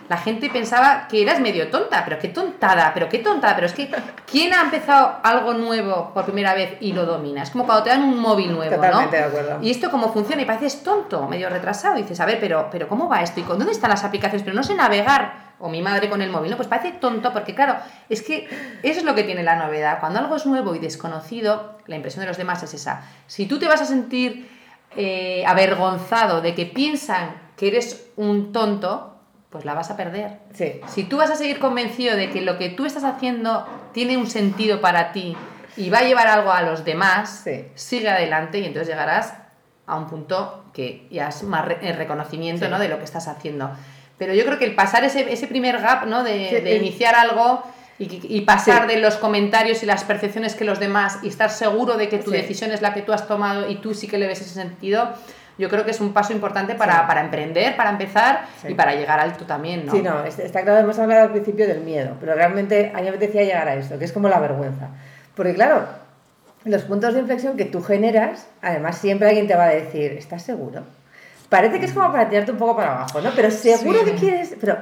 la 0.10 0.18
gente 0.18 0.50
pensaba 0.50 1.08
que 1.08 1.22
eras 1.22 1.40
medio 1.40 1.70
tonta, 1.70 2.04
pero 2.04 2.20
qué 2.20 2.30
tontada, 2.30 2.92
pero 2.94 3.08
qué 3.08 3.20
tontada, 3.20 3.56
pero 3.56 3.68
es 3.68 3.74
que 3.74 3.90
¿quién 4.30 4.54
ha 4.54 4.62
empezado 4.62 5.16
algo 5.24 5.54
nuevo 5.54 6.12
por 6.14 6.26
primera 6.26 6.54
vez 6.54 6.78
y 6.82 6.94
lo 6.94 7.06
domina? 7.06 7.44
Es 7.44 7.52
como 7.52 7.66
cuando 7.66 7.84
te 7.84 7.90
dan 7.90 8.04
un 8.04 8.20
móvil 8.20 8.54
nuevo, 8.54 8.76
Totalmente 8.76 9.18
¿no? 9.18 9.24
de 9.24 9.30
acuerdo. 9.30 9.60
Y 9.62 9.72
esto 9.72 9.90
cómo 9.90 10.12
funciona 10.12 10.42
y 10.42 10.46
pareces 10.46 10.84
tonto, 10.84 11.28
medio 11.28 11.50
retrasado, 11.50 11.98
y 11.98 12.02
dices, 12.02 12.20
a 12.20 12.26
ver, 12.26 12.40
pero, 12.40 12.68
pero 12.72 12.88
¿cómo 12.88 13.08
va 13.08 13.22
esto? 13.22 13.40
¿Y 13.40 13.44
con 13.44 13.58
dónde 13.58 13.72
están 13.72 13.90
las 13.90 14.04
aplicaciones? 14.04 14.44
Pero 14.44 14.56
no 14.56 14.64
sé 14.64 14.76
navegar. 14.76 15.47
O 15.60 15.70
mi 15.70 15.82
madre 15.82 16.10
con 16.10 16.22
el 16.22 16.30
móvil, 16.30 16.52
¿no? 16.52 16.58
Pues 16.58 16.67
parece 16.70 16.91
tonto 16.93 17.34
porque, 17.34 17.56
claro, 17.56 17.78
es 18.10 18.22
que 18.22 18.48
eso 18.84 19.00
es 19.00 19.04
lo 19.06 19.15
que 19.15 19.24
tiene 19.24 19.41
la 19.43 19.56
novedad. 19.56 20.00
Cuando 20.00 20.20
algo 20.20 20.36
es 20.36 20.46
nuevo 20.46 20.76
y 20.76 20.80
desconocido, 20.80 21.78
la 21.88 21.96
impresión 21.96 22.22
de 22.22 22.28
los 22.28 22.38
demás 22.38 22.62
es 22.63 22.74
esa. 22.76 23.02
Si 23.26 23.48
tú 23.48 23.58
te 23.58 23.67
vas 23.67 23.82
a 23.82 23.86
sentir 23.86 24.50
eh, 24.96 25.43
avergonzado 25.48 26.41
de 26.41 26.54
que 26.56 26.65
piensan 26.65 27.32
que 27.56 27.67
eres 27.70 28.08
un 28.17 28.52
tonto, 28.52 29.15
pues 29.50 29.65
la 29.65 29.74
vas 29.74 29.89
a 29.89 29.98
perder. 29.98 30.39
Sí, 30.54 30.80
Si 30.88 31.04
tú 31.06 31.17
vas 31.17 31.32
a 31.32 31.36
seguir 31.36 31.58
convencido 31.60 32.15
de 32.15 32.30
que 32.30 32.41
lo 32.41 32.58
que 32.58 32.70
tú 32.70 32.86
estás 32.86 33.04
haciendo 33.04 33.65
tiene 33.93 34.17
un 34.17 34.28
sentido 34.28 34.82
para 34.82 35.12
ti 35.12 35.36
y 35.76 35.89
va 35.89 36.00
a 36.00 36.04
llevar 36.04 36.28
algo 36.28 36.52
a 36.52 36.62
los 36.62 36.84
demás, 36.86 37.41
Sí. 37.43 37.65
sigue 37.76 38.10
adelante 38.10 38.60
y 38.60 38.65
entonces 38.65 38.89
llegarás 38.89 39.34
a 39.88 39.96
un 39.96 40.08
punto 40.08 40.65
que 40.74 41.08
ya 41.10 41.30
es 41.30 41.43
más 41.43 41.65
re- 41.65 41.80
el 41.82 41.96
reconocimiento 41.96 42.65
Sí. 42.65 42.72
¿no? 42.72 42.78
de 42.78 42.89
lo 42.89 42.98
que 43.00 43.06
estás 43.06 43.28
haciendo. 43.28 43.72
Pero 44.18 44.34
yo 44.34 44.46
creo 44.46 44.58
que 44.58 44.66
el 44.66 44.76
pasar 44.76 45.04
ese, 45.04 45.32
ese 45.32 45.48
primer 45.48 45.80
gap 45.80 46.06
¿no? 46.08 46.24
de, 46.24 46.50
Sí, 46.50 46.56
de 46.56 46.76
el- 46.76 46.82
iniciar 46.84 47.16
algo 47.16 47.64
y, 48.00 48.20
y 48.36 48.42
pasar 48.42 48.84
Sí. 48.88 48.96
de 48.96 49.02
los 49.02 49.16
comentarios 49.18 49.84
y 49.84 49.86
las 49.86 50.04
percepciones 50.04 50.56
que 50.56 50.64
los 50.66 50.80
demás 50.80 51.20
y 51.24 51.28
estar 51.30 51.50
seguro 51.50 51.98
de 51.98 52.10
que 52.10 52.18
tu 52.20 52.32
Sí. 52.32 52.38
decisión 52.38 52.72
es 52.72 52.82
la 52.82 52.94
que 52.94 53.02
tú 53.02 53.14
has 53.14 53.28
tomado 53.28 53.70
y 53.70 53.76
tú 53.76 53.94
sí 53.94 54.08
que 54.08 54.18
le 54.18 54.28
ves 54.28 54.42
ese 54.42 54.54
sentido, 54.56 55.14
yo 55.60 55.70
creo 55.70 55.84
que 55.86 55.92
es 55.92 56.00
un 56.02 56.14
paso 56.14 56.34
importante 56.34 56.76
para, 56.76 56.94
Sí. 56.94 57.00
para 57.08 57.22
emprender, 57.22 57.76
para 57.76 57.90
empezar 57.90 58.46
Sí. 58.62 58.68
y 58.70 58.74
para 58.76 58.94
llegar 58.96 59.20
alto 59.20 59.46
también. 59.46 59.86
¿no? 59.88 59.92
Sí, 59.92 60.02
no, 60.04 60.24
es- 60.24 60.38
está 60.40 60.62
claro, 60.64 60.80
hemos 60.80 60.98
hablado 61.00 61.24
al 61.24 61.32
principio 61.32 61.68
del 61.68 61.80
miedo, 61.82 62.16
pero 62.20 62.36
realmente 62.36 62.92
a 62.94 62.98
mí 62.98 63.04
me 63.04 63.10
apetecía 63.10 63.44
llegar 63.44 63.68
a 63.68 63.74
esto, 63.76 63.98
que 63.98 64.06
es 64.06 64.12
como 64.12 64.30
la 64.30 64.40
vergüenza. 64.40 64.90
Porque 65.36 65.54
claro, 65.56 65.86
los 66.66 66.84
puntos 66.84 67.14
de 67.16 67.22
inflexión 67.22 67.56
que 67.58 67.66
tú 67.66 67.82
generas, 67.82 68.48
además 68.62 68.98
siempre 68.98 69.28
alguien 69.28 69.48
te 69.48 69.56
va 69.56 69.66
a 69.66 69.70
decir, 69.70 70.12
¿estás 70.14 70.44
seguro? 70.44 70.84
Parece 71.50 71.80
que 71.80 71.86
es 71.86 71.94
como 71.94 72.12
para 72.12 72.28
tirarte 72.30 72.52
un 72.52 72.58
poco 72.58 72.76
para 72.76 72.94
abajo, 72.96 73.22
¿no? 73.22 73.32
Pero 73.36 73.50
seguro 73.52 74.00
Sí. 74.00 74.06
que 74.06 74.14
quieres, 74.16 74.56
pero 74.60 74.78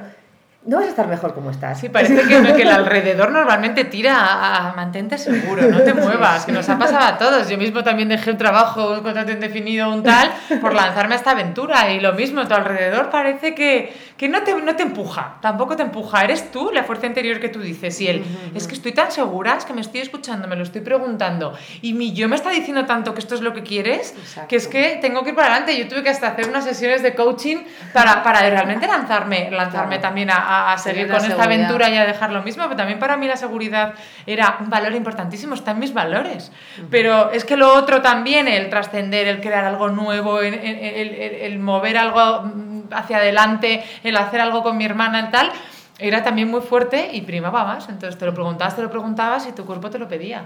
no 0.66 0.78
vas 0.78 0.86
a 0.86 0.88
estar 0.90 1.06
mejor 1.06 1.32
como 1.32 1.50
estás. 1.50 1.78
Sí, 1.80 1.88
parece 1.88 2.16
que, 2.22 2.54
que 2.54 2.62
el 2.62 2.68
alrededor 2.68 3.30
normalmente 3.30 3.84
tira 3.84 4.16
a, 4.18 4.70
a 4.70 4.74
mantente 4.74 5.16
seguro, 5.16 5.62
no 5.62 5.80
te 5.82 5.94
muevas, 5.94 6.44
que 6.44 6.52
nos 6.52 6.68
ha 6.68 6.76
pasado 6.78 7.06
a 7.06 7.18
todos. 7.18 7.48
Yo 7.48 7.56
mismo 7.56 7.84
también 7.84 8.08
dejé 8.08 8.32
un 8.32 8.36
trabajo, 8.36 8.92
un 8.94 9.00
contrato 9.02 9.30
indefinido, 9.30 9.92
un 9.92 10.02
tal, 10.02 10.32
por 10.60 10.74
lanzarme 10.74 11.14
a 11.14 11.18
esta 11.18 11.30
aventura. 11.30 11.92
Y 11.92 12.00
lo 12.00 12.14
mismo, 12.14 12.46
tu 12.48 12.54
alrededor 12.54 13.10
parece 13.10 13.54
que, 13.54 13.94
que 14.16 14.28
no, 14.28 14.42
te, 14.42 14.54
no 14.60 14.74
te 14.74 14.82
empuja, 14.82 15.36
tampoco 15.40 15.76
te 15.76 15.82
empuja. 15.82 16.24
Eres 16.24 16.50
tú, 16.50 16.70
la 16.72 16.82
fuerza 16.82 17.06
interior 17.06 17.38
que 17.38 17.48
tú 17.48 17.60
dices. 17.60 18.00
Y 18.00 18.08
él, 18.08 18.24
es 18.54 18.66
que 18.66 18.74
estoy 18.74 18.92
tan 18.92 19.12
segura, 19.12 19.54
es 19.56 19.64
que 19.64 19.72
me 19.72 19.80
estoy 19.80 20.00
escuchando, 20.00 20.48
me 20.48 20.56
lo 20.56 20.64
estoy 20.64 20.80
preguntando. 20.80 21.54
Y 21.80 21.92
mi 21.92 22.12
yo 22.12 22.28
me 22.28 22.34
está 22.34 22.50
diciendo 22.50 22.86
tanto 22.86 23.14
que 23.14 23.20
esto 23.20 23.36
es 23.36 23.40
lo 23.40 23.52
que 23.52 23.62
quieres, 23.62 24.14
Exacto. 24.18 24.48
que 24.48 24.56
es 24.56 24.66
que 24.66 24.98
tengo 25.00 25.22
que 25.22 25.30
ir 25.30 25.36
para 25.36 25.48
adelante. 25.48 25.78
Yo 25.78 25.86
tuve 25.86 26.02
que 26.02 26.10
hasta 26.10 26.26
hacer 26.28 26.48
unas 26.48 26.64
sesiones 26.64 27.02
de 27.04 27.14
coaching 27.14 27.58
para, 27.92 28.22
para 28.24 28.40
realmente 28.40 28.86
lanzarme, 28.88 29.48
lanzarme 29.50 29.96
Claro. 29.96 30.02
también 30.02 30.30
a, 30.30 30.55
a- 30.56 30.72
a 30.72 30.78
seguir 30.78 31.06
con 31.06 31.16
esta 31.32 31.42
aventura 31.64 31.90
y 31.90 31.96
a 31.96 32.04
dejar 32.06 32.32
lo 32.32 32.42
mismo, 32.42 32.64
pero 32.64 32.76
también 32.76 32.98
para 32.98 33.16
mí 33.16 33.26
la 33.26 33.36
seguridad 33.36 33.94
era 34.26 34.56
un 34.60 34.70
valor 34.70 34.92
importantísimo, 34.94 35.54
está 35.54 35.70
en 35.72 35.78
mis 35.78 35.92
valores. 35.94 36.50
Pero 36.90 37.30
es 37.30 37.44
que 37.44 37.56
lo 37.56 37.72
otro 37.74 38.02
también, 38.02 38.48
el 38.48 38.68
trascender, 38.70 39.26
el 39.28 39.40
crear 39.40 39.64
algo 39.64 39.88
nuevo, 39.88 40.40
el, 40.40 40.54
el- 40.54 40.78
el- 40.78 41.14
el- 41.14 41.34
el 41.52 41.58
mover 41.58 41.98
algo 41.98 42.42
mm, 42.42 42.82
hacia 42.92 43.18
adelante, 43.18 43.84
el 44.02 44.16
hacer 44.16 44.40
algo 44.40 44.62
con 44.62 44.76
mi 44.76 44.84
hermana 44.84 45.26
y 45.28 45.30
tal, 45.30 45.50
era 45.98 46.22
también 46.22 46.50
muy 46.50 46.60
fuerte 46.60 47.08
y 47.12 47.22
primaba 47.22 47.64
más. 47.64 47.88
Entonces 47.88 48.18
te 48.18 48.26
lo 48.26 48.34
preguntabas, 48.34 48.76
te 48.76 48.82
lo 48.82 48.90
preguntabas 48.90 49.46
y 49.46 49.52
tu 49.52 49.64
cuerpo 49.64 49.88
te 49.90 49.98
lo 49.98 50.06
pedía. 50.08 50.44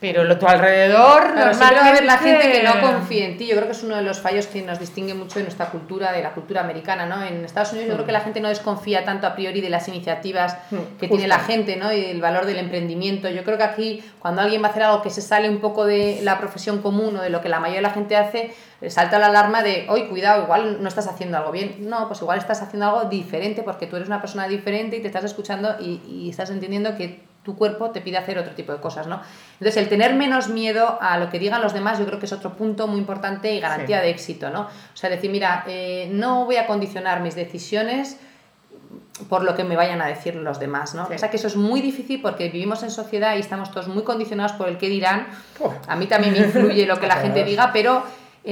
Pero 0.00 0.22
lo 0.24 0.38
tu 0.38 0.46
alrededor 0.46 1.32
Claro, 1.32 1.54
siempre 1.54 1.76
va 1.78 1.84
a 1.86 1.88
haber 1.88 2.04
la 2.04 2.18
gente 2.18 2.52
que 2.52 2.62
no 2.62 2.70
normalmente- 2.70 2.98
confía 2.98 3.24
en 3.26 3.36
ti. 3.36 3.46
Yo 3.46 3.54
creo 3.56 3.66
que 3.66 3.72
es 3.72 3.82
uno 3.82 3.96
de 3.96 4.02
los 4.02 4.20
fallos 4.20 4.46
que 4.46 4.62
nos 4.62 4.78
distingue 4.78 5.14
mucho 5.14 5.38
de 5.38 5.42
nuestra 5.44 5.66
cultura, 5.70 6.12
de 6.12 6.22
la 6.22 6.30
cultura 6.34 6.60
americana, 6.60 7.06
¿no? 7.06 7.22
En 7.24 7.44
Estados 7.44 7.72
Unidos 7.72 7.88
yo 7.88 7.94
creo 7.94 8.06
que 8.06 8.12
la 8.12 8.20
gente 8.20 8.40
no 8.40 8.48
desconfía 8.48 9.04
tanto 9.04 9.26
a 9.26 9.34
priori 9.34 9.60
de 9.60 9.70
las 9.70 9.88
iniciativas 9.88 10.56
Mm, 10.70 10.76
que 10.76 10.82
justo. 11.08 11.08
tiene 11.08 11.26
la 11.26 11.40
gente, 11.40 11.76
¿no? 11.76 11.92
Y 11.92 12.04
el 12.04 12.20
valor 12.20 12.46
del 12.46 12.58
emprendimiento. 12.58 13.28
Yo 13.28 13.42
creo 13.44 13.58
que 13.58 13.64
aquí, 13.64 14.04
cuando 14.20 14.40
alguien 14.42 14.62
va 14.62 14.68
a 14.68 14.70
hacer 14.70 14.84
algo 14.84 15.02
que 15.02 15.10
se 15.10 15.20
sale 15.20 15.48
un 15.50 15.58
poco 15.58 15.84
de 15.84 16.20
la 16.22 16.38
profesión 16.38 16.80
común 16.80 17.16
o 17.16 17.20
de 17.22 17.30
lo 17.30 17.40
que 17.40 17.48
la 17.48 17.58
mayoría 17.58 17.78
de 17.80 17.88
la 17.88 17.90
gente 17.94 18.16
hace, 18.16 18.54
salta 18.88 19.18
la 19.18 19.26
alarma 19.26 19.62
de, 19.64 19.86
hoy 19.88 20.04
cuidado, 20.06 20.44
igual 20.44 20.80
no 20.80 20.88
estás 20.88 21.08
haciendo 21.08 21.36
algo 21.38 21.50
bien. 21.50 21.76
No, 21.80 22.06
pues 22.06 22.20
igual 22.22 22.38
estás 22.38 22.62
haciendo 22.62 22.86
algo 22.86 23.04
diferente 23.10 23.62
porque 23.64 23.86
tú 23.86 23.96
eres 23.96 24.06
una 24.08 24.20
persona 24.20 24.46
diferente 24.46 24.96
y 24.96 25.00
te 25.00 25.08
estás 25.08 25.24
escuchando 25.24 25.74
y, 25.80 26.00
y 26.08 26.30
estás 26.30 26.50
entendiendo 26.50 26.96
que 26.96 27.26
tu 27.48 27.56
cuerpo 27.56 27.90
te 27.92 28.02
pide 28.02 28.18
hacer 28.18 28.38
otro 28.38 28.52
tipo 28.54 28.72
de 28.72 28.78
cosas, 28.78 29.06
¿no? 29.06 29.22
Entonces, 29.54 29.78
el 29.82 29.88
tener 29.88 30.12
menos 30.14 30.48
miedo 30.50 30.98
a 31.00 31.16
lo 31.16 31.30
que 31.30 31.38
digan 31.38 31.62
los 31.62 31.72
demás, 31.72 31.98
yo 31.98 32.04
creo 32.04 32.18
que 32.18 32.26
es 32.26 32.32
otro 32.34 32.52
punto 32.52 32.86
muy 32.86 32.98
importante 32.98 33.54
y 33.54 33.58
garantía 33.58 34.00
Sí. 34.00 34.02
de 34.04 34.10
éxito, 34.10 34.50
¿no? 34.50 34.60
O 34.64 34.68
sea, 34.96 35.08
decir, 35.08 35.30
mira, 35.30 35.64
eh, 35.66 36.10
no 36.12 36.44
voy 36.44 36.56
a 36.56 36.66
condicionar 36.66 37.20
mis 37.22 37.34
decisiones 37.34 38.18
por 39.30 39.44
lo 39.44 39.56
que 39.56 39.64
me 39.64 39.76
vayan 39.76 40.02
a 40.02 40.06
decir 40.08 40.34
los 40.34 40.60
demás, 40.60 40.94
¿no? 40.94 41.06
Sí. 41.08 41.14
O 41.14 41.18
sea, 41.18 41.30
que 41.30 41.38
eso 41.38 41.46
es 41.46 41.56
muy 41.56 41.80
difícil 41.80 42.20
porque 42.20 42.50
vivimos 42.50 42.82
en 42.82 42.90
sociedad 42.90 43.34
y 43.36 43.40
estamos 43.40 43.70
todos 43.70 43.88
muy 43.88 44.02
condicionados 44.02 44.52
por 44.52 44.68
el 44.68 44.76
que 44.76 44.90
dirán. 44.90 45.26
Uf. 45.58 45.72
A 45.88 45.96
mí 45.96 46.04
también 46.06 46.34
me 46.34 46.40
influye 46.40 46.84
lo 46.84 47.00
que 47.00 47.06
la 47.06 47.16
gente 47.24 47.44
diga, 47.44 47.70
pero 47.72 48.02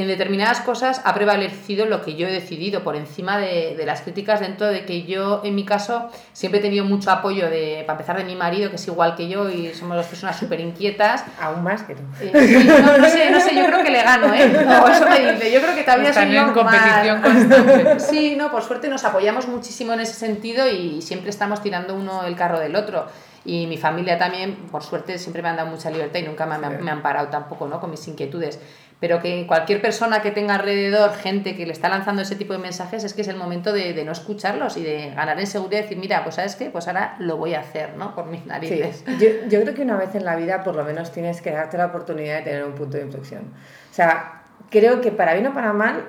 en 0.02 0.08
determinadas 0.08 0.60
cosas 0.60 1.00
ha 1.04 1.14
prevalecido 1.14 1.86
lo 1.86 2.02
que 2.02 2.16
yo 2.16 2.28
he 2.28 2.30
decidido 2.30 2.82
por 2.84 2.96
encima 2.96 3.38
de, 3.38 3.74
de 3.76 3.86
las 3.86 4.02
críticas 4.02 4.40
dentro 4.40 4.66
de 4.66 4.84
que 4.84 5.04
yo, 5.04 5.40
en 5.42 5.54
mi 5.54 5.64
caso, 5.64 6.10
siempre 6.34 6.60
he 6.60 6.62
tenido 6.62 6.84
mucho 6.84 7.10
apoyo 7.10 7.48
de, 7.48 7.82
para 7.86 7.94
empezar, 7.98 8.18
de 8.18 8.24
mi 8.24 8.36
marido, 8.36 8.68
que 8.68 8.76
es 8.76 8.86
igual 8.86 9.16
que 9.16 9.26
yo 9.28 9.48
y 9.48 9.72
somos 9.74 9.96
dos 9.96 10.06
personas 10.06 10.38
súper 10.38 10.60
inquietas. 10.60 11.24
Aún 11.40 11.62
más 11.64 11.82
que 11.84 11.94
tú. 11.94 12.02
Eh, 12.20 12.30
sí, 12.46 12.68
no, 12.68 12.98
no 12.98 13.08
sé, 13.08 13.30
no 13.30 13.40
sé, 13.40 13.54
yo 13.54 13.64
creo 13.66 13.82
que 13.82 13.90
le 13.90 14.02
gano, 14.02 14.34
¿eh? 14.34 14.64
No, 14.66 14.88
eso 14.88 15.08
me 15.08 15.32
dice, 15.32 15.50
yo 15.52 15.60
creo 15.62 15.74
que 15.74 15.82
todavía 15.82 16.12
soy 16.12 16.30
yo 16.32 16.40
en 16.42 16.52
competición 16.52 17.20
más- 17.22 17.30
constante. 17.32 18.00
Sí, 18.00 18.34
no, 18.36 18.50
por 18.50 18.62
suerte 18.62 18.88
nos 18.88 19.02
apoyamos 19.04 19.48
muchísimo 19.48 19.92
en 19.94 20.00
ese 20.00 20.12
sentido 20.14 20.68
y 20.68 21.00
siempre 21.00 21.30
estamos 21.30 21.62
tirando 21.62 21.94
uno 21.94 22.24
el 22.24 22.36
carro 22.36 22.58
del 22.60 22.76
otro. 22.76 23.06
Y 23.48 23.68
mi 23.68 23.76
familia 23.78 24.18
también, 24.18 24.56
por 24.72 24.82
suerte, 24.82 25.18
siempre 25.18 25.40
me 25.40 25.48
han 25.48 25.56
dado 25.56 25.68
mucha 25.70 25.88
libertad 25.88 26.18
y 26.18 26.24
nunca 26.24 26.46
me, 26.46 26.56
han- 26.56 26.78
Sí. 26.78 26.82
me 26.82 26.90
han 26.90 27.00
parado 27.00 27.28
tampoco, 27.28 27.68
¿no? 27.68 27.78
Con 27.80 27.90
mis 27.92 28.06
inquietudes. 28.08 28.58
Pero 28.98 29.20
que 29.20 29.46
cualquier 29.46 29.82
persona 29.82 30.22
que 30.22 30.30
tenga 30.30 30.54
alrededor 30.54 31.12
gente 31.14 31.54
que 31.54 31.66
le 31.66 31.72
está 31.72 31.90
lanzando 31.90 32.22
ese 32.22 32.34
tipo 32.34 32.54
de 32.54 32.58
mensajes, 32.58 33.04
es 33.04 33.12
que 33.12 33.20
es 33.20 33.28
el 33.28 33.36
momento 33.36 33.72
de, 33.74 33.92
de 33.92 34.04
no 34.06 34.12
escucharlos 34.12 34.78
y 34.78 34.82
de 34.82 35.10
ganar 35.14 35.38
en 35.38 35.46
seguridad 35.46 35.80
y 35.80 35.82
decir, 35.82 35.98
mira, 35.98 36.22
pues 36.24 36.36
¿sabes 36.36 36.56
qué? 36.56 36.70
Pues 36.70 36.88
ahora 36.88 37.14
lo 37.18 37.36
voy 37.36 37.52
a 37.54 37.60
hacer, 37.60 37.94
¿no? 37.98 38.14
Por 38.14 38.24
mis 38.26 38.40
Sí, 38.40 38.48
narices. 38.48 39.04
yo, 39.20 39.28
yo 39.50 39.60
creo 39.60 39.74
que 39.74 39.82
una 39.82 39.96
vez 39.96 40.14
en 40.14 40.24
la 40.24 40.34
vida 40.34 40.64
por 40.64 40.74
lo 40.76 40.82
menos 40.84 41.12
tienes 41.12 41.42
que 41.42 41.50
darte 41.50 41.76
la 41.76 41.86
oportunidad 41.86 42.36
de 42.38 42.42
tener 42.42 42.64
un 42.64 42.72
punto 42.72 42.96
de 42.96 43.02
inflexión. 43.02 43.42
O 43.90 43.94
sea, 43.94 44.42
creo 44.70 45.02
que 45.02 45.12
para 45.12 45.34
bien 45.34 45.46
o 45.48 45.52
para 45.52 45.74
mal, 45.74 46.02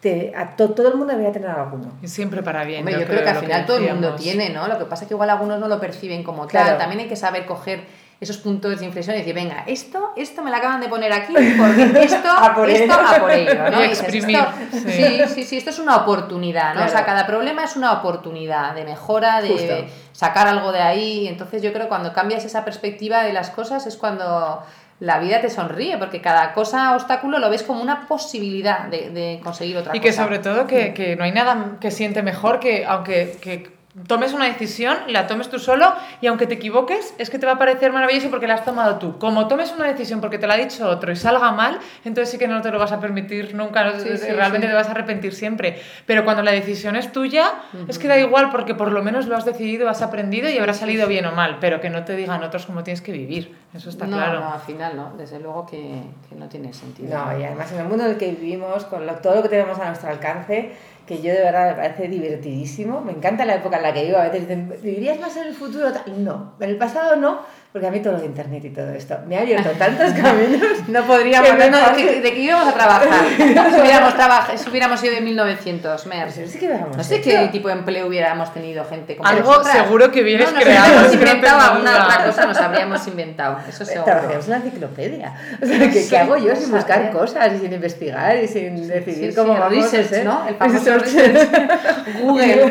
te, 0.00 0.32
a 0.34 0.56
to- 0.56 0.70
todo 0.70 0.88
el 0.88 0.94
mundo 0.94 1.12
debería 1.12 1.32
tener 1.32 1.50
alguno. 1.50 1.92
Y 2.00 2.08
siempre 2.08 2.42
para 2.42 2.64
bien. 2.64 2.80
Hombre, 2.80 2.98
yo, 3.00 3.06
creo 3.06 3.22
que 3.22 3.28
al 3.28 3.36
final 3.36 3.66
todo 3.66 3.76
el 3.76 3.92
mundo 3.92 4.14
tiene, 4.14 4.48
¿no? 4.48 4.66
Lo 4.66 4.78
que 4.78 4.86
pasa 4.86 5.04
es 5.04 5.08
que 5.08 5.14
igual 5.14 5.28
algunos 5.28 5.60
no 5.60 5.68
lo 5.68 5.78
perciben 5.78 6.22
como 6.22 6.46
Claro. 6.46 6.68
tal. 6.70 6.78
También 6.78 7.00
hay 7.02 7.08
que 7.08 7.16
saber 7.16 7.44
coger 7.44 7.80
esos 8.20 8.36
puntos 8.36 8.78
de 8.78 8.84
inflexión 8.84 9.16
y 9.16 9.20
decir, 9.20 9.34
venga, 9.34 9.64
esto, 9.66 10.12
esto 10.14 10.42
me 10.42 10.50
lo 10.50 10.56
acaban 10.56 10.80
de 10.80 10.88
poner 10.88 11.10
aquí 11.12 11.32
porque 11.32 11.82
esto, 12.04 12.28
A 12.30 12.54
por 12.54 12.68
esto, 12.68 12.84
ello. 12.84 12.94
a 13.08 13.18
por 13.18 13.30
ello, 13.30 13.70
¿no? 13.70 13.84
Y 13.84 13.88
dices, 13.88 14.14
esto- 14.14 14.46
sí. 14.72 14.90
sí, 14.90 15.20
sí, 15.34 15.44
sí, 15.44 15.56
esto 15.56 15.70
es 15.70 15.78
una 15.78 15.96
oportunidad, 15.96 16.74
¿no? 16.74 16.84
O 16.84 16.88
sea, 16.88 17.04
cada 17.06 17.26
problema 17.26 17.64
es 17.64 17.76
una 17.76 17.92
oportunidad 17.92 18.74
de 18.74 18.84
mejora, 18.84 19.40
de 19.40 19.48
Justo. 19.48 19.74
sacar 20.12 20.46
algo 20.48 20.70
de 20.70 20.82
ahí. 20.82 21.28
Entonces 21.28 21.62
yo 21.62 21.72
creo 21.72 21.84
que 21.84 21.88
cuando 21.88 22.12
cambias 22.12 22.44
esa 22.44 22.62
perspectiva 22.64 23.22
de 23.22 23.32
las 23.32 23.48
cosas 23.50 23.86
es 23.86 23.96
cuando 23.96 24.62
la 25.00 25.18
vida 25.18 25.40
te 25.40 25.48
sonríe, 25.48 25.96
porque 25.96 26.20
cada 26.20 26.52
cosa, 26.52 26.94
obstáculo, 26.94 27.38
lo 27.38 27.48
ves 27.48 27.62
como 27.62 27.80
una 27.80 28.06
posibilidad 28.06 28.80
de, 28.84 29.08
de 29.08 29.40
conseguir 29.42 29.78
otra 29.78 29.96
Y 29.96 30.00
cosa. 30.00 30.10
que 30.10 30.12
sobre 30.12 30.38
todo 30.40 30.66
que, 30.66 30.92
que 30.92 31.16
no 31.16 31.24
hay 31.24 31.32
nada 31.32 31.78
que 31.80 31.90
siente 31.90 32.22
mejor 32.22 32.60
que 32.60 32.84
aunque 32.84 33.38
que 33.40 33.79
tomes 34.06 34.32
una 34.32 34.44
decisión, 34.46 34.96
la 35.08 35.26
tomes 35.26 35.48
tú 35.48 35.58
solo 35.58 35.92
y 36.20 36.28
aunque 36.28 36.46
te 36.46 36.54
equivoques, 36.54 37.12
es 37.18 37.28
que 37.28 37.38
te 37.40 37.46
va 37.46 37.52
a 37.52 37.58
parecer 37.58 37.92
maravilloso 37.92 38.30
porque 38.30 38.46
la 38.46 38.54
has 38.54 38.64
tomado 38.64 38.96
tú. 38.98 39.18
Como 39.18 39.48
tomes 39.48 39.72
una 39.72 39.86
decisión 39.86 40.20
porque 40.20 40.38
te 40.38 40.46
la 40.46 40.54
ha 40.54 40.56
dicho 40.56 40.88
otro 40.88 41.10
y 41.10 41.16
salga 41.16 41.50
mal, 41.50 41.78
entonces 42.04 42.30
sí 42.30 42.38
que 42.38 42.46
no 42.46 42.62
te 42.62 42.70
lo 42.70 42.78
vas 42.78 42.92
a 42.92 43.00
permitir 43.00 43.54
nunca, 43.54 43.82
no- 43.84 43.98
Sí, 43.98 44.16
sí, 44.16 44.30
realmente 44.30 44.66
sí. 44.68 44.70
te 44.70 44.74
vas 44.76 44.86
a 44.88 44.92
arrepentir 44.92 45.34
siempre. 45.34 45.80
Pero 46.06 46.24
cuando 46.24 46.42
la 46.42 46.52
decisión 46.52 46.94
es 46.94 47.10
tuya, 47.10 47.52
es 47.88 47.98
que 47.98 48.06
da 48.06 48.16
igual 48.18 48.50
porque 48.50 48.74
por 48.76 48.92
lo 48.92 49.02
menos 49.02 49.26
lo 49.26 49.36
has 49.36 49.44
decidido, 49.44 49.88
has 49.88 50.02
aprendido 50.02 50.48
y 50.48 50.56
habrá 50.58 50.72
salido 50.74 51.08
bien 51.08 51.26
o 51.26 51.32
mal, 51.32 51.58
pero 51.60 51.80
que 51.80 51.90
no 51.90 52.04
te 52.04 52.14
digan 52.14 52.42
otros 52.44 52.66
cómo 52.66 52.84
tienes 52.84 53.00
que 53.02 53.10
vivir. 53.12 53.56
Eso 53.74 53.90
está 53.90 54.06
no, 54.06 54.16
claro. 54.16 54.40
no, 54.40 54.52
al 54.54 54.60
final 54.60 54.96
no, 54.96 55.12
desde 55.16 55.38
luego 55.40 55.66
que, 55.66 56.02
que 56.28 56.34
no 56.36 56.48
tiene 56.48 56.72
sentido. 56.72 57.16
No, 57.16 57.38
y 57.38 57.44
además 57.44 57.70
en 57.72 57.78
el 57.80 57.84
mundo 57.86 58.04
en 58.04 58.10
el 58.12 58.16
que 58.18 58.30
vivimos, 58.32 58.84
con 58.84 59.06
lo- 59.06 59.14
todo 59.16 59.36
lo 59.36 59.42
que 59.42 59.48
tenemos 59.48 59.78
a 59.78 59.86
nuestro 59.86 60.10
alcance, 60.10 60.72
que 61.10 61.20
yo 61.20 61.32
de 61.32 61.40
verdad 61.40 61.70
me 61.70 61.74
parece 61.74 62.06
divertidísimo. 62.06 63.00
Me 63.00 63.10
encanta 63.10 63.44
la 63.44 63.56
época 63.56 63.78
en 63.78 63.82
la 63.82 63.92
que 63.92 64.04
vivo. 64.04 64.18
A 64.18 64.28
veces 64.28 64.42
dicen, 64.42 64.72
¿vivirías 64.80 65.18
más 65.18 65.36
en 65.36 65.48
el 65.48 65.54
futuro? 65.54 65.88
No, 66.18 66.52
en 66.60 66.70
el 66.70 66.76
pasado 66.76 67.16
no, 67.16 67.40
porque 67.72 67.86
a 67.86 67.90
mí 67.92 68.00
todo 68.00 68.14
lo 68.14 68.18
de 68.20 68.26
internet 68.26 68.64
y 68.64 68.70
todo 68.70 68.90
esto 68.90 69.16
me 69.28 69.36
ha 69.38 69.42
abierto 69.42 69.70
tantos 69.78 70.12
caminos. 70.20 70.88
No 70.88 71.04
podríamos, 71.04 71.50
Que 71.50 71.56
me 71.56 71.70
no, 71.70 71.78
¿de, 71.94 72.20
de 72.20 72.32
qué 72.32 72.40
íbamos 72.40 72.66
a 72.68 72.72
trabajar? 72.74 73.08
si, 73.36 73.42
hubiéramos 73.80 74.14
traba- 74.16 74.48
si 74.56 74.68
hubiéramos 74.70 75.04
ido 75.04 75.14
en 75.14 75.24
1900, 75.24 76.06
Mer. 76.06 76.28
Pues 76.34 76.50
sí 76.50 76.58
que 76.58 76.68
No 76.68 77.04
sé 77.04 77.16
hecho. 77.16 77.30
qué 77.30 77.48
tipo 77.52 77.68
de 77.68 77.74
empleo 77.74 78.08
hubiéramos 78.08 78.52
tenido 78.52 78.84
gente 78.84 79.16
como 79.16 79.28
Algo 79.28 79.48
nosotras. 79.50 79.76
seguro 79.76 80.10
que 80.10 80.22
hubierais 80.22 80.48
no, 80.50 80.54
nos 80.56 80.64
creado, 80.64 81.00
no 81.08 81.12
inventado 81.14 81.60
alguna 81.60 82.04
otra 82.04 82.24
cosa, 82.26 82.46
nos 82.46 82.56
habríamos 82.58 83.06
inventado, 83.06 83.58
eso 83.68 83.84
seguro. 83.84 84.04
Trabajaríamos 84.04 84.44
en 84.46 84.50
la 84.50 84.56
enciclopedia. 84.56 85.34
O 85.62 85.66
sea, 85.66 85.78
¿qué, 85.90 86.06
qué 86.08 86.18
hago 86.18 86.36
yo 86.38 86.56
sin 86.56 86.66
Sí, 86.66 86.72
buscar 86.72 87.10
cosas 87.12 87.52
y 87.54 87.58
sin 87.60 87.72
investigar 87.72 88.36
y 88.42 88.48
sin 88.48 88.88
decidir 88.88 89.30
sí, 89.30 89.36
cómo 89.36 89.54
sí, 89.54 89.60
vamos 89.60 89.92
research, 89.92 90.12
a? 90.20 90.24
¿no? 90.24 90.48
El 90.48 90.54
famoso 90.56 90.90
Google. 92.20 92.64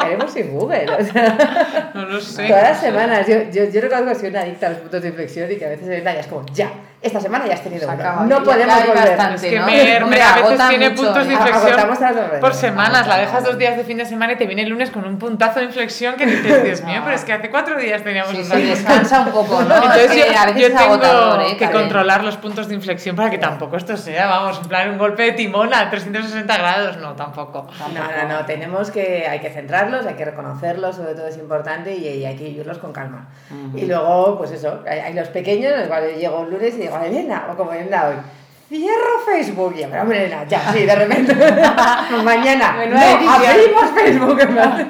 Haremos 0.00 0.32
sin 0.32 0.50
Google. 0.52 0.86
O 0.98 1.04
sea, 1.04 1.90
No 1.94 2.04
lo 2.04 2.20
sé. 2.20 2.46
todas 2.46 2.62
las 2.62 2.80
semanas. 2.80 3.26
Yo, 3.26 3.36
yo, 3.52 3.64
yo 3.64 3.80
soy 4.14 4.28
una 4.28 4.42
adicta 4.42 4.66
a 4.66 4.70
los 4.70 4.78
puntos 4.80 5.02
de 5.02 5.08
inflexión 5.08 5.50
y 5.50 5.56
que 5.56 5.64
a 5.64 5.68
veces 5.68 5.88
en 5.88 6.06
es 6.06 6.26
como, 6.26 6.46
ya, 6.52 6.72
esta 7.06 7.20
semana 7.20 7.46
ya 7.46 7.54
has 7.54 7.62
tenido 7.62 7.88
uno. 7.88 8.26
No 8.26 8.42
podemos 8.42 8.86
volver. 8.86 8.94
bastante. 9.16 9.34
Es 9.46 9.52
que 9.52 9.58
¿no? 9.60 9.66
Mer, 9.66 10.02
Hombre, 10.02 10.18
Mer 10.18 10.28
a 10.28 10.34
veces 10.48 10.68
tiene 10.68 10.90
mucho, 10.90 11.02
puntos 11.04 11.26
de 11.26 11.32
inflexión 11.34 12.40
por 12.40 12.54
semanas. 12.54 13.06
La 13.06 13.18
dejas 13.18 13.44
dos 13.44 13.58
días 13.58 13.76
de 13.76 13.84
fin 13.84 13.98
de 13.98 14.04
semana 14.04 14.32
y 14.32 14.36
te 14.36 14.46
viene 14.46 14.62
el 14.62 14.68
lunes 14.68 14.90
con 14.90 15.04
un 15.04 15.18
puntazo 15.18 15.60
de 15.60 15.66
inflexión 15.66 16.16
que 16.16 16.26
dices, 16.26 16.64
Dios 16.64 16.82
mío, 16.84 17.00
pero 17.04 17.16
es 17.16 17.24
que 17.24 17.32
hace 17.32 17.50
cuatro 17.50 17.78
días 17.78 18.02
teníamos 18.02 18.32
Sí, 18.32 18.42
otra 18.42 18.56
sí, 18.56 18.62
cosa". 18.62 18.74
descansa 18.74 19.20
un 19.20 19.30
poco, 19.32 19.62
¿no? 19.62 19.74
Entonces 19.76 20.04
Es 20.04 20.10
que 20.10 20.32
yo, 20.32 20.38
a 20.40 20.46
veces 20.46 20.60
yo 20.60 20.66
es 20.68 20.74
agotador, 20.74 21.38
tengo 21.38 21.50
¿eh, 21.52 21.56
que 21.56 21.70
controlar 21.70 22.24
los 22.24 22.36
puntos 22.36 22.68
de 22.68 22.74
inflexión 22.74 23.16
para 23.16 23.30
que 23.30 23.38
tampoco 23.38 23.76
esto 23.76 23.96
sea, 23.96 24.26
vamos, 24.26 24.58
en 24.60 24.68
plan 24.68 24.90
un 24.90 24.98
golpe 24.98 25.22
de 25.22 25.32
timón 25.32 25.72
a 25.74 25.88
360 25.90 26.56
grados, 26.56 26.96
no, 26.98 27.14
tampoco. 27.14 27.66
No, 27.94 28.28
no, 28.28 28.28
no, 28.40 28.44
tenemos 28.46 28.90
que, 28.90 29.26
hay 29.28 29.40
que 29.40 29.50
centrarlos, 29.50 30.06
hay 30.06 30.14
que 30.14 30.24
reconocerlos, 30.24 30.96
sobre 30.96 31.14
todo 31.14 31.26
es 31.26 31.36
importante 31.38 31.94
y, 31.94 32.06
y 32.08 32.24
hay 32.24 32.36
que 32.36 32.44
vivirlos 32.44 32.78
con 32.78 32.92
calma. 32.92 33.28
Y 33.74 33.86
luego, 33.86 34.38
pues 34.38 34.50
eso, 34.52 34.82
hay, 34.88 34.98
hay 35.00 35.14
los 35.14 35.28
pequeños, 35.28 35.72
los 35.78 35.88
cuales 35.88 36.14
yo 36.14 36.20
llego 36.20 36.40
un 36.40 36.50
lunes 36.50 36.74
y 36.74 36.80
digo, 36.82 36.95
Elena, 37.04 37.48
o 37.52 37.56
como 37.56 37.72
Elena 37.72 38.06
hoy, 38.06 38.14
cierro 38.68 39.20
Facebook. 39.26 39.74
Y 39.78 39.84
pero 39.84 40.02
hombre, 40.02 40.24
Elena, 40.26 40.44
ya, 40.48 40.72
sí, 40.72 40.84
de 40.84 40.94
repente, 40.96 41.34
mañana, 42.24 42.76
no, 42.88 43.32
abrimos 43.32 43.90
Facebook. 43.94 44.36
plan. 44.48 44.88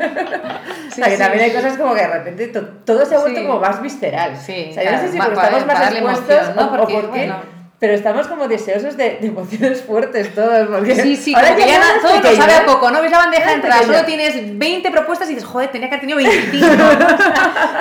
o 0.91 0.95
sea, 0.95 1.05
que 1.07 1.17
sí, 1.17 1.19
también 1.19 1.45
hay 1.45 1.51
sí. 1.51 1.57
cosas 1.57 1.77
como 1.77 1.95
que 1.95 2.01
de 2.01 2.09
repente 2.09 2.47
to- 2.49 2.69
todo 2.85 3.05
se 3.05 3.15
ha 3.15 3.19
vuelto 3.19 3.41
Sí. 3.41 3.47
como 3.47 3.61
más 3.61 3.83
visceral. 3.83 4.37
Sí, 4.37 4.69
o 4.71 4.75
sea, 4.75 4.85
yo 4.85 4.93
no 4.93 4.99
sé 4.99 5.09
si 5.13 5.19
va- 5.19 5.25
porque 5.27 5.37
para- 5.37 5.49
estamos 5.59 5.67
más 5.67 5.77
para 5.77 5.91
expuestos 5.91 6.31
emoción, 6.31 6.57
¿no? 6.57 6.63
o- 6.63 6.67
o 6.67 6.79
Porque, 6.79 6.95
porque... 6.95 7.09
bueno. 7.09 7.56
Pero 7.87 7.99
estamos 7.99 8.27
como 8.27 8.49
deseosos 8.49 8.97
de, 8.97 9.19
de 9.21 9.29
emociones 9.29 9.81
fuertes 9.83 10.35
todos, 10.35 10.67
porque 10.67 10.97
Sí, 10.97 11.15
sí, 11.15 11.33
ahora 11.37 11.55
que 11.55 11.65
ya 11.67 11.77
es 11.77 12.03
todo 12.03 12.15
nos 12.15 12.21
pequeño, 12.23 12.43
sabe 12.43 12.53
¿eh? 12.55 12.57
a 12.57 12.67
poco, 12.67 12.91
¿no? 12.91 13.01
Ves 13.01 13.13
la 13.13 13.19
bandeja 13.19 13.45
de 13.45 13.51
Es 13.51 13.55
entrada, 13.55 13.81
pequeño. 13.81 13.95
solo 13.99 14.07
tienes 14.07 14.59
20 14.59 14.91
propuestas 14.91 15.31
y 15.31 15.35
dices, 15.35 15.49
joder, 15.49 15.71
tenía 15.71 15.89
que 15.89 15.95
haber 15.95 16.01
tenido 16.01 16.19
25. 16.51 16.67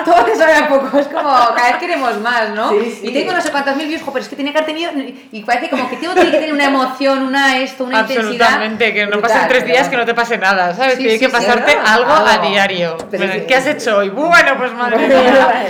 todo 0.04 0.24
te 0.24 0.36
sabe 0.36 0.54
a 0.54 0.68
poco, 0.68 0.96
es 0.98 1.08
como 1.08 1.28
cada 1.28 1.68
vez 1.70 1.76
queremos 1.80 2.20
más, 2.20 2.50
¿no? 2.50 2.70
Sí, 2.70 2.98
sí. 3.00 3.08
Y 3.08 3.12
tengo 3.12 3.32
no 3.32 3.40
sé 3.40 3.50
cuántas 3.50 3.76
mil 3.76 3.88
views, 3.88 4.02
pero 4.04 4.18
es 4.18 4.28
que 4.28 4.36
tenía 4.36 4.52
que 4.52 4.58
haber 4.58 4.66
tenido. 4.74 4.92
Y 5.32 5.42
parece 5.42 5.68
como 5.68 5.90
que 5.90 5.96
tiene 5.96 6.14
que 6.14 6.30
tener 6.30 6.52
una 6.52 6.66
emoción, 6.66 7.22
una 7.24 7.58
esto, 7.58 7.82
una 7.84 8.00
intensidad. 8.02 8.26
Absolutamente, 8.46 8.94
que 8.94 9.06
no 9.08 9.20
pasen 9.20 9.48
tres 9.48 9.64
días 9.64 9.88
que 9.88 9.96
no 9.96 10.04
te 10.04 10.14
pase 10.14 10.38
nada, 10.38 10.72
¿sabes? 10.74 10.92
Sí, 10.94 10.98
Tiene 11.02 11.14
sí, 11.14 11.18
que 11.26 11.28
pasarte 11.28 11.74
¿no? 11.74 11.82
algo 11.84 12.12
a 12.12 12.32
Algo. 12.34 12.48
diario. 12.48 12.96
Pero 13.10 13.26
Bueno, 13.26 13.42
¿Qué 13.48 13.54
has 13.56 13.66
hecho 13.66 13.96
hoy? 13.98 14.10
Bueno, 14.10 14.56
pues 14.56 14.72
madre 14.74 14.98
mía. 15.08 15.66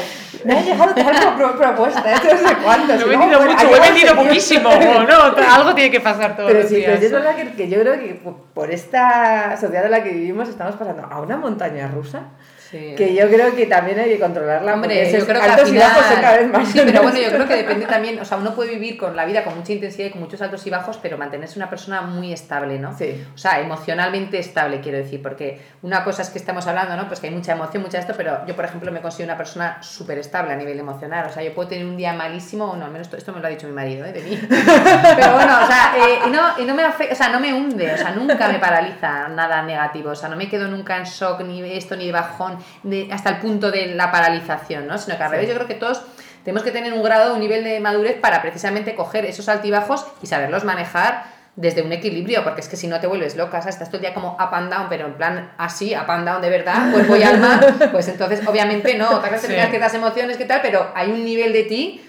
Me 0.46 0.58
ha 0.58 0.62
llegado 0.62 0.94
tal 0.94 1.36
pro- 1.36 1.56
propuesta, 1.58 2.12
esto 2.12 2.28
no 2.34 2.48
sé 2.48 2.56
cuántos. 2.62 2.96
No 3.00 3.06
he 3.06 3.08
vendido 3.16 3.38
bueno, 3.38 3.52
mucho, 3.52 3.76
he 3.76 3.80
vendido 3.80 4.14
poquísimo, 4.16 4.70
no, 5.08 5.52
algo 5.54 5.74
tiene 5.74 5.90
que 5.90 6.00
pasar 6.00 6.36
todos 6.36 6.48
Pero 6.50 6.60
los 6.62 6.68
sí, 6.68 6.76
pero 6.76 6.86
días. 6.92 7.00
sí 7.00 7.06
es 7.06 7.12
verdad 7.12 7.34
que, 7.36 7.52
que 7.52 7.68
yo 7.68 7.80
creo 7.80 7.94
que 7.94 8.20
por 8.54 8.70
esta 8.70 9.56
sociedad 9.60 9.84
en 9.86 9.90
la 9.90 10.02
que 10.02 10.10
vivimos 10.10 10.48
estamos 10.48 10.76
pasando 10.76 11.06
a 11.10 11.20
una 11.20 11.36
montaña 11.36 11.88
rusa 11.88 12.22
Sí. 12.70 12.94
que 12.96 13.14
yo 13.14 13.28
creo 13.28 13.54
que 13.54 13.66
también 13.66 13.98
hay 14.00 14.08
que 14.10 14.18
controlarla 14.18 14.74
Hombre, 14.74 15.12
yo 15.12 15.24
creo 15.24 15.40
que 15.40 15.44
al 15.46 15.50
altos 15.52 15.70
y 15.70 15.74
cada 15.76 15.98
vez 16.36 16.46
final. 16.46 16.48
más 16.48 16.68
Sí, 16.72 16.80
pero 16.84 17.02
bueno, 17.02 17.18
yo 17.18 17.28
creo 17.30 17.46
que 17.46 17.56
depende 17.56 17.86
también. 17.86 18.18
O 18.20 18.24
sea, 18.24 18.38
uno 18.38 18.54
puede 18.54 18.70
vivir 18.72 18.96
con 18.98 19.14
la 19.14 19.24
vida 19.24 19.44
con 19.44 19.56
mucha 19.56 19.72
intensidad 19.72 20.08
y 20.08 20.10
con 20.10 20.20
muchos 20.20 20.40
altos 20.42 20.66
y 20.66 20.70
bajos, 20.70 20.98
pero 21.00 21.16
mantenerse 21.16 21.58
una 21.58 21.70
persona 21.70 22.00
muy 22.02 22.32
estable, 22.32 22.78
¿no? 22.78 22.96
Sí. 22.96 23.24
O 23.34 23.38
sea, 23.38 23.60
emocionalmente 23.60 24.38
estable, 24.38 24.80
quiero 24.80 24.98
decir, 24.98 25.22
porque 25.22 25.60
una 25.82 26.02
cosa 26.04 26.22
es 26.22 26.30
que 26.30 26.38
estamos 26.38 26.66
hablando, 26.66 26.96
¿no? 26.96 27.06
Pues 27.06 27.20
que 27.20 27.28
hay 27.28 27.34
mucha 27.34 27.52
emoción, 27.52 27.82
mucha 27.82 27.98
esto, 27.98 28.14
pero 28.16 28.44
yo, 28.46 28.56
por 28.56 28.64
ejemplo, 28.64 28.90
me 28.90 29.00
considero 29.00 29.30
una 29.32 29.38
persona 29.38 29.82
súper 29.82 30.18
estable 30.18 30.52
a 30.52 30.56
nivel 30.56 30.78
emocional. 30.78 31.26
O 31.28 31.32
sea, 31.32 31.42
yo 31.42 31.54
puedo 31.54 31.68
tener 31.68 31.84
un 31.86 31.96
día 31.96 32.12
malísimo, 32.14 32.64
o 32.72 32.76
no, 32.76 32.84
al 32.86 32.90
menos 32.90 33.06
esto, 33.06 33.16
esto 33.16 33.32
me 33.32 33.40
lo 33.40 33.46
ha 33.46 33.50
dicho 33.50 33.66
mi 33.66 33.72
marido, 33.74 34.04
¿eh? 34.04 34.12
De 34.12 34.22
mí. 34.22 34.36
Pero 34.48 35.32
bueno, 35.34 35.58
o 35.62 35.66
sea, 35.66 35.94
eh, 35.96 36.18
y, 36.26 36.30
no, 36.30 36.40
y 36.58 36.64
no 36.64 36.74
me 36.74 36.82
afe- 36.84 37.12
o 37.12 37.14
sea, 37.14 37.28
no 37.28 37.38
me 37.40 37.52
hunde, 37.54 37.92
o 37.92 37.96
sea, 37.96 38.10
nunca 38.10 38.48
me 38.48 38.58
paraliza 38.58 39.28
nada 39.28 39.62
negativo. 39.62 40.10
O 40.10 40.14
sea, 40.16 40.28
no 40.28 40.36
me 40.36 40.48
quedo 40.48 40.66
nunca 40.68 40.96
en 40.96 41.04
shock, 41.04 41.40
ni 41.42 41.60
esto, 41.76 41.96
ni 41.96 42.06
de 42.06 42.12
bajón, 42.12 42.58
de, 42.82 43.08
hasta 43.12 43.30
el 43.30 43.36
punto 43.38 43.70
de 43.70 43.86
la 43.94 44.10
paralización, 44.12 44.86
¿no? 44.86 44.98
Sino 44.98 45.16
que 45.16 45.22
al 45.22 45.30
revés, 45.30 45.48
yo 45.48 45.54
creo 45.54 45.66
que 45.66 45.74
todos 45.74 46.02
tenemos 46.44 46.62
que 46.62 46.70
tener 46.70 46.92
un 46.92 47.02
grado, 47.02 47.34
un 47.34 47.40
nivel 47.40 47.64
de 47.64 47.80
madurez 47.80 48.16
para 48.20 48.40
precisamente 48.42 48.94
coger 48.94 49.24
esos 49.24 49.48
altibajos 49.48 50.06
y 50.22 50.26
saberlos 50.26 50.64
manejar 50.64 51.24
desde 51.56 51.80
un 51.82 51.90
equilibrio, 51.90 52.44
porque 52.44 52.60
es 52.60 52.68
que 52.68 52.76
si 52.76 52.86
no 52.86 53.00
te 53.00 53.06
vuelves 53.06 53.34
loca, 53.34 53.58
o 53.58 53.62
sea, 53.62 53.70
estás 53.70 53.88
todo 53.88 53.96
el 53.96 54.02
día 54.02 54.12
como 54.14 54.34
up 54.34 54.52
and 54.54 54.70
down, 54.70 54.86
pero 54.90 55.06
en 55.06 55.14
plan 55.14 55.52
así, 55.56 55.94
up 55.96 56.10
and 56.10 56.26
down 56.28 56.42
de 56.42 56.50
verdad, 56.50 56.92
cuerpo 56.92 57.16
y 57.16 57.22
alma, 57.22 57.58
pues 57.92 58.06
entonces 58.08 58.46
obviamente 58.46 58.94
no, 58.98 59.18
tal 59.20 59.30
vez 59.30 59.40
Sí. 59.40 59.48
tengas 59.48 59.70
ciertas 59.70 59.94
emociones, 59.94 60.36
que 60.36 60.44
tal, 60.44 60.60
pero 60.62 60.90
hay 60.94 61.10
un 61.10 61.24
nivel 61.24 61.52
de 61.54 61.62
ti 61.62 62.05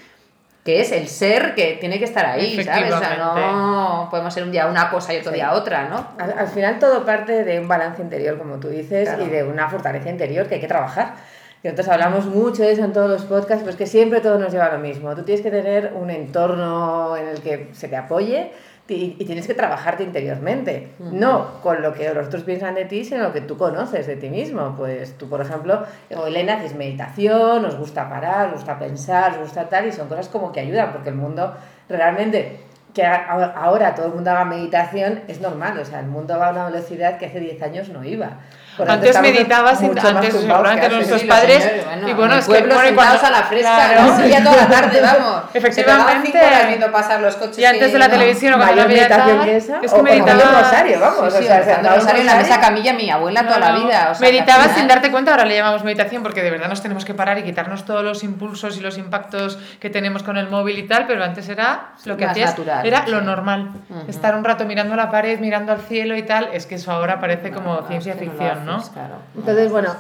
que 0.67 0.81
es 0.81 0.91
el 0.91 1.07
ser 1.07 1.55
que 1.55 1.77
tiene 1.79 1.97
que 1.97 2.03
estar 2.03 2.25
ahí, 2.25 2.61
¿sabes? 2.61 2.93
O 2.93 2.99
sea, 2.99 3.15
no 3.17 4.07
podemos 4.11 4.33
ser 4.33 4.43
un 4.43 4.51
día 4.51 4.67
una 4.67 4.89
cosa 4.89 5.13
y 5.13 5.17
otro 5.19 5.31
día 5.31 5.53
otra, 5.53 5.87
¿no? 5.87 6.05
Al, 6.21 6.37
al 6.37 6.47
final 6.49 6.77
todo 6.77 7.05
parte 7.05 7.45
de 7.45 7.57
un 7.61 7.69
balance 7.69 8.01
interior, 8.01 8.37
como 8.37 8.57
tú 8.57 8.67
dices, 8.67 9.07
Claro. 9.07 9.23
y 9.23 9.29
de 9.29 9.43
una 9.45 9.69
fortaleza 9.69 10.09
interior 10.09 10.45
que 10.47 10.55
hay 10.55 10.59
que 10.61 10.67
trabajar. 10.67 11.13
Que 11.61 11.69
nosotros 11.69 11.87
hablamos 11.93 12.25
mucho 12.25 12.63
de 12.63 12.73
eso 12.73 12.83
en 12.83 12.91
todos 12.91 13.09
los 13.09 13.23
podcasts, 13.23 13.63
pues 13.63 13.77
que 13.77 13.87
siempre 13.87 14.19
todo 14.19 14.37
nos 14.39 14.51
lleva 14.51 14.65
a 14.65 14.73
lo 14.73 14.79
mismo. 14.79 15.15
Tú 15.15 15.23
tienes 15.23 15.41
que 15.41 15.51
tener 15.51 15.93
un 15.95 16.09
entorno 16.09 17.15
en 17.15 17.29
el 17.29 17.39
que 17.41 17.69
se 17.71 17.87
te 17.87 17.95
apoye 17.95 18.51
y, 18.87 19.15
y 19.19 19.25
tienes 19.25 19.47
que 19.47 19.53
trabajarte 19.53 20.03
interiormente. 20.03 20.89
No 20.99 21.61
con 21.61 21.81
lo 21.81 21.93
que 21.93 22.13
los 22.13 22.27
otros 22.27 22.43
piensan 22.43 22.75
de 22.75 22.85
ti, 22.85 23.03
sino 23.03 23.23
lo 23.23 23.33
que 23.33 23.41
tú 23.41 23.57
conoces 23.57 24.07
de 24.07 24.15
ti 24.15 24.29
mismo. 24.29 24.75
Pues 24.77 25.17
tú, 25.17 25.29
por 25.29 25.41
ejemplo, 25.41 25.83
o 26.15 26.27
Elena, 26.27 26.55
haces 26.55 26.75
meditación, 26.75 27.65
os 27.65 27.77
gusta 27.77 28.09
parar, 28.09 28.47
os 28.47 28.53
gusta 28.53 28.79
pensar, 28.79 29.33
os 29.33 29.39
gusta 29.39 29.69
tal, 29.69 29.87
y 29.87 29.91
son 29.91 30.07
cosas 30.07 30.29
como 30.29 30.51
que 30.51 30.61
ayudan, 30.61 30.91
porque 30.91 31.09
el 31.09 31.15
mundo 31.15 31.53
realmente 31.89 32.67
que 32.93 33.05
ahora 33.05 33.93
todo 33.93 34.07
el 34.07 34.13
mundo 34.13 34.31
haga 34.31 34.45
meditación 34.45 35.21
es 35.27 35.39
normal, 35.39 35.77
o 35.77 35.85
sea, 35.85 35.99
el 35.99 36.07
mundo 36.07 36.35
va 36.39 36.47
a 36.47 36.51
una 36.51 36.65
velocidad 36.65 37.19
que 37.19 37.27
hace 37.27 37.39
10 37.39 37.61
años 37.61 37.89
no 37.89 38.03
iba. 38.03 38.39
Por 38.77 38.89
Antes 38.91 39.09
estamos 39.09 39.31
meditabas, 39.31 39.81
antes 39.81 40.33
seguramente 40.33 40.89
nuestros 40.89 41.21
Sí, 41.21 41.27
padres. 41.27 41.63
señores, 41.63 41.85
bueno, 41.85 42.07
y 42.09 42.13
bueno, 42.13 42.33
en 42.33 42.39
es 42.39 42.47
el 42.47 42.53
que 42.53 42.61
bueno, 42.75 42.95
cuando- 42.95 43.25
a 43.25 43.31
la 43.31 43.43
fresca, 43.43 43.75
Claro. 43.91 44.01
¿no? 44.17 44.25
Ya 44.27 44.43
toda 44.43 44.55
la 44.55 44.67
tarde, 44.67 45.01
vamos. 45.01 45.41
Efectivamente. 45.53 46.37
Horas 46.45 46.67
viendo 46.67 46.91
pasar 46.91 47.21
los 47.21 47.35
coches. 47.37 47.57
Y 47.57 47.65
antes 47.65 47.91
de 47.91 47.97
la 47.99 48.05
¿no? 48.07 48.11
televisión 48.13 48.53
o 48.53 48.57
cuando 48.57 48.75
no 48.75 48.81
había 48.83 48.95
meditación 48.97 49.43
que 49.45 49.57
esa, 49.57 49.79
es 49.81 49.91
o 49.91 49.95
que 49.95 50.01
con 50.01 50.07
el 50.07 50.21
meditaba 50.23 50.61
rosario, 50.61 50.99
vamos, 50.99 51.17
Sí, 51.33 51.37
o 51.37 51.41
sí, 51.41 51.47
sea, 51.47 51.57
rezando 51.57 51.73
sentado 51.75 51.95
en 51.95 52.01
rosario 52.01 52.21
en 52.21 52.27
la 52.27 52.35
mesa 52.35 52.59
camilla 52.61 52.93
mi 52.93 53.09
abuela 53.09 53.43
toda 53.47 53.59
la 53.59 53.71
No, 53.71 53.79
no. 53.79 53.85
vida. 53.87 54.09
O 54.11 54.15
sea, 54.15 54.27
Meditabas 54.29 54.71
sin 54.75 54.87
darte 54.87 55.09
cuenta, 55.11 55.31
ahora 55.31 55.45
le 55.45 55.55
llamamos 55.55 55.83
meditación 55.83 56.21
porque 56.21 56.43
de 56.43 56.51
verdad 56.51 56.67
nos 56.69 56.81
tenemos 56.83 57.03
que 57.05 57.13
parar 57.15 57.39
y 57.39 57.43
quitarnos 57.43 57.83
todos 57.85 58.03
los 58.03 58.23
impulsos 58.23 58.77
y 58.77 58.81
los 58.81 58.97
impactos 58.99 59.57
que 59.79 59.89
tenemos 59.89 60.21
con 60.21 60.37
el 60.37 60.49
móvil 60.49 60.77
y 60.77 60.83
tal, 60.87 61.07
pero 61.07 61.23
antes 61.23 61.49
era 61.49 61.93
lo 62.05 62.15
que 62.15 62.25
hacías, 62.25 62.51
natural, 62.51 62.85
era 62.85 63.07
lo 63.07 63.21
normal. 63.21 63.71
Estar 64.07 64.35
un 64.35 64.43
rato 64.43 64.65
mirando 64.65 64.95
la 64.95 65.09
pared, 65.09 65.39
mirando 65.39 65.71
al 65.71 65.79
cielo 65.81 66.15
y 66.15 66.21
tal, 66.23 66.49
es 66.53 66.67
que 66.67 66.75
eso 66.75 66.91
ahora 66.91 67.19
parece 67.19 67.49
como 67.51 67.73
No, 67.81 67.87
ciencia 67.87 68.13
no 68.13 68.19
ficción, 68.19 68.65
¿no? 68.67 68.83
claro. 68.93 69.15
Entonces, 69.35 69.71
bueno, 69.71 69.95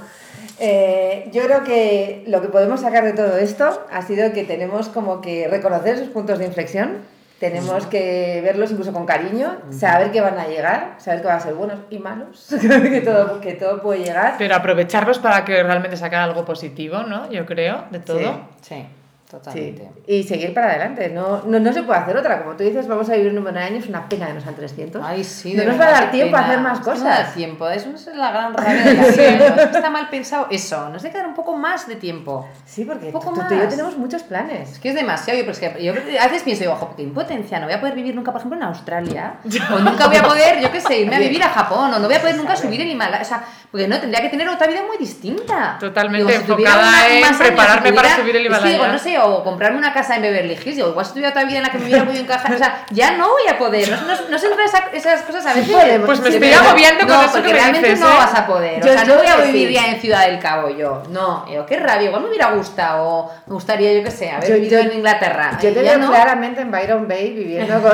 eh, 0.59 1.29
yo 1.31 1.43
creo 1.43 1.63
que 1.63 2.23
lo 2.27 2.41
que 2.41 2.49
podemos 2.49 2.81
sacar 2.81 3.03
de 3.03 3.13
todo 3.13 3.37
esto 3.37 3.85
ha 3.91 4.01
sido 4.01 4.33
que 4.33 4.43
tenemos 4.43 4.89
como 4.89 5.21
que 5.21 5.47
reconocer 5.47 5.95
esos 5.95 6.09
puntos 6.09 6.39
de 6.39 6.45
inflexión, 6.45 6.97
tenemos 7.39 7.85
que 7.85 8.41
verlos 8.43 8.71
incluso 8.71 8.91
con 8.91 9.05
cariño, 9.05 9.57
saber 9.69 10.11
que 10.11 10.21
van 10.21 10.39
a 10.39 10.47
llegar, 10.47 10.95
saber 10.97 11.21
que 11.21 11.27
van 11.27 11.37
a 11.37 11.39
ser 11.39 11.53
buenos 11.53 11.79
y 11.91 11.99
malos, 11.99 12.47
que, 12.61 13.01
todo, 13.01 13.39
que 13.41 13.53
todo 13.53 13.81
puede 13.81 14.03
llegar. 14.03 14.35
Pero 14.39 14.55
aprovecharlos 14.55 15.19
para 15.19 15.45
que 15.45 15.61
realmente 15.61 15.97
sacar 15.97 16.21
algo 16.21 16.45
positivo, 16.45 17.03
¿no? 17.03 17.29
Yo 17.29 17.45
creo, 17.45 17.85
de 17.91 17.99
todo. 17.99 18.47
Sí, 18.61 18.75
Sí, 18.75 18.85
totalmente. 19.29 19.89
y 20.07 20.23
seguir 20.23 20.53
para 20.53 20.69
adelante, 20.69 21.09
no, 21.09 21.43
no, 21.45 21.59
no 21.59 21.73
se 21.73 21.83
puede 21.83 21.99
hacer 21.99 22.17
otra, 22.17 22.43
como 22.43 22.55
tú 22.55 22.63
dices, 22.63 22.87
vamos 22.87 23.09
a 23.09 23.13
vivir 23.13 23.29
un 23.29 23.35
número 23.35 23.57
de 23.59 23.65
años, 23.65 23.87
una 23.87 24.07
pena 24.07 24.27
que 24.27 24.33
nos 24.33 24.43
sean 24.43 24.55
300. 24.55 25.01
Ay, 25.05 25.23
sí, 25.23 25.53
no 25.53 25.63
nos 25.65 25.79
va 25.79 25.87
a 25.87 25.91
dar 25.91 26.11
tiempo 26.11 26.37
a 26.37 26.39
hacer 26.41 26.59
más 26.59 26.79
Es 26.79 26.85
que 26.85 26.89
No 26.91 26.95
da 27.05 27.15
cosas. 27.17 27.33
tiempo, 27.33 27.69
eso 27.69 27.89
es 27.89 28.07
la 28.15 28.31
gran 28.31 28.53
rabia 28.53 28.83
de 28.83 28.93
la 28.93 29.03
vida. 29.07 29.47
Es 29.47 29.55
que 29.69 29.77
está 29.77 29.89
mal 29.89 30.09
pensado 30.09 30.47
eso. 30.49 30.89
Nos 30.89 31.03
hay 31.03 31.11
que 31.11 31.17
dar 31.17 31.27
un 31.27 31.33
poco 31.33 31.55
más 31.55 31.87
de 31.87 31.95
tiempo. 31.95 32.47
Sí, 32.65 32.85
porque 32.85 33.11
tú, 33.11 33.19
tú 33.19 33.31
y 33.33 33.49
yo 33.49 33.55
más. 33.57 33.69
tenemos 33.69 33.97
muchos 33.97 34.23
planes. 34.23 34.71
Es 34.71 34.79
que 34.79 34.89
es 34.89 34.95
demasiado. 34.95 35.37
Yo, 35.39 35.45
pero 35.45 35.51
es 35.51 35.59
que 35.59 35.83
yo 35.83 35.93
a 36.21 36.27
veces 36.27 36.43
pienso, 36.43 36.61
digo, 36.63 36.73
ojo, 36.73 36.93
qué 36.95 37.03
impotencia. 37.03 37.59
No 37.59 37.65
voy 37.65 37.75
a 37.75 37.79
poder 37.79 37.95
vivir 37.95 38.15
nunca, 38.15 38.31
por 38.31 38.39
ejemplo, 38.39 38.57
en 38.59 38.63
Australia. 38.65 39.35
O 39.73 39.79
nunca 39.79 40.07
voy 40.07 40.15
a 40.17 40.23
poder, 40.23 40.61
yo 40.61 40.71
qué 40.71 40.79
sé, 40.79 40.99
irme 41.01 41.15
a 41.15 41.19
vivir 41.19 41.43
a 41.43 41.49
Japón. 41.49 41.93
O 41.93 41.99
no 41.99 42.05
voy 42.05 42.15
a 42.15 42.21
poder 42.21 42.37
nunca 42.37 42.55
subir 42.55 42.79
el 42.81 42.89
Himalaya. 42.89 43.21
O 43.21 43.25
sea, 43.25 43.43
porque 43.77 43.87
no, 43.87 43.99
tendría 43.99 44.21
que 44.21 44.29
tener 44.29 44.49
otra 44.49 44.65
vida 44.67 44.81
muy 44.87 44.97
distinta. 44.97 45.77
Totalmente 45.79 46.33
si 46.37 46.43
tuviera 46.45 46.71
enfocada 46.73 47.07
en 47.09 47.23
años, 47.23 47.37
prepararme 47.37 47.89
si 47.89 47.95
para 47.95 48.15
subir 48.15 48.35
el 48.35 48.45
es 48.47 48.57
que 48.57 48.63
digo, 48.69 48.75
Himalaya. 48.85 48.91
no 48.93 48.99
sé, 48.99 49.19
o 49.19 49.43
comprarme 49.43 49.77
una 49.77 49.93
casa 49.93 50.15
en 50.15 50.23
Beverly 50.23 50.53
Hills. 50.53 50.75
Digo, 50.77 50.89
igual 50.89 51.05
si 51.05 51.11
tuviera 51.11 51.29
otra 51.29 51.43
vida 51.43 51.57
en 51.57 51.63
la 51.63 51.69
que 51.69 51.77
me 51.77 51.85
hubiera 51.85 52.03
muy 52.03 52.17
encajado. 52.17 52.55
O 52.55 52.57
sea, 52.57 52.85
ya 52.89 53.11
no 53.11 53.29
voy 53.29 53.47
a 53.47 53.57
poder. 53.57 53.89
No, 53.89 53.97
no, 54.01 54.13
no 54.29 54.37
se 54.39 54.47
entra 54.47 54.65
esa- 54.65 54.89
esas 54.93 55.21
cosas 55.21 55.45
a 55.45 55.53
veces. 55.53 55.71
podemos. 55.75 56.05
Pues 56.07 56.19
me 56.21 56.27
Sí, 56.29 56.33
estoy 56.35 56.53
agobiando 56.53 56.99
con 57.01 57.07
no, 57.15 57.21
eso 57.23 57.31
porque 57.33 57.47
que 57.47 57.53
me 57.53 57.59
realmente 57.59 57.87
dices, 57.89 57.99
no 58.03 58.09
¿eh? 58.11 58.17
vas 58.17 58.33
a 58.35 58.47
poder. 58.47 58.83
Yo 58.83 58.89
o 58.89 58.93
sea, 58.93 59.03
no 59.05 59.15
voy 59.15 59.27
a 59.27 59.35
vivir 59.37 59.69
ya 59.69 59.87
en 59.89 60.01
Ciudad 60.01 60.25
del 60.25 60.39
Cabo 60.39 60.69
yo. 60.69 61.03
No, 61.09 61.47
yo, 61.51 61.65
qué 61.65 61.77
rabia. 61.77 62.07
Igual 62.07 62.23
me 62.23 62.29
hubiera 62.29 62.51
gustado. 62.51 63.31
Me 63.45 63.53
gustaría, 63.53 63.93
yo 63.93 64.03
qué 64.03 64.11
sé, 64.11 64.31
haber 64.31 64.49
Yo- 64.49 64.55
vivido 64.55 64.81
yo- 64.81 64.89
en 64.89 64.97
Inglaterra. 64.97 65.51
Yo 65.61 65.71
te 65.73 65.83
ya 65.83 65.91
veo 65.91 65.99
no. 65.99 66.09
claramente 66.09 66.61
en 66.61 66.71
Byron 66.71 67.07
Bay 67.07 67.33
viviendo 67.33 67.79
con, 67.81 67.91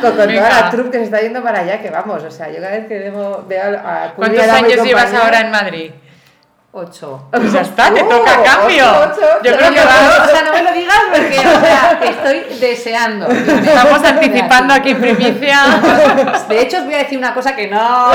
con, 0.00 0.16
con 0.16 0.16
toda 0.16 0.26
la 0.50 0.70
troupe 0.70 0.90
que 0.90 0.98
se 0.98 1.04
está 1.04 1.20
yendo 1.20 1.42
para 1.42 1.60
allá, 1.60 1.80
que 1.80 1.90
vamos, 1.90 2.22
o 2.22 2.30
sea, 2.30 2.48
yo 2.50 2.56
cada 2.60 2.72
vez 2.72 2.86
que 2.86 2.98
veo, 2.98 3.44
veo 3.48 3.78
a 3.78 4.12
Curly, 4.14 4.33
¿Cuántos 4.34 4.56
años 4.56 4.86
llevas 4.86 5.14
ahora 5.14 5.40
en 5.40 5.50
Madrid? 5.50 5.90
Ocho. 6.76 7.28
Pues 7.30 7.52
ya 7.52 7.60
está, 7.60 7.94
te 7.94 8.02
toca 8.10 8.42
cambio. 8.42 8.84
ocho, 8.84 9.20
ocho. 9.20 9.42
Yo 9.44 9.56
creo 9.56 9.72
que 9.72 9.80
vamos, 9.80 10.18
o 10.24 10.28
sea, 10.28 10.42
no 10.42 10.52
me 10.52 10.62
lo 10.62 10.72
digas 10.72 11.02
porque, 11.08 11.38
o 11.38 11.60
sea, 11.60 12.00
estoy 12.02 12.58
deseando. 12.58 13.28
estamos 13.28 14.02
anticipando 14.02 14.74
aquí 14.74 14.90
en 14.90 15.00
primicia. 15.00 15.60
De 16.48 16.60
hecho, 16.60 16.78
os 16.78 16.84
voy 16.84 16.94
a 16.94 16.98
decir 16.98 17.16
una 17.16 17.32
cosa 17.32 17.54
que 17.54 17.68
no. 17.68 18.10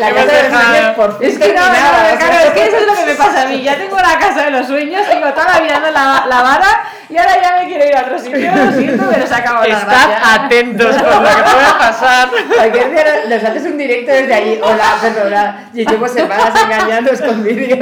La 0.00 0.10
casa 0.12 0.26
de 0.26 0.48
los 0.50 0.60
sueños 0.60 0.96
por 0.96 1.18
fin 1.20 1.28
Es 1.28 1.38
que 1.38 1.48
no, 1.54 1.62
claro, 1.62 2.44
es 2.44 2.50
que 2.50 2.64
eso 2.68 2.76
es 2.78 2.86
lo 2.88 2.94
que 2.96 3.06
me 3.06 3.14
pasa 3.14 3.42
a 3.42 3.46
mí. 3.46 3.62
Ya 3.62 3.76
tengo 3.76 3.96
la 3.96 4.18
casa 4.18 4.46
de 4.46 4.50
los 4.50 4.66
sueños, 4.66 5.06
tengo 5.08 5.28
toda 5.28 5.54
la 5.54 5.60
vida 5.60 5.74
dando 5.74 5.90
la, 5.92 6.26
la 6.28 6.42
vara 6.42 6.82
y 7.10 7.16
ahora 7.16 7.40
ya 7.42 7.56
me 7.60 7.66
quiero 7.68 7.84
ir 7.86 7.96
a 7.96 8.00
otro 8.02 8.18
sitio. 8.18 8.50
Lo 8.54 8.72
siento, 8.72 9.04
pero 9.12 9.26
se 9.26 9.34
acabó 9.34 9.60
la 9.64 9.78
Estad 9.78 9.86
gracia. 10.08 10.34
atentos 10.34 10.96
por 10.96 11.14
lo 11.22 11.28
que 11.28 11.42
pueda 11.42 11.78
pasar. 11.78 12.28
Cualquier 12.56 12.90
día 12.90 13.04
nos 13.28 13.44
haces 13.44 13.62
un 13.64 13.78
directo 13.78 14.12
desde 14.12 14.34
allí. 14.34 14.58
Hola, 14.62 14.84
perdona. 15.00 15.64
Y 15.74 15.86
llevo 15.86 16.08
semanas 16.08 16.52
engañándonos 16.64 17.20
con 17.20 17.42
vídeos 17.44 17.78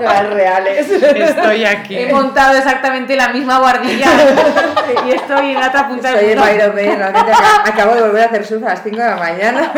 las 0.00 0.30
reales. 0.30 0.90
Estoy 0.90 1.64
aquí. 1.64 1.96
He 1.98 2.12
montado 2.12 2.56
exactamente 2.56 3.14
la 3.16 3.28
misma 3.28 3.58
guardilla 3.58 4.06
y 5.06 5.10
estoy 5.12 5.52
en 5.52 5.60
la 5.60 5.68
otra 5.68 5.88
punta 5.88 6.08
Estoy 6.10 6.28
del 6.28 6.38
en 6.38 6.68
mundo. 6.68 6.96
Realmente 6.96 7.32
acá- 7.32 7.62
acabo 7.64 7.94
de 7.94 8.02
volver 8.02 8.22
a 8.22 8.26
hacer 8.26 8.44
surf 8.46 8.64
a 8.64 8.70
las 8.70 8.82
5 8.82 8.96
de 8.96 9.04
la 9.04 9.16
mañana. 9.16 9.72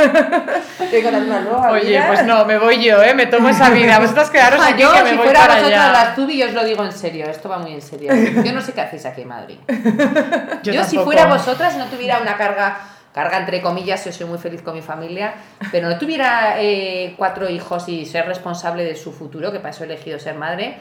Estoy 0.81 1.03
contando 1.03 1.31
una 1.31 1.41
nueva 1.41 1.71
Oye, 1.73 1.89
vida. 1.91 2.05
pues 2.07 2.25
no, 2.25 2.45
me 2.45 2.59
voy 2.59 2.83
yo, 2.83 3.03
¿eh? 3.03 3.15
Me 3.15 3.27
tomo 3.27 3.49
esa 3.49 3.69
vida. 3.71 3.99
Vosotras 3.99 4.31
quedaros 4.31 4.61
Ah, 4.63 4.69
aquí 4.71 4.83
yo, 4.83 4.93
que 4.93 5.03
me 5.03 5.11
si 5.11 5.17
voy 5.17 5.25
fuera 5.27 5.41
para 5.41 5.55
vosotras 5.57 5.81
allá. 5.85 5.93
las 5.93 6.15
Zubi, 6.15 6.39
yo 6.39 6.47
os 6.47 6.53
lo 6.55 6.65
digo 6.65 6.85
en 6.85 6.93
serio, 6.93 7.27
esto 7.29 7.49
va 7.49 7.59
muy 7.59 7.75
en 7.75 7.83
serio. 7.83 8.13
Yo 8.43 8.53
no 8.53 8.61
sé 8.65 8.73
qué 8.73 8.81
hacéis 8.81 9.07
aquí 9.07 9.23
en 9.23 9.29
Madrid. 9.29 9.59
Yo, 10.63 10.85
si 10.85 10.99
fuera 10.99 11.27
vosotras, 11.27 11.77
no 11.77 11.87
tuviera 11.87 12.21
una 12.21 12.37
carga, 12.37 12.79
carga 13.13 13.39
entre 13.39 13.61
comillas, 13.63 14.05
yo 14.05 14.13
soy 14.13 14.27
muy 14.27 14.39
feliz 14.39 14.63
con 14.63 14.75
mi 14.75 14.83
familia, 14.83 15.35
pero 15.71 15.89
no 15.89 15.99
tuviera 15.99 16.61
eh, 16.61 17.15
cuatro 17.17 17.49
hijos 17.49 17.89
y 17.89 18.07
ser 18.07 18.27
responsable 18.27 18.85
de 18.85 18.97
su 18.97 19.13
futuro, 19.13 19.53
que 19.53 19.59
para 19.59 19.71
eso 19.71 19.85
he 19.85 19.87
elegido 19.87 20.19
ser 20.19 20.35
madre, 20.35 20.79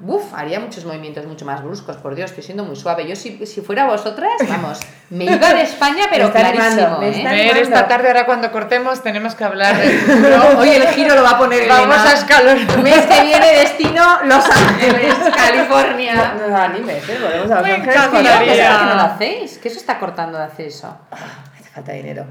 Uf, 0.00 0.32
haría 0.32 0.60
muchos 0.60 0.84
movimientos 0.84 1.26
mucho 1.26 1.44
más 1.44 1.60
bruscos, 1.62 1.96
por 1.96 2.14
Dios, 2.14 2.30
estoy 2.30 2.44
siendo 2.44 2.62
muy 2.64 2.76
suave. 2.76 3.06
Yo 3.08 3.16
si, 3.16 3.44
si 3.46 3.60
fuera 3.62 3.84
vosotras, 3.86 4.30
vamos, 4.48 4.78
me 5.10 5.24
iba 5.24 5.52
de 5.54 5.62
España, 5.62 6.04
pero 6.08 6.28
Me 6.32 6.38
está 6.38 6.48
animando, 6.48 6.98
clarísimo, 6.98 7.00
me 7.00 7.08
¿eh? 7.08 7.26
animando. 7.26 7.60
esta 7.62 7.88
tarde, 7.88 8.06
ahora 8.08 8.24
cuando 8.24 8.52
cortemos, 8.52 9.02
tenemos 9.02 9.34
que 9.34 9.42
hablar 9.44 9.76
del. 9.76 10.32
Hoy 10.58 10.68
el 10.70 10.86
giro 10.88 11.16
lo 11.16 11.22
va 11.24 11.30
a 11.30 11.38
poner 11.38 11.68
Vamos 11.68 11.96
Elena. 11.96 12.10
a 12.10 12.14
escalonar. 12.14 12.78
Mes 12.78 13.06
que 13.06 13.22
viene 13.22 13.46
destino 13.58 14.04
Los 14.24 14.44
Ángeles, 14.48 15.14
California. 15.36 16.34
No, 16.38 16.46
no 16.48 16.56
animes, 16.56 17.08
¿eh? 17.08 17.18
Volvemos 17.20 17.50
a 17.50 17.60
Los 17.60 17.70
Ángeles 17.70 17.94
¿qué 17.94 18.08
María. 18.12 18.70
es 18.72 18.78
que 18.78 18.84
no 18.84 18.94
lo 18.94 19.00
hacéis? 19.02 19.58
¿Qué 19.58 19.68
os 19.68 19.76
está 19.76 19.98
cortando 19.98 20.38
de 20.38 20.44
hacer 20.44 20.66
eso? 20.66 20.96
Hace 21.10 21.70
falta 21.74 21.92
dinero. 21.92 22.24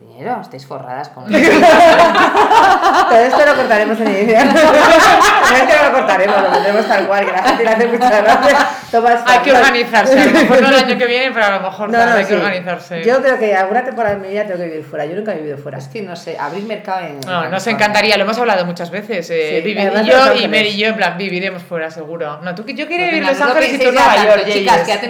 Dinero, 0.00 0.38
estáis 0.42 0.66
forradas 0.66 1.08
con 1.10 1.24
Todo 1.24 1.36
esto 1.38 1.60
lo 3.46 3.54
cortaremos 3.56 3.98
en 4.00 4.08
edición. 4.08 4.48
No 5.52 5.88
lo 5.88 5.92
cortaremos, 5.92 6.42
lo 6.42 6.50
pondremos 6.50 6.88
tal 6.88 7.06
cual, 7.06 7.26
que 7.26 7.32
la 7.32 7.42
gente 7.42 7.64
le 7.64 7.70
Tomas 8.92 9.22
Hay 9.26 9.38
que 9.40 9.52
organizarse, 9.52 10.20
a 10.20 10.24
lo 10.26 10.30
mejor 10.32 10.62
no 10.62 10.68
el 10.68 10.74
año 10.76 10.98
que 10.98 11.06
viene, 11.06 11.30
pero 11.32 11.46
a 11.46 11.50
lo 11.50 11.60
mejor 11.60 11.90
No, 11.90 12.06
no, 12.06 12.12
hay 12.12 12.24
sí. 12.24 12.28
que 12.28 12.36
organizarse. 12.36 13.02
Yo 13.02 13.22
creo 13.22 13.38
que 13.38 13.54
alguna 13.54 13.82
temporada 13.84 14.14
de 14.16 14.20
mi 14.20 14.28
vida 14.28 14.44
tengo 14.44 14.58
que 14.60 14.66
vivir 14.66 14.84
fuera. 14.84 15.06
Yo 15.06 15.16
nunca 15.16 15.32
he 15.32 15.36
vivido 15.38 15.56
fuera. 15.58 15.78
Es 15.78 15.88
que 15.88 16.02
no 16.02 16.14
sé, 16.14 16.36
abrir 16.38 16.64
mercado 16.64 17.00
en. 17.06 17.20
No, 17.20 17.48
nos 17.48 17.66
encantaría, 17.66 18.16
lo 18.18 18.24
hemos 18.24 18.38
hablado 18.38 18.64
muchas 18.66 18.90
veces. 18.90 19.28
Eh, 19.30 19.48
Sí, 19.56 19.60
Vivi 19.62 19.80
además 19.80 20.06
y 20.06 20.10
yo 20.10 20.34
y. 20.44 20.48
Mary 20.48 20.68
y 20.68 20.76
yo, 20.76 20.88
en 20.88 20.96
plan, 20.96 21.16
viviremos 21.18 21.62
fuera, 21.62 21.90
seguro. 21.90 22.40
No, 22.42 22.54
tú, 22.54 22.64
yo 22.66 22.86
quiero 22.86 23.02
Pues 23.04 23.10
vivir 23.12 23.22
en 23.22 23.26
Los 23.26 23.40
Ángeles 23.40 23.74
y 23.74 23.78
tú 23.78 23.92
Nueva 23.92 24.24
York. 24.24 24.44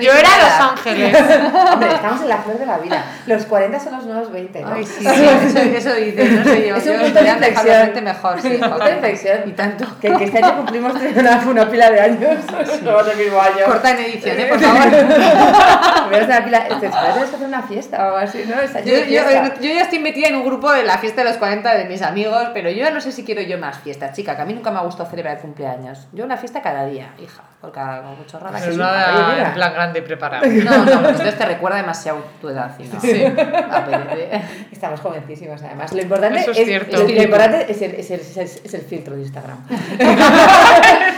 Yo 0.01 0.13
era 0.13 0.21
Los 0.23 0.39
edad. 0.39 0.71
Ángeles. 0.71 1.17
Hombre, 1.73 1.89
estamos 1.93 2.23
en 2.23 2.29
la 2.29 2.37
flor 2.39 2.59
de 2.59 2.67
la 2.67 2.79
vida. 2.79 3.05
Los 3.27 3.45
40 3.47 3.81
son 3.81 3.93
los 3.97 4.07
nuevos 4.07 4.33
20, 4.33 4.61
¿no? 4.63 4.73
Ay, 4.75 4.85
sí, 4.85 5.05
sí, 5.05 5.07
eso, 5.07 5.59
eso 5.59 5.95
dice, 5.95 6.25
no 6.31 6.45
sé 6.45 6.69
yo. 6.69 6.77
Es 6.77 6.87
un 6.87 6.99
punto 7.01 7.21
de 7.23 7.29
inflexión. 7.31 8.05
mejor, 8.05 8.41
sí. 8.41 8.49
Un 8.49 8.61
punto 8.71 8.85
de 8.85 8.93
inflexión. 8.93 9.39
Y 9.47 9.53
tanto. 9.53 9.87
Que, 10.01 10.13
que 10.17 10.25
este 10.25 10.39
año 10.39 10.57
cumplimos 10.57 10.93
una, 11.17 11.43
una 11.49 11.69
pila 11.71 11.91
de 11.91 12.01
años. 12.01 12.37
Somos 12.85 13.09
el 13.09 13.17
mismo 13.17 13.41
año. 13.41 13.72
Corta 13.73 13.91
en 13.93 13.99
edición, 14.01 14.39
¿eh? 14.41 14.47
Por 14.47 14.61
favor. 14.61 14.83
Cumplimos 14.83 16.27
una 16.29 16.45
pila. 16.45 16.65
Que 16.81 16.87
hacer 16.87 17.47
una 17.47 17.63
fiesta 17.63 17.99
o 17.99 18.03
algo 18.03 18.17
así, 18.19 18.45
¿no? 18.47 18.55
Yo, 18.57 18.95
de 18.95 19.13
yo, 19.13 19.23
fiesta. 19.23 19.55
yo 19.61 19.73
ya 19.75 19.83
estoy 19.83 19.99
metida 19.99 20.29
en 20.29 20.37
un 20.37 20.45
grupo 20.45 20.71
de 20.73 20.83
la 20.85 20.99
fiesta 20.99 21.23
de 21.23 21.29
los 21.29 21.39
40 21.39 21.75
de 21.75 21.85
mis 21.87 22.03
amigos, 22.03 22.49
pero 22.55 22.71
yo 22.71 22.79
ya 22.85 22.91
no 22.91 23.01
sé 23.01 23.13
si 23.13 23.25
quiero 23.25 23.41
yo 23.43 23.59
más 23.59 23.79
fiestas, 23.81 24.15
chica, 24.17 24.37
que 24.37 24.43
a 24.43 24.45
mí 24.45 24.53
nunca 24.55 24.71
me 24.71 24.79
ha 24.79 24.83
gustado 24.83 25.09
celebrar 25.09 25.39
cumpleaños. 25.41 26.07
Yo 26.13 26.25
una 26.25 26.37
fiesta 26.37 26.61
cada 26.63 26.85
día, 26.87 27.13
hija, 27.19 27.43
porque 27.61 27.81
como 27.81 28.17
mucho 28.17 28.39
que 28.39 28.45
Pero 28.61 28.77
nada 28.77 29.47
en 29.49 29.55
plan 29.55 29.73
grande 29.75 29.99
y 30.01 30.03
preparado. 30.03 30.47
No, 30.47 30.85
no, 30.85 30.85
pues 31.01 31.11
entonces 31.11 31.39
te 31.39 31.47
recuerda 31.47 31.77
demasiado 31.79 32.25
tu 32.41 32.49
edad. 32.49 32.73
no. 32.79 33.01
Sí. 33.01 33.25
Apetece. 33.25 34.43
Estamos 34.71 35.01
jovencísimos, 35.01 35.63
además. 35.63 35.93
Lo 35.93 36.03
importante, 36.03 36.41
Eso 36.41 36.51
es 36.53 36.59
es, 36.59 36.67
cierto. 36.67 36.97
lo, 36.99 37.09
lo 37.09 37.23
importante 37.23 37.67
es, 37.71 37.83
el, 37.83 37.95
es, 37.95 38.11
el, 38.11 38.21
es, 38.21 38.37
el, 38.37 38.45
es 38.65 38.75
el 38.75 38.81
filtro 38.83 39.15
de 39.17 39.23
Instagram. 39.23 39.59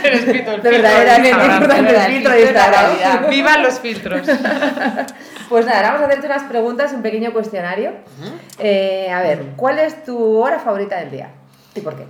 El 0.05 0.13
espíritu, 0.13 0.51
el 0.51 0.61
De 0.61 0.69
filtro 0.69 0.71
verdaderamente 0.71 1.29
Instagram. 1.29 1.55
importante 1.55 1.91
verdad, 1.91 2.05
el 2.05 2.11
el 2.11 2.15
filtro 2.17 2.31
de 2.33 2.44
de 2.47 2.53
la 2.53 2.67
realidad. 2.67 3.27
Vivan 3.29 3.63
los 3.63 3.79
filtros. 3.79 4.27
Pues 5.47 5.63
nada, 5.63 5.83
vamos 5.83 6.01
a 6.01 6.05
hacerte 6.05 6.25
unas 6.25 6.41
preguntas, 6.45 6.91
un 6.91 7.03
pequeño 7.03 7.31
cuestionario. 7.31 7.91
Eh, 8.57 9.11
a 9.11 9.21
ver, 9.21 9.53
¿cuál 9.55 9.77
es 9.77 10.03
tu 10.03 10.37
hora 10.37 10.57
favorita 10.57 10.97
del 10.97 11.11
día? 11.11 11.29
¿Y 11.75 11.81
por 11.81 11.95
qué? 11.95 12.07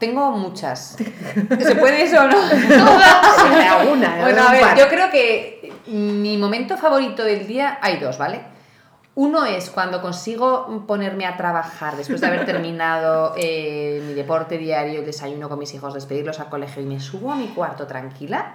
Tengo 0.00 0.32
muchas. 0.32 0.96
¿Se 1.60 1.76
puede 1.76 2.02
eso 2.02 2.20
o 2.20 2.26
no? 2.26 2.36
Bueno, 4.20 4.42
a 4.42 4.52
ver, 4.52 4.60
par. 4.60 4.76
yo 4.76 4.88
creo 4.88 5.08
que 5.08 5.72
mi 5.86 6.36
momento 6.36 6.76
favorito 6.76 7.22
del 7.24 7.46
día 7.46 7.78
hay 7.80 7.98
dos, 7.98 8.18
¿vale? 8.18 8.40
Uno 9.14 9.44
es 9.44 9.70
cuando 9.70 10.00
consigo 10.00 10.84
ponerme 10.86 11.26
a 11.26 11.36
trabajar 11.36 11.96
después 11.96 12.20
de 12.20 12.28
haber 12.28 12.46
terminado 12.46 13.34
eh, 13.36 14.00
mi 14.06 14.14
deporte 14.14 14.58
diario, 14.58 15.00
el 15.00 15.06
desayuno 15.06 15.48
con 15.48 15.58
mis 15.58 15.74
hijos, 15.74 15.92
despedirlos 15.92 16.38
al 16.38 16.48
colegio 16.48 16.82
y 16.82 16.86
me 16.86 17.00
subo 17.00 17.32
a 17.32 17.34
mi 17.34 17.48
cuarto 17.48 17.88
tranquila, 17.88 18.52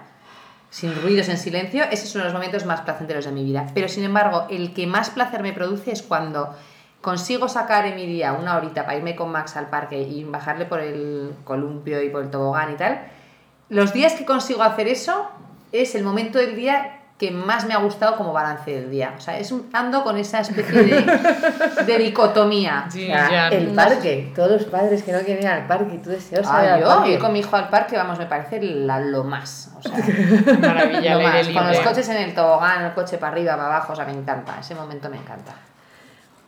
sin 0.74 1.00
ruidos, 1.00 1.28
en 1.28 1.38
silencio. 1.38 1.84
Ese 1.84 2.04
es 2.04 2.14
uno 2.16 2.24
de 2.24 2.30
los 2.30 2.34
momentos 2.34 2.66
más 2.66 2.80
placenteros 2.80 3.24
de 3.26 3.30
mi 3.30 3.44
vida. 3.44 3.68
Pero 3.74 3.88
sin 3.88 4.02
embargo, 4.02 4.46
el 4.50 4.74
que 4.74 4.88
más 4.88 5.10
placer 5.10 5.40
me 5.40 5.52
produce 5.52 5.92
es 5.92 6.02
cuando 6.02 6.52
consigo 7.00 7.48
sacar 7.48 7.86
en 7.86 7.94
mi 7.94 8.06
día 8.06 8.32
una 8.32 8.56
horita 8.56 8.84
para 8.84 8.96
irme 8.96 9.14
con 9.14 9.30
Max 9.30 9.56
al 9.56 9.70
parque 9.70 10.02
y 10.02 10.24
bajarle 10.24 10.64
por 10.64 10.80
el 10.80 11.32
columpio 11.44 12.02
y 12.02 12.08
por 12.08 12.24
el 12.24 12.30
tobogán 12.30 12.72
y 12.72 12.76
tal. 12.76 13.06
Los 13.68 13.92
días 13.92 14.14
que 14.14 14.24
consigo 14.24 14.64
hacer 14.64 14.88
eso 14.88 15.28
es 15.70 15.94
el 15.94 16.02
momento 16.02 16.40
del 16.40 16.56
día 16.56 17.03
que 17.18 17.30
más 17.30 17.64
me 17.66 17.74
ha 17.74 17.78
gustado 17.78 18.16
como 18.16 18.32
balance 18.32 18.68
del 18.72 18.90
día. 18.90 19.14
O 19.16 19.20
sea, 19.20 19.38
es 19.38 19.52
un, 19.52 19.68
ando 19.72 20.02
con 20.02 20.16
esa 20.18 20.40
especie 20.40 20.82
de, 20.82 21.02
de 21.86 21.98
dicotomía. 21.98 22.86
Sí, 22.90 23.04
O 23.04 23.14
sea, 23.14 23.30
ya. 23.30 23.48
el 23.48 23.68
parque, 23.68 24.32
todos 24.34 24.50
los 24.50 24.64
padres 24.64 25.04
que 25.04 25.12
no 25.12 25.20
quieren 25.20 25.44
ir 25.44 25.48
al 25.48 25.66
parque 25.68 25.94
y 25.94 25.98
tú 25.98 26.10
deseas 26.10 26.46
Ah, 26.50 26.64
ir 26.64 26.70
al 26.70 26.80
yo 26.80 26.86
parque. 26.88 27.12
ir 27.12 27.18
con 27.20 27.32
mi 27.32 27.38
hijo 27.38 27.54
al 27.54 27.68
parque, 27.68 27.96
vamos, 27.96 28.18
me 28.18 28.26
parece 28.26 28.60
la- 28.60 28.98
lo 28.98 29.22
más. 29.22 29.70
O 29.78 29.82
sea, 29.82 29.92
Maravilla, 30.60 31.14
lo 31.14 31.22
más. 31.22 31.48
Con 31.48 31.68
los 31.68 31.78
coches 31.80 32.08
en 32.08 32.16
el 32.16 32.34
tobogán, 32.34 32.84
el 32.84 32.92
coche 32.94 33.16
para 33.18 33.32
arriba, 33.32 33.52
para 33.56 33.66
abajo, 33.76 33.92
o 33.92 33.96
sea, 33.96 34.04
me 34.06 34.12
encanta. 34.12 34.56
Ese 34.60 34.74
momento 34.74 35.08
me 35.08 35.16
encanta. 35.16 35.52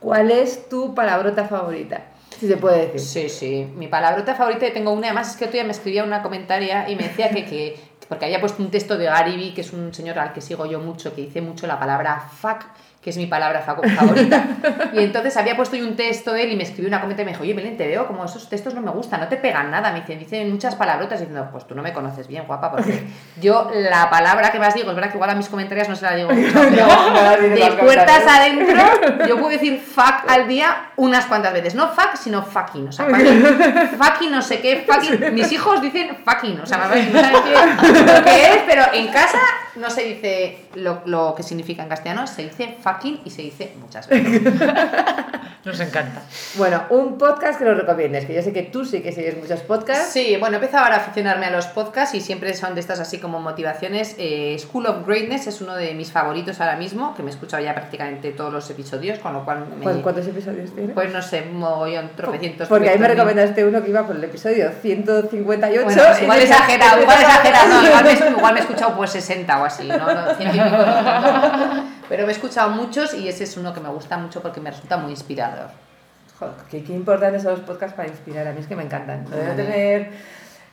¿Cuál 0.00 0.30
es 0.30 0.68
tu 0.68 0.94
palabrota 0.94 1.44
favorita? 1.44 2.00
Si 2.38 2.46
se 2.48 2.56
puede 2.56 2.88
decir. 2.88 3.00
Sí, 3.00 3.28
sí. 3.28 3.72
Mi 3.76 3.86
palabrota 3.88 4.34
favorita, 4.34 4.66
y 4.66 4.72
tengo 4.72 4.92
una, 4.92 5.06
además 5.06 5.30
es 5.30 5.36
que 5.36 5.44
otro 5.44 5.54
día 5.54 5.64
me 5.64 5.70
escribía 5.70 6.04
una 6.04 6.22
comentaria 6.22 6.88
y 6.90 6.96
me 6.96 7.04
decía 7.04 7.30
que, 7.30 7.44
que 7.46 7.80
porque 8.08 8.24
había 8.24 8.40
puesto 8.40 8.62
un 8.62 8.70
texto 8.70 8.96
de 8.96 9.06
Gary 9.06 9.36
Vee, 9.36 9.54
que 9.54 9.60
es 9.62 9.72
un 9.72 9.92
señor 9.92 10.18
al 10.18 10.32
que 10.32 10.40
sigo 10.40 10.66
yo 10.66 10.80
mucho, 10.80 11.14
que 11.14 11.22
dice 11.22 11.40
mucho 11.40 11.66
la 11.66 11.78
palabra 11.78 12.20
fuck, 12.20 12.64
que 13.06 13.10
es 13.10 13.16
mi 13.18 13.26
palabra 13.26 13.60
fa- 13.60 13.76
favorita. 13.76 14.44
Y 14.92 14.98
entonces 14.98 15.36
había 15.36 15.54
puesto 15.54 15.76
yo 15.76 15.84
un 15.86 15.94
texto 15.94 16.32
de 16.32 16.42
él 16.42 16.50
y 16.50 16.56
me 16.56 16.64
escribió 16.64 16.88
una 16.88 17.00
comentaria 17.00 17.22
y 17.22 17.26
me 17.26 17.30
dijo, 17.34 17.44
oye, 17.44 17.54
Belén, 17.54 17.76
te 17.76 17.86
veo 17.86 18.04
como 18.08 18.24
esos 18.24 18.48
textos 18.48 18.74
no 18.74 18.80
me 18.80 18.90
gustan, 18.90 19.20
no 19.20 19.28
te 19.28 19.36
pegan 19.36 19.70
nada. 19.70 19.92
Me 19.92 20.00
dicen, 20.00 20.18
dicen 20.18 20.50
muchas 20.50 20.74
palabrotas 20.74 21.20
diciendo, 21.20 21.48
pues 21.52 21.68
tú 21.68 21.76
no 21.76 21.82
me 21.82 21.92
conoces 21.92 22.26
bien, 22.26 22.42
guapa, 22.48 22.72
porque 22.72 23.04
yo 23.40 23.70
la 23.72 24.10
palabra 24.10 24.50
que 24.50 24.58
más 24.58 24.74
digo, 24.74 24.90
es 24.90 24.96
verdad 24.96 25.10
que 25.12 25.18
igual 25.18 25.30
a 25.30 25.36
mis 25.36 25.48
comentarios 25.48 25.88
no 25.88 25.94
se 25.94 26.04
la 26.04 26.16
digo 26.16 26.30
mucho, 26.34 26.52
pero 26.52 26.84
No, 26.84 27.10
no 27.12 27.36
de 27.36 27.72
puertas 27.78 28.24
adentro, 28.26 28.82
yo 29.28 29.36
puedo 29.36 29.50
decir 29.50 29.78
fuck 29.80 30.28
al 30.28 30.48
día 30.48 30.90
unas 30.96 31.26
cuantas 31.26 31.52
veces. 31.52 31.76
No 31.76 31.86
fuck, 31.92 32.16
sino 32.16 32.42
fucking. 32.42 32.88
O 32.88 32.92
sea, 32.92 33.06
fucking 33.98 34.32
no 34.32 34.42
sé 34.42 34.60
qué, 34.60 34.84
fucking. 34.84 35.32
Mis 35.32 35.52
hijos 35.52 35.80
dicen 35.80 36.16
fucking. 36.24 36.58
O 36.60 36.66
sea, 36.66 36.78
no 36.78 36.84
saben 36.84 37.12
qué- 37.12 38.12
lo 38.12 38.24
que 38.24 38.42
es, 38.50 38.58
pero 38.66 38.82
en 38.92 39.06
casa 39.12 39.38
no 39.76 39.90
se 39.90 40.02
dice 40.02 40.58
lo, 40.76 41.02
lo 41.06 41.34
que 41.34 41.42
significa 41.42 41.82
en 41.82 41.88
castellano, 41.88 42.26
se 42.26 42.42
dice 42.44 42.76
fucking 42.80 43.20
y 43.24 43.30
se 43.30 43.42
dice 43.42 43.72
muchas 43.80 44.08
veces. 44.08 44.42
Nos 45.64 45.80
encanta. 45.80 46.22
Bueno, 46.54 46.84
un 46.90 47.18
podcast 47.18 47.58
que 47.58 47.64
nos 47.64 47.76
recomiendes, 47.76 48.24
que 48.24 48.32
yo 48.34 48.40
sé 48.40 48.52
que 48.52 48.62
tú 48.62 48.84
sí 48.84 49.00
que 49.00 49.10
sigues 49.10 49.36
muchos 49.36 49.58
podcasts. 49.62 50.12
Sí, 50.12 50.36
bueno, 50.38 50.54
he 50.58 50.60
empezado 50.60 50.84
ahora 50.84 50.98
a 50.98 51.00
aficionarme 51.00 51.46
a 51.46 51.50
los 51.50 51.66
podcasts 51.66 52.14
y 52.14 52.20
siempre 52.20 52.54
son 52.54 52.74
de 52.76 52.80
estas 52.80 53.00
así 53.00 53.18
como 53.18 53.40
motivaciones. 53.40 54.14
Eh, 54.16 54.56
School 54.60 54.86
of 54.86 55.04
Greatness 55.04 55.48
es 55.48 55.60
uno 55.60 55.74
de 55.74 55.92
mis 55.94 56.12
favoritos 56.12 56.60
ahora 56.60 56.76
mismo, 56.76 57.16
que 57.16 57.24
me 57.24 57.30
he 57.30 57.34
escuchado 57.34 57.64
ya 57.64 57.74
prácticamente 57.74 58.30
todos 58.30 58.52
los 58.52 58.70
episodios, 58.70 59.18
con 59.18 59.32
lo 59.32 59.44
cual 59.44 59.66
me... 59.76 59.82
¿Cuán- 59.82 60.02
¿Cuántos 60.02 60.28
episodios 60.28 60.72
tiene? 60.72 60.94
Pues 60.94 61.12
no 61.12 61.20
sé, 61.20 61.42
mogollón, 61.42 62.10
tropecientos. 62.14 62.68
Porque 62.68 62.90
ahí 62.90 62.98
me 63.00 63.08
recomendaste 63.08 63.64
uno 63.64 63.82
que 63.82 63.90
iba 63.90 64.06
por 64.06 64.14
el 64.14 64.22
episodio 64.22 64.70
158. 64.80 65.84
Bueno, 65.84 66.02
pues 66.06 66.22
igual 66.22 66.38
exagerado, 66.42 67.02
igual 67.02 67.20
exagerado, 67.20 67.68
no, 67.82 67.86
igual 67.88 68.04
me, 68.04 68.12
igual 68.38 68.54
me 68.54 68.60
he 68.60 68.62
escuchado 68.62 68.96
pues 68.96 69.10
60 69.10 69.60
o 69.60 69.64
así, 69.64 69.88
¿no? 69.88 69.96
no, 69.98 70.34
100 70.68 70.80
y 70.80 70.86
pico, 70.86 71.10
no, 71.10 71.58
no, 71.58 71.74
no. 71.74 71.82
Pero 72.08 72.22
me 72.26 72.32
he 72.32 72.34
escuchado 72.34 72.70
muchos 72.70 73.14
y 73.14 73.28
ese 73.28 73.44
es 73.44 73.56
uno 73.56 73.72
que 73.74 73.80
me 73.80 73.88
gusta 73.88 74.16
mucho 74.16 74.40
porque 74.40 74.60
me 74.60 74.70
resulta 74.70 74.96
muy 74.96 75.10
inspirador. 75.12 75.68
Joder, 76.38 76.54
qué, 76.70 76.84
qué 76.84 76.92
importantes 76.92 77.42
son 77.42 77.52
los 77.52 77.60
podcasts 77.60 77.96
para 77.96 78.08
inspirar. 78.08 78.46
A 78.46 78.52
mí 78.52 78.60
es 78.60 78.66
que 78.66 78.76
me 78.76 78.82
encantan. 78.84 79.24
Vale. 79.30 79.54
tener... 79.54 80.10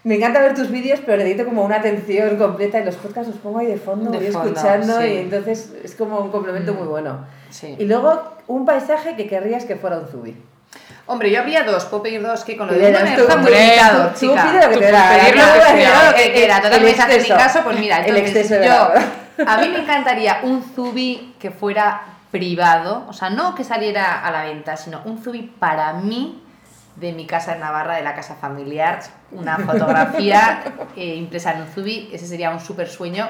Me 0.06 0.16
encanta 0.16 0.42
ver 0.42 0.54
tus 0.54 0.70
vídeos, 0.70 1.00
pero 1.06 1.20
necesito 1.20 1.46
como 1.46 1.64
una 1.64 1.78
atención 1.78 2.36
completa 2.36 2.78
y 2.78 2.84
los 2.84 2.96
podcasts 2.96 3.30
los 3.32 3.38
pongo 3.40 3.60
ahí 3.60 3.68
de 3.68 3.78
fondo, 3.78 4.12
De 4.12 4.18
voy 4.18 4.28
fondo, 4.32 4.50
escuchando 4.50 5.00
sí. 5.00 5.08
y 5.08 5.18
entonces 5.20 5.72
es 5.82 5.96
como 5.96 6.20
un 6.20 6.30
complemento 6.30 6.74
muy 6.74 6.88
bueno. 6.88 7.26
Sí. 7.50 7.74
Y 7.80 7.86
luego 7.86 8.36
un 8.48 8.66
paisaje 8.66 9.16
que 9.16 9.28
querrías 9.30 9.64
que 9.64 9.78
fuera 9.78 9.98
un 10.00 10.08
zubi. 10.10 10.36
Hombre, 11.06 11.32
yo 11.32 11.40
habría 11.40 11.64
dos, 11.64 11.86
puedo 11.86 12.04
pedir 12.04 12.22
dos, 12.22 12.44
que 12.44 12.58
con 12.58 12.68
lo 12.68 12.74
de 12.74 12.80
verás 12.80 13.04
me 13.04 13.16
tú, 13.16 13.22
deja 13.22 13.38
muy 13.38 13.52
limitado, 13.54 14.10
Tú 14.10 14.20
chica. 14.20 14.44
pide 14.44 14.62
lo 14.62 14.68
que 14.70 14.74
Tú 14.76 14.80
te 14.82 14.92
da 14.92 15.10
pedir 15.10 15.36
lo 15.38 16.16
que 16.16 16.26
el- 16.28 16.34
quiera, 16.34 16.62
total 16.62 16.74
el 16.80 16.84
me 16.84 16.92
haces 16.92 17.08
mi 17.08 17.14
exceso. 17.14 17.38
caso, 17.38 17.60
pues 17.64 17.80
mira, 17.80 17.98
El 18.06 18.18
entonces 18.18 18.36
exceso 18.36 18.60
de 18.60 18.68
yo, 18.68 18.90
a 19.46 19.58
mí 19.58 19.69
me 19.69 19.80
encantaría 19.80 20.41
un 20.43 20.63
zubi 20.63 21.36
que 21.39 21.52
fuera 21.52 22.02
privado, 22.32 23.06
o 23.08 23.13
sea, 23.13 23.30
no 23.30 23.54
que 23.54 23.63
saliera 23.63 24.26
a 24.26 24.32
la 24.32 24.43
venta, 24.43 24.76
sino 24.76 25.02
un 25.06 25.22
zubi 25.22 25.43
para 25.43 25.93
mí 25.93 26.41
de 26.96 27.12
mi 27.12 27.26
casa 27.26 27.54
en 27.54 27.60
Navarra, 27.60 27.96
de 27.96 28.04
la 28.04 28.15
casa 28.15 28.36
familiar, 28.36 29.02
una 29.32 29.58
fotografía 29.60 30.63
eh, 30.96 31.15
impresa 31.15 31.54
en 31.54 31.62
un 31.62 31.67
zubi, 31.67 32.10
ese 32.12 32.28
sería 32.28 32.52
un 32.52 32.60
súper 32.60 32.88
sueño. 32.88 33.30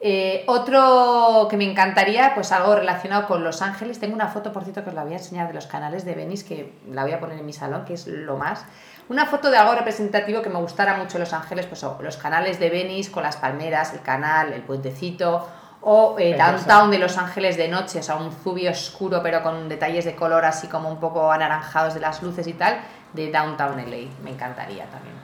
Eh, 0.00 0.44
otro 0.46 1.48
que 1.50 1.56
me 1.56 1.68
encantaría, 1.68 2.32
pues 2.34 2.52
algo 2.52 2.76
relacionado 2.76 3.26
con 3.26 3.42
Los 3.42 3.62
Ángeles. 3.62 3.98
Tengo 3.98 4.14
una 4.14 4.28
foto, 4.28 4.52
por 4.52 4.62
cierto, 4.62 4.84
que 4.84 4.90
os 4.90 4.94
la 4.94 5.02
voy 5.02 5.14
a 5.14 5.16
enseñar 5.16 5.48
de 5.48 5.54
los 5.54 5.66
canales 5.66 6.04
de 6.04 6.14
Venice, 6.14 6.46
que 6.46 6.72
la 6.90 7.02
voy 7.02 7.12
a 7.12 7.20
poner 7.20 7.38
en 7.38 7.46
mi 7.46 7.52
salón, 7.52 7.84
que 7.84 7.94
es 7.94 8.06
lo 8.06 8.36
más. 8.36 8.64
Una 9.08 9.24
foto 9.24 9.50
de 9.50 9.56
algo 9.56 9.74
representativo 9.74 10.42
que 10.42 10.50
me 10.50 10.58
gustara 10.58 10.96
mucho 10.96 11.18
Los 11.18 11.32
Ángeles, 11.32 11.66
pues 11.66 11.82
los 11.82 12.16
canales 12.18 12.60
de 12.60 12.68
Venice 12.68 13.10
con 13.10 13.22
las 13.22 13.36
palmeras, 13.36 13.94
el 13.94 14.02
canal, 14.02 14.52
el 14.52 14.62
puentecito, 14.62 15.48
o 15.80 16.16
eh. 16.18 16.36
Downtown 16.36 16.90
de 16.90 16.98
Los 16.98 17.16
Ángeles 17.16 17.56
de 17.56 17.68
noche, 17.68 18.00
o 18.00 18.02
sea, 18.02 18.16
un 18.16 18.32
zubi 18.32 18.68
oscuro 18.68 19.22
pero 19.22 19.42
con 19.42 19.68
detalles 19.68 20.04
de 20.04 20.14
color 20.14 20.44
así 20.44 20.66
como 20.66 20.90
un 20.90 20.98
poco 20.98 21.30
anaranjados 21.32 21.94
de 21.94 22.00
las 22.00 22.22
luces 22.22 22.46
y 22.46 22.52
tal, 22.52 22.78
de 23.14 23.30
Downtown 23.30 23.76
LA. 23.76 24.08
Me 24.22 24.30
encantaría 24.30 24.84
también. 24.86 25.14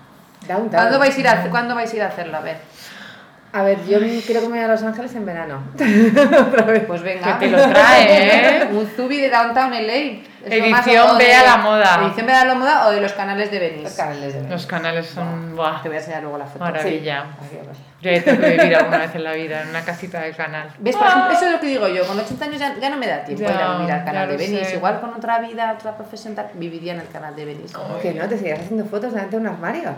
Downtown. 0.47 0.71
¿Cuándo 0.71 0.99
vais 0.99 1.17
a 1.17 1.21
ir 1.21 1.29
a, 1.29 1.51
¿cuándo 1.51 1.75
vais 1.75 1.93
a, 1.93 1.97
ir 1.97 2.03
a 2.03 2.07
hacerlo? 2.07 2.37
A 2.39 2.41
ver. 2.41 2.59
A 3.53 3.63
ver, 3.63 3.85
yo 3.87 3.99
creo 3.99 4.41
que 4.41 4.49
me 4.49 4.57
voy 4.57 4.59
a 4.59 4.69
Los 4.69 4.83
Ángeles 4.83 5.15
en 5.15 5.27
verano. 5.27 5.63
Pues 6.87 7.03
venga. 7.03 7.39
Que 7.39 7.49
te 7.49 7.57
lo 7.57 7.69
trae, 7.69 8.63
¿eh? 8.63 8.69
Un 8.73 8.87
zubi 8.87 9.21
de 9.21 9.31
Downtown 9.31 9.73
LA. 9.73 10.34
Edición 10.47 11.11
o 11.11 11.15
de- 11.15 11.25
Ve 11.25 11.35
a 11.35 11.43
la 11.45 11.57
moda. 11.59 12.01
Edición 12.05 12.27
Ve 12.27 12.33
a 12.33 12.45
la 12.45 12.55
moda 12.55 12.87
o 12.87 12.91
de 12.91 13.01
los 13.01 13.13
canales 13.13 13.51
de 13.51 13.61
Los 13.61 13.71
Venice. 13.71 13.97
canales 13.97 14.35
de 14.35 14.49
Los 14.49 14.67
canales 14.67 15.07
son. 15.07 15.57
Buah, 15.57 15.83
Te 15.83 15.89
voy 15.89 15.97
a 15.97 16.01
enseñar 16.01 16.23
luego 16.23 16.39
la 16.39 16.47
foto. 16.47 16.59
maravilla. 16.65 17.21
Aquí, 17.21 17.57
pues. 17.65 17.79
Yo 18.01 18.11
he 18.11 18.21
tenido 18.21 18.43
que 18.45 18.51
vivir 18.59 18.77
alguna 18.77 18.99
vez 18.99 19.15
en 19.15 19.25
la 19.25 19.33
vida 19.33 19.63
en 19.63 19.69
una 19.69 19.81
casita 19.83 20.21
de 20.21 20.33
canal. 20.33 20.69
¿Ves? 20.79 20.95
Por 20.97 21.07
ejemplo, 21.07 21.33
eso 21.33 21.47
es 21.47 21.53
lo 21.53 21.61
que 21.61 21.67
digo 21.69 21.89
yo. 21.89 22.07
Con 22.07 22.19
80 22.19 22.45
años 22.45 22.59
ya, 22.59 22.75
ya 22.79 22.91
no 22.91 22.97
me 22.99 23.07
da 23.07 23.25
tiempo 23.25 23.45
Ya, 23.45 23.55
ir 23.55 23.61
a 23.61 23.77
vivir 23.79 23.93
al 23.93 24.05
canal 24.05 24.29
de 24.29 24.37
Venice. 24.37 24.65
sé. 24.67 24.77
Igual 24.77 25.01
con 25.01 25.15
otra 25.15 25.39
vida, 25.39 25.73
otra 25.79 25.97
profesión, 25.97 26.35
tal, 26.35 26.51
viviría 26.55 26.93
en 26.93 27.01
el 27.01 27.09
canal 27.09 27.35
de 27.35 27.45
Venice. 27.47 27.73
¿Cómo 27.75 27.99
que 27.99 28.13
no? 28.13 28.29
¿Te 28.29 28.37
seguirás 28.37 28.61
haciendo 28.61 28.85
fotos 28.85 29.13
delante 29.15 29.37
de 29.37 29.43
un 29.43 29.47
armario? 29.49 29.91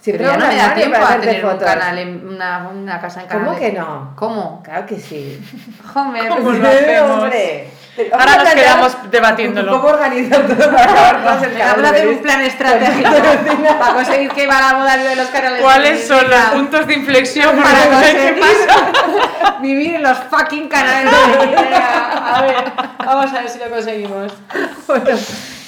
Siempre 0.00 0.24
Pero 0.26 0.38
ya 0.38 0.46
no 0.46 0.50
me 0.52 0.56
da 0.56 0.74
tiempo 0.74 0.98
para 0.98 1.12
a 1.14 1.20
tener 1.20 1.44
un 1.44 1.50
fotos. 1.52 1.64
canal, 1.66 1.98
en, 1.98 2.28
una, 2.28 2.68
una 2.68 3.00
casa 3.00 3.20
en 3.22 3.26
canal. 3.28 3.44
¿Cómo 3.46 3.58
que 3.58 3.72
no? 3.72 4.12
¿Cómo? 4.16 4.62
Claro 4.62 4.86
que 4.86 4.98
sí. 4.98 5.42
Joder, 5.94 6.28
¿Cómo 6.28 6.42
pues- 6.44 6.58
lo 6.58 6.68
hacemos? 6.68 7.10
Hombre. 7.22 7.70
Ahora 8.12 8.36
nos 8.36 8.54
quedamos 8.54 9.10
debatiéndolo. 9.10 9.72
¿Cómo 9.72 9.88
organizar 9.88 10.46
todo 10.46 10.70
para 10.70 10.84
acabar 10.84 11.16
el 11.16 11.22
Vamos 11.24 11.58
canal 11.58 11.84
a 11.84 11.92
de 11.92 11.98
hacer 11.98 12.08
un 12.08 12.18
plan 12.18 12.40
estratégico 12.42 13.10
para 13.78 13.94
conseguir 13.94 14.30
que 14.30 14.46
va 14.46 14.60
la 14.60 14.78
moda 14.78 14.96
de 14.96 15.16
los 15.16 15.28
canales. 15.28 15.62
¿Cuáles 15.62 16.00
de 16.00 16.06
son 16.06 16.30
los 16.30 16.40
puntos 16.52 16.86
de 16.86 16.94
inflexión? 16.94 17.56
Para 17.56 17.86
conseguir 17.86 18.34
qué 18.34 18.40
pasa. 18.40 19.58
vivir 19.60 19.94
en 19.96 20.02
los 20.02 20.18
fucking 20.18 20.68
canales 20.68 21.10
de 21.12 21.66
A 22.32 22.42
ver, 22.42 22.72
vamos 22.98 23.32
a 23.32 23.40
ver 23.40 23.48
si 23.48 23.58
lo 23.58 23.70
conseguimos. 23.70 24.32
Bueno, 24.86 25.18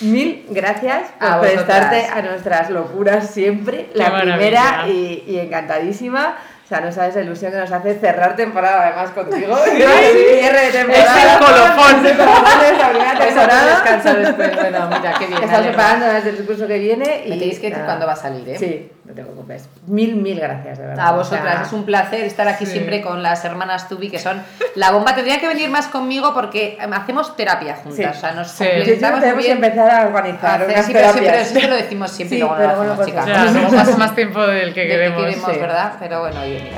mil 0.01 0.47
gracias 0.51 1.11
por 1.19 1.29
A 1.29 1.37
vosotras. 1.39 1.65
prestarte 1.65 2.07
a 2.07 2.23
nuestras 2.23 2.71
locuras 2.71 3.31
siempre. 3.31 3.91
Qué 3.93 3.99
la 3.99 4.21
primera 4.21 4.85
y, 4.87 5.25
y 5.27 5.39
encantadísima. 5.39 6.37
O 6.65 6.69
sea, 6.69 6.81
no 6.81 6.93
sabes 6.93 7.15
la 7.17 7.23
ilusión 7.23 7.53
que 7.53 7.59
nos 7.59 7.71
hace 7.71 7.99
cerrar 7.99 8.37
temporada 8.37 8.87
además 8.87 9.11
contigo. 9.11 9.57
Cierre 9.65 10.67
de 10.67 10.73
temporada. 10.73 11.17
Es 11.17 11.33
el 11.33 11.39
colofón. 11.39 12.03
De 12.03 12.11
esta 12.11 12.89
primera 12.89 13.19
temporada. 13.19 13.71
descansa 13.71 14.15
después. 14.15 14.57
Bueno, 14.57 14.89
mira, 14.89 15.15
qué 15.19 15.27
bien. 15.27 15.43
Estamos 15.43 15.67
preparando 15.67 16.07
desde 16.07 16.31
el 16.31 16.47
curso 16.47 16.67
que 16.67 16.79
viene. 16.79 17.23
Y 17.27 17.31
Me 17.31 17.37
tenéis 17.37 17.59
que 17.59 17.69
decir 17.71 17.85
cuándo 17.85 18.07
va 18.07 18.13
a 18.13 18.17
salir, 18.17 18.49
¿eh? 18.49 18.59
Sí, 18.59 18.91
no 19.05 19.15
te 19.15 19.23
preocupes. 19.23 19.69
Mil, 19.87 20.15
mil 20.17 20.39
gracias, 20.39 20.79
de 20.79 20.87
verdad. 20.87 21.07
A 21.07 21.13
O 21.13 21.17
vosotras, 21.19 21.43
sea, 21.55 21.63
es 21.63 21.73
un 21.73 21.85
placer 21.85 22.21
estar 22.25 22.47
aquí 22.47 22.65
Sí. 22.67 22.73
siempre 22.73 23.03
con 23.03 23.21
las 23.23 23.45
hermanas 23.45 23.89
Tubi, 23.89 24.09
que 24.11 24.19
son 24.21 24.41
la 24.77 24.93
bomba. 24.93 25.15
Tendría 25.15 25.41
que 25.41 25.49
venir 25.49 25.69
más 25.71 25.89
conmigo 25.89 26.33
porque 26.35 26.79
em, 26.81 26.93
hacemos 26.93 27.35
terapia 27.37 27.75
juntas, 27.77 27.97
Sí. 27.97 28.05
o 28.05 28.15
sea, 28.21 28.33
nos 28.33 28.49
Sí. 28.49 28.65
Que 28.65 28.71
complementamos 28.77 29.17
muy 29.17 29.21
tenemos 29.21 29.43
que 29.45 29.55
bien. 29.55 29.65
empezar 29.65 29.91
a 29.91 30.07
organizar 30.07 30.61
Hacer- 30.63 30.71
unas 30.75 30.87
sí, 30.87 30.93
pero 30.93 31.13
siempre, 31.13 31.45
siempre 31.45 31.69
lo 31.71 31.77
decimos 31.77 32.11
siempre 32.17 32.39
luego 32.39 32.55
pero 32.57 32.69
bueno, 32.77 32.93
hacemos, 32.93 32.97
pues 32.97 33.09
chicas. 33.09 33.27
Ya, 33.27 33.45
no. 33.61 33.71
no 33.71 33.77
pasa 33.77 33.97
más 33.99 34.15
tiempo 34.15 34.41
del 34.47 34.73
que 34.73 34.81
Del 34.81 34.89
que 34.89 34.89
queremos. 34.89 35.25
queremos, 35.25 35.53
sí. 35.53 35.59
¿verdad? 35.59 35.93
Pero 35.99 36.21
bueno, 36.21 36.41
oye, 36.41 36.61
mira. 36.63 36.77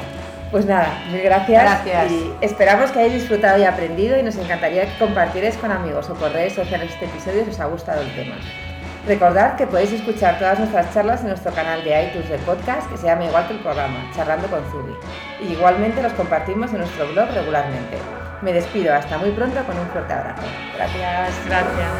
Pues 0.51 0.67
nada, 0.67 0.89
mil 1.11 1.21
gracias. 1.21 1.63
Gracias. 1.63 2.13
Y 2.13 2.33
esperamos 2.41 2.91
que 2.93 3.01
hayáis 3.01 3.15
disfrutado 3.15 3.59
y 3.59 3.65
aprendido 3.65 4.17
y 4.19 4.23
nos 4.23 4.37
encantaría 4.37 4.85
que 4.87 4.99
compartierais 4.99 5.57
con 5.57 5.73
amigos 5.73 6.09
o 6.11 6.15
por 6.15 6.31
redes 6.33 6.55
sociales 6.55 6.93
este 6.93 7.07
episodio 7.07 7.45
si 7.45 7.51
os 7.51 7.61
ha 7.61 7.65
gustado 7.67 8.01
el 8.03 8.11
tema. 8.15 8.37
Recordad 9.07 9.57
que 9.57 9.67
podéis 9.67 9.93
escuchar 9.93 10.39
todas 10.39 10.59
nuestras 10.59 10.95
charlas 10.95 11.21
en 11.21 11.29
nuestro 11.29 11.53
canal 11.53 11.85
de 11.85 12.07
iTunes 12.07 12.29
de 12.31 12.39
podcast 12.39 12.91
que 12.91 12.97
se 12.97 13.07
llama 13.07 13.27
igual 13.27 13.47
que 13.47 13.53
el 13.53 13.59
programa, 13.59 14.11
Charlando 14.17 14.49
con 14.49 14.65
Zubi. 14.71 14.95
Y 15.43 15.53
igualmente 15.53 16.03
los 16.03 16.15
compartimos 16.15 16.73
en 16.73 16.79
nuestro 16.79 17.07
blog 17.09 17.29
regularmente. 17.35 17.99
Me 18.41 18.55
despido, 18.55 18.95
hasta 18.95 19.19
muy 19.19 19.31
pronto 19.33 19.63
con 19.65 19.79
un 19.79 19.87
fuerte 19.89 20.13
abrazo. 20.15 20.43
Gracias. 20.77 21.35
Gracias. 21.47 21.91